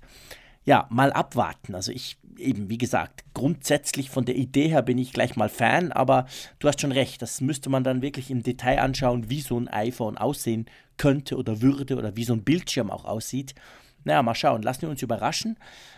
[0.64, 1.76] Ja, mal abwarten.
[1.76, 5.92] Also ich eben, wie gesagt, grundsätzlich von der Idee her bin ich gleich mal Fan,
[5.92, 6.26] aber
[6.60, 9.68] du hast schon recht, das müsste man dann wirklich im Detail anschauen, wie so ein
[9.68, 10.66] iPhone aussehen
[11.02, 13.56] könnte oder würde oder wie so ein Bildschirm auch aussieht.
[14.04, 15.58] Naja, mal schauen, lassen wir uns überraschen.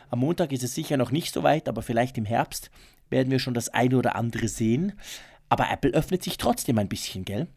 [0.10, 2.72] Am Montag ist es sicher noch nicht so weit, aber vielleicht im Herbst
[3.10, 4.94] werden wir schon das eine oder andere sehen.
[5.50, 7.48] Aber Apple öffnet sich trotzdem ein bisschen, gell?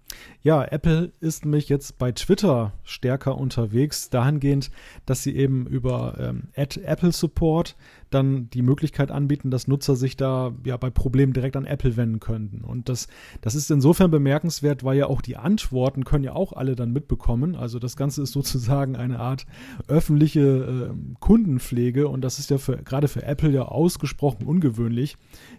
[0.43, 4.73] Ja, Apple ist nämlich jetzt bei Twitter stärker unterwegs, dahingehend,
[5.07, 7.77] dass sie eben über ähm, Apple Support
[8.11, 12.21] dann die Möglichkeit anbieten, dass Nutzer sich da ja bei Problemen direkt an Apple wenden
[12.21, 12.63] könnten.
[12.63, 13.09] Und das,
[13.41, 17.57] das ist insofern bemerkenswert, weil ja auch die Antworten können ja auch alle dann mitbekommen.
[17.57, 19.47] Also das Ganze ist sozusagen eine Art
[19.89, 25.17] öffentliche äh, Kundenpflege und das ist ja für, gerade für Apple ja ausgesprochen ungewöhnlich,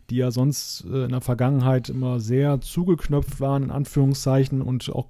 [0.10, 5.08] die ja sonst äh, in der Vergangenheit immer sehr zugeknöpft waren, in Anführungszeichen, und auch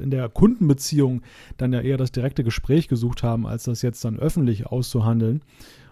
[0.00, 1.22] in der Kundenbeziehung
[1.56, 5.42] dann ja eher das direkte Gespräch gesucht haben, als das jetzt dann öffentlich auszuhandeln.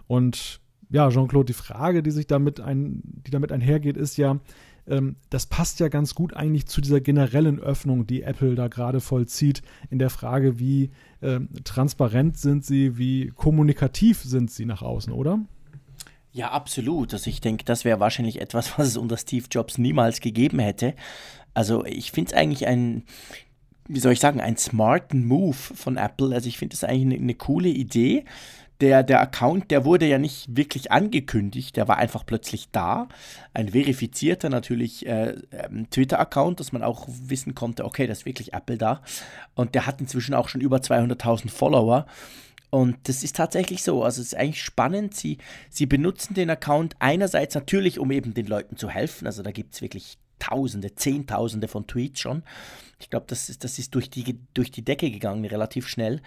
[0.07, 4.39] Und ja, Jean-Claude, die Frage, die sich damit ein, die damit einhergeht, ist ja,
[4.87, 9.01] ähm, das passt ja ganz gut eigentlich zu dieser generellen Öffnung, die Apple da gerade
[9.01, 15.11] vollzieht, in der Frage, wie ähm, transparent sind sie, wie kommunikativ sind sie nach außen,
[15.11, 15.39] oder?
[16.31, 17.13] Ja, absolut.
[17.13, 20.93] Also ich denke, das wäre wahrscheinlich etwas, was es unter Steve Jobs niemals gegeben hätte.
[21.53, 23.03] Also ich finde es eigentlich ein,
[23.87, 26.33] wie soll ich sagen, ein smarten Move von Apple.
[26.35, 28.23] Also ich finde es eigentlich eine, eine coole Idee
[28.81, 33.07] der, der Account, der wurde ja nicht wirklich angekündigt, der war einfach plötzlich da.
[33.53, 38.53] Ein verifizierter natürlich äh, ähm, Twitter-Account, dass man auch wissen konnte, okay, das ist wirklich
[38.53, 39.01] Apple da.
[39.55, 42.05] Und der hat inzwischen auch schon über 200.000 Follower.
[42.69, 44.03] Und das ist tatsächlich so.
[44.03, 45.15] Also es ist eigentlich spannend.
[45.15, 45.37] Sie,
[45.69, 49.25] sie benutzen den Account einerseits natürlich, um eben den Leuten zu helfen.
[49.25, 52.43] Also da gibt es wirklich Tausende, Zehntausende von Tweets schon.
[52.99, 56.21] Ich glaube, das ist, das ist durch, die, durch die Decke gegangen, relativ schnell.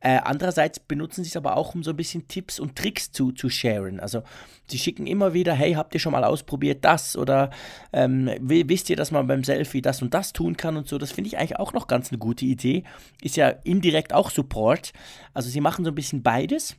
[0.00, 3.32] Äh, andererseits benutzen sie es aber auch, um so ein bisschen Tipps und Tricks zu,
[3.32, 4.00] zu sharen.
[4.00, 4.22] Also
[4.66, 7.16] sie schicken immer wieder, hey, habt ihr schon mal ausprobiert das?
[7.16, 7.50] Oder
[7.92, 10.96] ähm, wisst ihr, dass man beim Selfie das und das tun kann und so?
[10.96, 12.84] Das finde ich eigentlich auch noch ganz eine gute Idee.
[13.20, 14.92] Ist ja indirekt auch Support.
[15.34, 16.76] Also sie machen so ein bisschen beides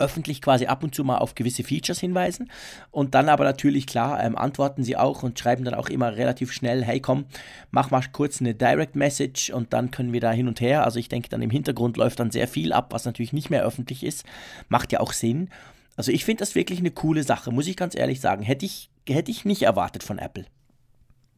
[0.00, 2.50] öffentlich quasi ab und zu mal auf gewisse Features hinweisen
[2.90, 6.52] und dann aber natürlich klar ähm, antworten sie auch und schreiben dann auch immer relativ
[6.52, 7.26] schnell, hey komm,
[7.70, 10.84] mach mal kurz eine Direct Message und dann können wir da hin und her.
[10.84, 13.64] Also ich denke dann im Hintergrund läuft dann sehr viel ab, was natürlich nicht mehr
[13.64, 14.24] öffentlich ist.
[14.68, 15.50] Macht ja auch Sinn.
[15.96, 18.42] Also ich finde das wirklich eine coole Sache, muss ich ganz ehrlich sagen.
[18.42, 20.46] Hätte ich, hätte ich nicht erwartet von Apple.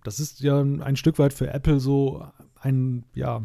[0.04, 2.26] Das ist ja ein Stück weit für Apple so
[2.60, 3.42] ein, ja,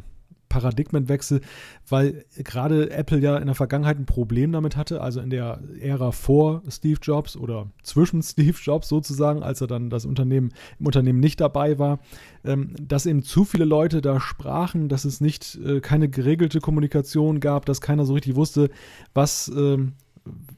[0.49, 1.41] Paradigmenwechsel,
[1.87, 6.11] weil gerade Apple ja in der Vergangenheit ein Problem damit hatte, also in der Ära
[6.11, 11.19] vor Steve Jobs oder zwischen Steve Jobs sozusagen, als er dann das Unternehmen im Unternehmen
[11.19, 11.99] nicht dabei war,
[12.45, 17.39] ähm, dass eben zu viele Leute da sprachen, dass es nicht äh, keine geregelte Kommunikation
[17.39, 18.69] gab, dass keiner so richtig wusste,
[19.13, 19.93] was ähm,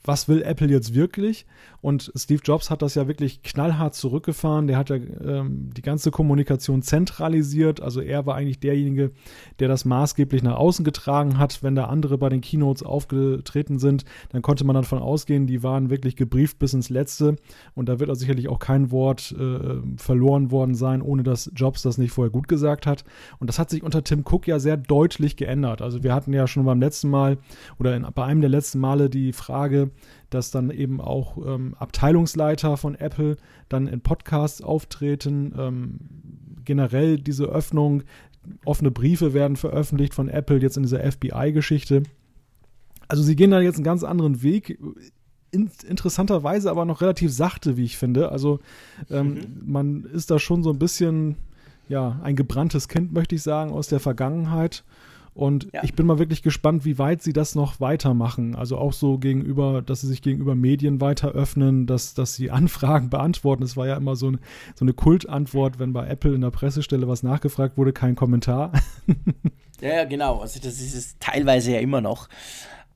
[0.04, 1.46] was will Apple jetzt wirklich?
[1.82, 4.68] Und Steve Jobs hat das ja wirklich knallhart zurückgefahren.
[4.68, 7.82] Der hat ja ähm, die ganze Kommunikation zentralisiert.
[7.82, 9.12] Also er war eigentlich derjenige,
[9.60, 11.64] der das maßgeblich nach außen getragen hat.
[11.64, 15.90] Wenn da andere bei den Keynotes aufgetreten sind, dann konnte man davon ausgehen, die waren
[15.90, 17.38] wirklich gebrieft bis ins Letzte.
[17.76, 21.82] Und da wird auch sicherlich auch kein Wort äh, verloren worden sein, ohne dass Jobs
[21.82, 23.06] das nicht vorher gut gesagt hat.
[23.40, 25.82] Und das hat sich unter Tim Cook ja sehr deutlich geändert.
[25.82, 27.38] Also wir hatten ja schon beim letzten Mal
[27.80, 29.92] oder in, bei einem der letzten Male die Frage,
[30.30, 35.54] dass dann eben auch ähm, Abteilungsleiter von Apple dann in Podcasts auftreten.
[35.58, 36.00] Ähm,
[36.66, 38.04] generell diese Öffnung,
[38.66, 42.04] offene Briefe werden veröffentlicht von Apple jetzt in dieser FBI-Geschichte.
[43.08, 44.80] Also sie gehen da jetzt einen ganz anderen Weg.
[45.52, 48.32] In, interessanterweise aber noch relativ sachte, wie ich finde.
[48.32, 48.60] Also
[49.10, 49.62] ähm, mhm.
[49.66, 51.36] man ist da schon so ein bisschen,
[51.88, 54.84] ja, ein gebranntes Kind, möchte ich sagen, aus der Vergangenheit.
[55.40, 55.86] Und ja.
[55.86, 58.58] ich bin mal wirklich gespannt, wie weit sie das noch weitermachen.
[58.58, 63.10] Also auch so gegenüber, dass sie sich gegenüber Medien weiter öffnen, dass, dass sie Anfragen
[63.10, 63.64] beantworten.
[63.64, 64.40] Es war ja immer so, ein,
[64.76, 68.74] so eine Kultantwort, wenn bei Apple in der Pressestelle was nachgefragt wurde, kein Kommentar.
[69.82, 70.40] Ja, ja, genau.
[70.40, 72.28] Also das ist es teilweise ja immer noch.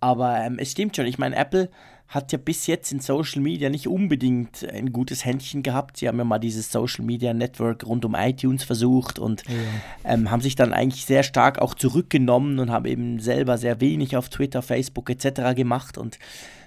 [0.02, 1.06] Aber ähm, es stimmt schon.
[1.06, 1.70] Ich meine, Apple
[2.14, 5.98] hat ja bis jetzt in Social Media nicht unbedingt ein gutes Händchen gehabt.
[5.98, 10.14] Sie haben ja mal dieses Social Media Network rund um iTunes versucht und ja.
[10.14, 14.16] ähm, haben sich dann eigentlich sehr stark auch zurückgenommen und haben eben selber sehr wenig
[14.16, 15.56] auf Twitter, Facebook etc.
[15.56, 15.98] gemacht.
[15.98, 16.20] Und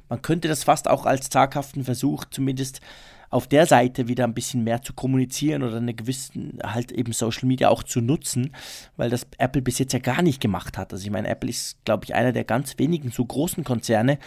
[0.08, 2.80] man könnte das fast auch als zaghaften Versuch zumindest
[3.30, 7.46] auf der Seite wieder ein bisschen mehr zu kommunizieren oder eine gewisse halt eben Social
[7.46, 8.52] Media auch zu nutzen,
[8.96, 10.92] weil das Apple bis jetzt ja gar nicht gemacht hat.
[10.92, 14.18] Also ich meine, Apple ist, glaube ich, einer der ganz wenigen so großen Konzerne,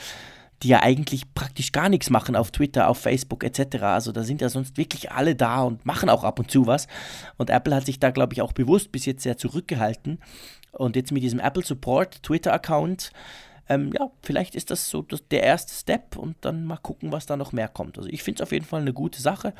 [0.63, 3.83] die ja eigentlich praktisch gar nichts machen auf Twitter, auf Facebook etc.
[3.83, 6.87] Also da sind ja sonst wirklich alle da und machen auch ab und zu was.
[7.37, 10.19] Und Apple hat sich da, glaube ich, auch bewusst bis jetzt sehr zurückgehalten.
[10.71, 13.11] Und jetzt mit diesem Apple Support Twitter-Account
[13.69, 17.27] ähm, ja, vielleicht ist das so das, der erste Step und dann mal gucken, was
[17.27, 17.99] da noch mehr kommt.
[17.99, 19.53] Also ich finde es auf jeden Fall eine gute Sache.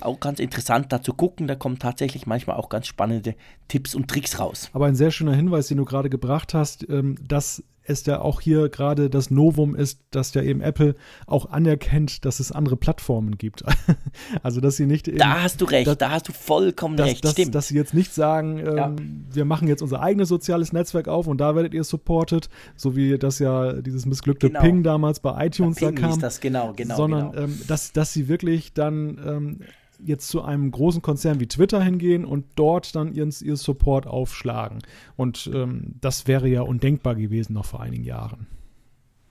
[0.00, 1.46] Auch ganz interessant da zu gucken.
[1.46, 3.34] Da kommen tatsächlich manchmal auch ganz spannende
[3.68, 4.70] Tipps und Tricks raus.
[4.72, 8.40] Aber ein sehr schöner Hinweis, den du gerade gebracht hast, ähm, dass es ja auch
[8.40, 10.94] hier gerade das Novum ist, dass ja eben Apple
[11.26, 13.64] auch anerkennt, dass es andere Plattformen gibt.
[14.42, 15.08] also, dass sie nicht.
[15.08, 17.54] Eben, da hast du recht, dass, da hast du vollkommen dass, recht, dass, stimmt.
[17.54, 18.92] Dass sie jetzt nicht sagen, ähm, ja.
[19.32, 23.18] wir machen jetzt unser eigenes soziales Netzwerk auf und da werdet ihr supported, so wie
[23.18, 24.60] das ja dieses missglückte genau.
[24.60, 26.18] Ping damals bei iTunes bei da kam.
[26.20, 26.96] das, genau, genau.
[26.96, 27.44] Sondern, genau.
[27.44, 29.60] Ähm, dass, dass sie wirklich dann ähm,
[30.04, 34.80] jetzt zu einem großen Konzern wie Twitter hingehen und dort dann ihren, ihr Support aufschlagen.
[35.16, 38.46] Und ähm, das wäre ja undenkbar gewesen noch vor einigen Jahren.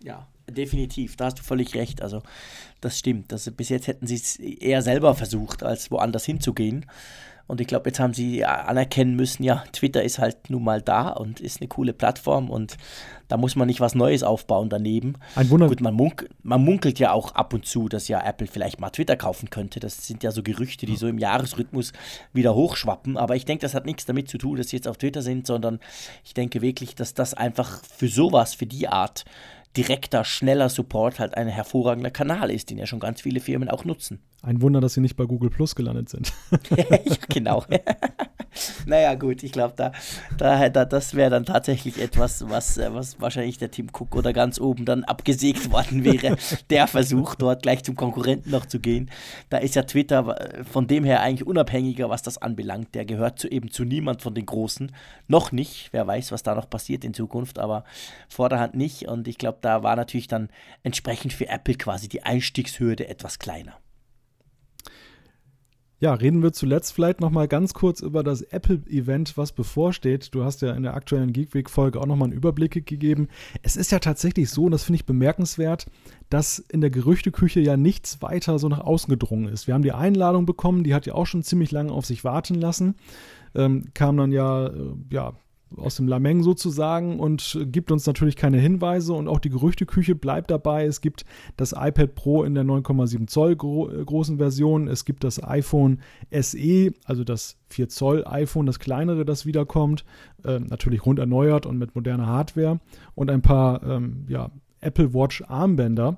[0.03, 1.15] Ja, definitiv.
[1.15, 2.01] Da hast du völlig recht.
[2.01, 2.21] Also
[2.81, 3.31] das stimmt.
[3.31, 6.85] Das, bis jetzt hätten sie es eher selber versucht, als woanders hinzugehen.
[7.49, 11.09] Und ich glaube, jetzt haben sie anerkennen müssen, ja, Twitter ist halt nun mal da
[11.09, 12.77] und ist eine coole Plattform und
[13.27, 15.13] da muss man nicht was Neues aufbauen daneben.
[15.35, 15.67] Ein Wunder.
[15.67, 18.91] Gut, man, munk man munkelt ja auch ab und zu, dass ja Apple vielleicht mal
[18.91, 19.79] Twitter kaufen könnte.
[19.79, 21.91] Das sind ja so Gerüchte, die so im Jahresrhythmus
[22.33, 23.17] wieder hochschwappen.
[23.17, 25.47] Aber ich denke, das hat nichts damit zu tun, dass sie jetzt auf Twitter sind,
[25.47, 25.79] sondern
[26.23, 29.25] ich denke wirklich, dass das einfach für sowas, für die Art
[29.77, 33.85] direkter, schneller Support halt ein hervorragender Kanal ist, den ja schon ganz viele Firmen auch
[33.85, 34.19] nutzen.
[34.41, 36.31] Ein Wunder, dass sie nicht bei Google Plus gelandet sind.
[36.69, 36.85] ja,
[37.27, 37.65] genau.
[38.85, 39.91] naja, gut, ich glaube, da,
[40.37, 44.31] da, da, das wäre dann tatsächlich etwas, was, äh, was wahrscheinlich der Tim Cook oder
[44.31, 46.37] ganz oben dann abgesägt worden wäre.
[46.69, 49.11] der Versuch, dort gleich zum Konkurrenten noch zu gehen.
[49.49, 52.95] Da ist ja Twitter äh, von dem her eigentlich unabhängiger, was das anbelangt.
[52.95, 54.93] Der gehört zu, eben zu niemand von den Großen.
[55.27, 55.89] Noch nicht.
[55.91, 57.83] Wer weiß, was da noch passiert in Zukunft, aber
[58.29, 59.09] vorderhand nicht.
[59.09, 60.49] Und ich glaube, da war natürlich dann
[60.83, 63.79] entsprechend für Apple quasi die Einstiegshürde etwas kleiner.
[66.01, 70.33] Ja, reden wir zuletzt vielleicht noch mal ganz kurz über das Apple-Event, was bevorsteht.
[70.33, 73.27] Du hast ja in der aktuellen Geek Week-Folge auch noch mal einen Überblick gegeben.
[73.63, 75.87] Es ist ja tatsächlich so, und das finde ich bemerkenswert,
[76.29, 79.67] dass in der Gerüchteküche ja nichts weiter so nach außen gedrungen ist.
[79.67, 82.55] Wir haben die Einladung bekommen, die hat ja auch schon ziemlich lange auf sich warten
[82.55, 82.95] lassen.
[83.53, 85.33] Ähm, kam dann ja, äh, ja
[85.77, 90.51] aus dem Lameng sozusagen und gibt uns natürlich keine Hinweise und auch die Gerüchteküche bleibt
[90.51, 90.85] dabei.
[90.85, 91.25] Es gibt
[91.57, 94.87] das iPad Pro in der 9,7 Zoll gro äh, großen Version.
[94.87, 95.99] Es gibt das iPhone
[96.31, 100.05] SE, also das 4 Zoll iPhone, das kleinere, das wiederkommt.
[100.43, 102.79] Äh, natürlich rund erneuert und mit moderner Hardware
[103.15, 104.49] und ein paar ähm, ja,
[104.81, 106.17] Apple Watch Armbänder.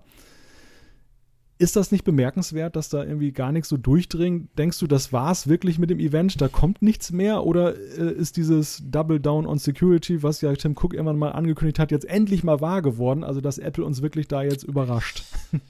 [1.61, 4.57] Ist das nicht bemerkenswert, dass da irgendwie gar nichts so durchdringt?
[4.57, 6.41] Denkst du, das war es wirklich mit dem Event?
[6.41, 7.45] Da kommt nichts mehr?
[7.45, 11.77] Oder äh, ist dieses Double Down on Security, was ja Tim Cook irgendwann mal angekündigt
[11.77, 13.23] hat, jetzt endlich mal wahr geworden?
[13.23, 15.23] Also, dass Apple uns wirklich da jetzt überrascht?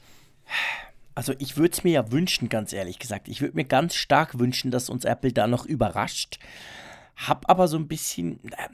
[1.13, 3.27] Also, ich würde es mir ja wünschen, ganz ehrlich gesagt.
[3.27, 6.39] Ich würde mir ganz stark wünschen, dass uns Apple da noch überrascht.
[7.17, 8.39] Hab aber so ein bisschen.
[8.45, 8.69] Äh,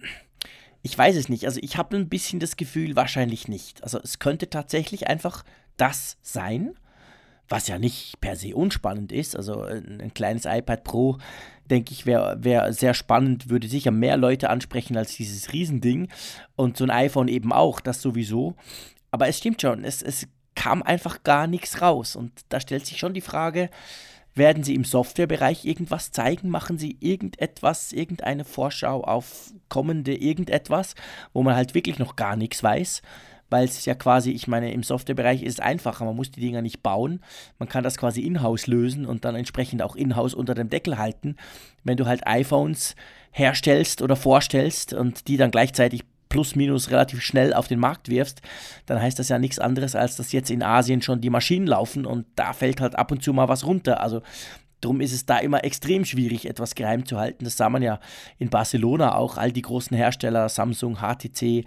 [0.84, 1.46] ich weiß es nicht.
[1.46, 3.84] Also, ich habe ein bisschen das Gefühl, wahrscheinlich nicht.
[3.84, 5.44] Also, es könnte tatsächlich einfach
[5.78, 6.76] das sein
[7.50, 9.36] was ja nicht per se unspannend ist.
[9.36, 11.18] Also ein, ein kleines iPad Pro,
[11.66, 16.10] denke ich, wäre wär sehr spannend, würde sicher mehr Leute ansprechen als dieses Riesending.
[16.56, 18.56] Und so ein iPhone eben auch, das sowieso.
[19.12, 22.16] Aber es stimmt schon, es, es kam einfach gar nichts raus.
[22.16, 23.70] Und da stellt sich schon die Frage,
[24.38, 26.50] werden Sie im Softwarebereich irgendwas zeigen?
[26.50, 30.96] Machen Sie irgendetwas, irgendeine Vorschau auf kommende irgendetwas,
[31.34, 33.02] wo man halt wirklich noch gar nichts weiß?
[33.50, 36.62] Weil es ja quasi, ich meine, im Softwarebereich ist es einfacher, man muss die Dinger
[36.62, 37.22] nicht bauen,
[37.60, 41.36] man kann das quasi in-house lösen und dann entsprechend auch in-house unter dem Deckel halten.
[41.84, 42.96] Wenn du halt iPhones
[43.32, 48.42] herstellst oder vorstellst und die dann gleichzeitig plus minus relativ schnell auf den Markt wirfst,
[48.86, 52.06] dann heißt das ja nichts anderes, als dass jetzt in Asien schon die Maschinen laufen
[52.06, 54.02] und da fällt halt ab und zu mal was runter.
[54.02, 54.22] Also
[54.82, 57.46] Darum ist es da immer extrem schwierig, etwas geheim zu halten.
[57.46, 58.00] Das sah man ja
[58.38, 59.38] in Barcelona auch.
[59.38, 61.66] All die großen Hersteller, Samsung, HTC,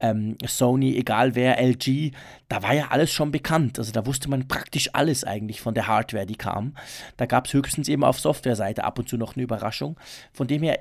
[0.00, 2.12] ähm, Sony, egal wer, LG,
[2.48, 3.78] da war ja alles schon bekannt.
[3.78, 6.74] Also da wusste man praktisch alles eigentlich von der Hardware, die kam.
[7.16, 9.96] Da gab es höchstens eben auf Softwareseite ab und zu noch eine Überraschung.
[10.32, 10.78] Von dem her,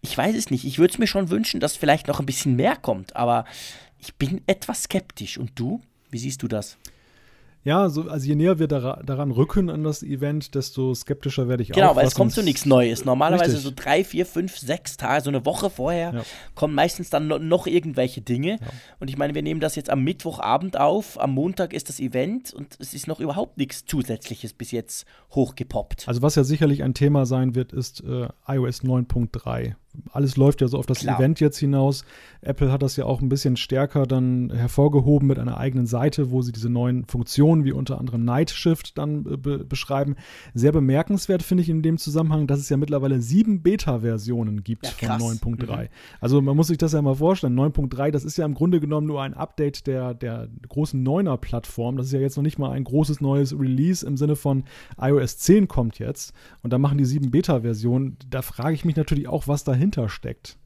[0.00, 0.64] ich weiß es nicht.
[0.64, 3.44] Ich würde es mir schon wünschen, dass vielleicht noch ein bisschen mehr kommt, aber
[3.98, 5.38] ich bin etwas skeptisch.
[5.38, 5.80] Und du?
[6.10, 6.78] Wie siehst du das?
[7.68, 11.62] Ja, so, also je näher wir da, daran rücken an das Event, desto skeptischer werde
[11.62, 11.90] ich genau, auch.
[11.90, 13.04] Genau, weil es kommt so nichts Neues.
[13.04, 13.62] Normalerweise Richtig.
[13.62, 16.22] so drei, vier, fünf, sechs Tage, so eine Woche vorher, Ja.
[16.54, 18.58] kommen meistens dann no noch irgendwelche Dinge.
[19.00, 22.54] Und ich meine, wir nehmen das jetzt am Mittwochabend auf, am Montag ist das Event
[22.54, 25.04] und es ist noch überhaupt nichts Zusätzliches bis jetzt
[25.34, 26.08] hochgepoppt.
[26.08, 29.74] Also was ja sicherlich ein Thema sein wird, ist äh, iOS 9.3.
[30.12, 31.18] Alles läuft ja so auf das Klar.
[31.18, 32.04] Event jetzt hinaus.
[32.40, 36.42] Apple hat das ja auch ein bisschen stärker dann hervorgehoben mit einer eigenen Seite, wo
[36.42, 40.16] sie diese neuen Funktionen wie unter anderem Night Shift dann äh, be beschreiben.
[40.54, 44.92] Sehr bemerkenswert finde ich in dem Zusammenhang, dass es ja mittlerweile sieben Beta-Versionen gibt Ja,
[44.92, 45.42] von krass.
[45.42, 45.88] 9.3.
[46.20, 47.58] Also man muss sich das ja mal vorstellen.
[47.58, 51.96] 9.3, das ist ja im Grunde genommen nur ein Update der, der großen 9er-Plattform.
[51.96, 54.64] Das ist ja jetzt noch nicht mal ein großes neues Release im Sinne von
[55.00, 56.32] iOS 10 kommt jetzt.
[56.62, 58.16] Und da machen die sieben Beta-Versionen.
[58.30, 60.58] Da frage ich mich natürlich auch, was dahinter steckt.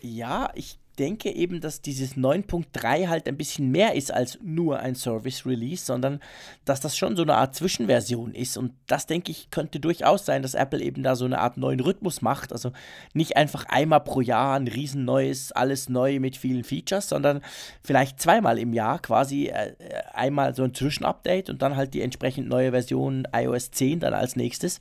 [0.00, 4.94] Ja, ich denke eben, dass dieses 9.3 halt ein bisschen mehr ist als nur ein
[4.94, 6.20] Service Release, sondern
[6.64, 8.56] dass das schon so eine Art Zwischenversion ist.
[8.56, 11.80] Und das, denke ich, könnte durchaus sein, dass Apple eben da so eine Art neuen
[11.80, 12.52] Rhythmus macht.
[12.52, 12.72] Also
[13.14, 17.42] nicht einfach einmal pro Jahr ein riesen neues, alles neu mit vielen Features, sondern
[17.82, 22.02] vielleicht zweimal im Jahr quasi äh, äh, einmal so ein Zwischenupdate und dann halt die
[22.02, 24.80] entsprechend neue Version iOS 10 dann als nächstes.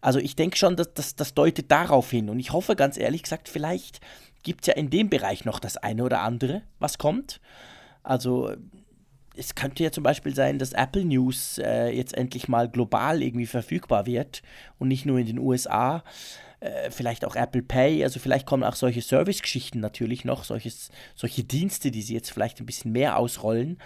[0.00, 2.30] Also ich denke schon, dass das, das deutet darauf hin.
[2.30, 4.00] Und ich hoffe ganz ehrlich gesagt, vielleicht
[4.48, 7.40] gibt es ja in dem Bereich noch das eine oder andere, was kommt.
[8.02, 8.50] Also
[9.36, 13.46] es könnte ja zum Beispiel sein, dass Apple News äh, jetzt endlich mal global irgendwie
[13.46, 14.42] verfügbar wird
[14.78, 16.02] und nicht nur in den USA.
[16.60, 21.44] Äh, vielleicht auch Apple Pay, also vielleicht kommen auch solche Service-Geschichten natürlich noch, solches, solche
[21.44, 23.78] Dienste, die sie jetzt vielleicht ein bisschen mehr ausrollen.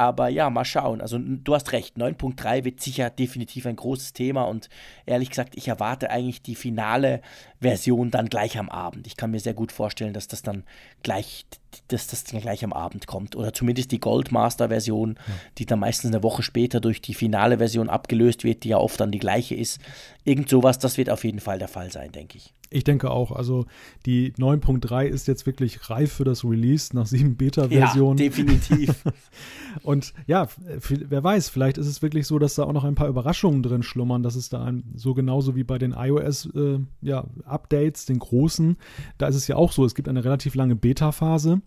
[0.00, 1.00] Aber ja, mal schauen.
[1.00, 4.68] Also du hast recht, 9.3 wird sicher definitiv ein großes Thema und
[5.06, 7.20] ehrlich gesagt, ich erwarte eigentlich die finale
[7.60, 9.08] Version dann gleich am Abend.
[9.08, 10.62] Ich kann mir sehr gut vorstellen, dass das dann
[11.02, 11.46] gleich,
[11.88, 13.36] dass das dann gleich am Abend kommt.
[13.36, 15.18] Oder zumindest die Goldmaster-Version,
[15.58, 19.00] die dann meistens eine Woche später durch die finale Version abgelöst wird, die ja oft
[19.00, 19.80] dann die gleiche ist.
[20.24, 22.54] Irgend sowas, das wird auf jeden Fall der Fall sein, denke ich.
[22.70, 23.64] Ich denke auch, also
[24.04, 28.18] die 9.3 ist jetzt wirklich reif für das Release nach sieben Ja, Beta-Versionen.
[28.18, 29.04] definitiv.
[29.82, 30.48] Und ja,
[30.88, 33.82] wer weiß, vielleicht ist es wirklich so, dass da auch noch ein paar Überraschungen drin
[33.82, 38.18] schlummern, dass es da ein, so genauso wie bei den iOS äh, ja, Updates, den
[38.18, 38.76] großen,
[39.16, 41.57] da ist es ja auch so, es gibt eine relativ lange Beta-Phase.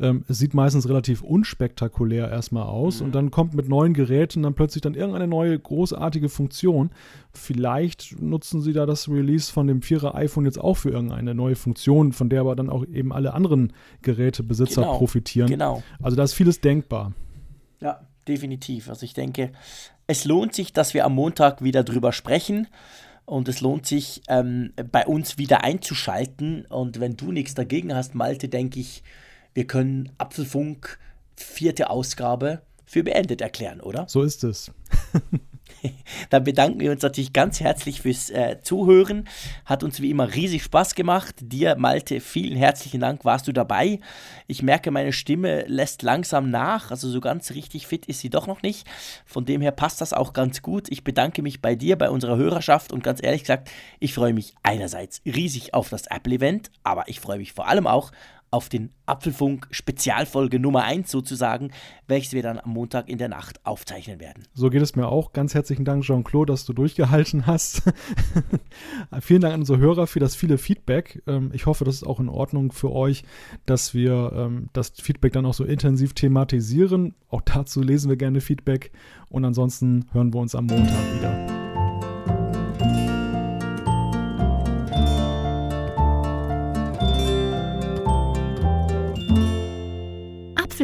[0.00, 4.54] Ähm, es sieht meistens relativ unspektakulär erstmal aus und dann kommt mit neuen Geräten dann
[4.54, 6.90] plötzlich dann irgendeine neue großartige Funktion.
[7.32, 11.56] Vielleicht nutzen sie da das Release von dem 4er iPhone jetzt auch für irgendeine neue
[11.56, 13.72] Funktion, von der aber dann auch eben alle anderen
[14.02, 15.48] Gerätebesitzer Genau, profitieren.
[15.48, 15.82] genau.
[16.00, 17.12] Also da ist vieles denkbar.
[17.80, 18.88] Ja, definitiv.
[18.88, 19.52] Also ich denke,
[20.06, 22.68] es lohnt sich, dass wir am Montag wieder drüber sprechen.
[23.24, 26.64] Und es lohnt sich, ähm, bei uns wieder einzuschalten.
[26.66, 29.02] Und wenn du nichts dagegen hast, Malte, denke ich,
[29.58, 31.00] wir können Apfelfunk
[31.34, 34.06] vierte Ausgabe für beendet erklären, oder?
[34.08, 34.70] So ist es.
[36.30, 39.28] Dann bedanken wir uns natürlich ganz herzlich fürs äh, Zuhören.
[39.64, 41.34] Hat uns wie immer riesig Spaß gemacht.
[41.40, 43.98] Dir, Malte, vielen herzlichen Dank, warst du dabei.
[44.46, 46.92] Ich merke, meine Stimme lässt langsam nach.
[46.92, 48.86] Also so ganz richtig fit ist sie doch noch nicht.
[49.26, 50.86] Von dem her passt das auch ganz gut.
[50.88, 54.54] Ich bedanke mich bei dir, bei unserer Hörerschaft und ganz ehrlich gesagt, ich freue mich
[54.62, 58.12] einerseits riesig auf das Apple-Event, aber ich freue mich vor allem auch
[58.50, 61.70] auf den Apfelfunk Spezialfolge Nummer 1 sozusagen,
[62.06, 64.44] welches wir dann am Montag in der Nacht aufzeichnen werden.
[64.54, 65.32] So geht es mir auch.
[65.32, 67.82] Ganz herzlichen Dank, Jean-Claude, dass du durchgehalten hast.
[69.20, 71.22] Vielen Dank an unsere Hörer für das viele Feedback.
[71.26, 73.24] Ähm, ich hoffe, das ist auch in Ordnung für euch,
[73.66, 77.14] dass wir ähm, das Feedback dann auch so intensiv thematisieren.
[77.28, 78.92] Auch dazu lesen wir gerne Feedback.
[79.28, 81.57] Und ansonsten hören wir uns am Montag wieder.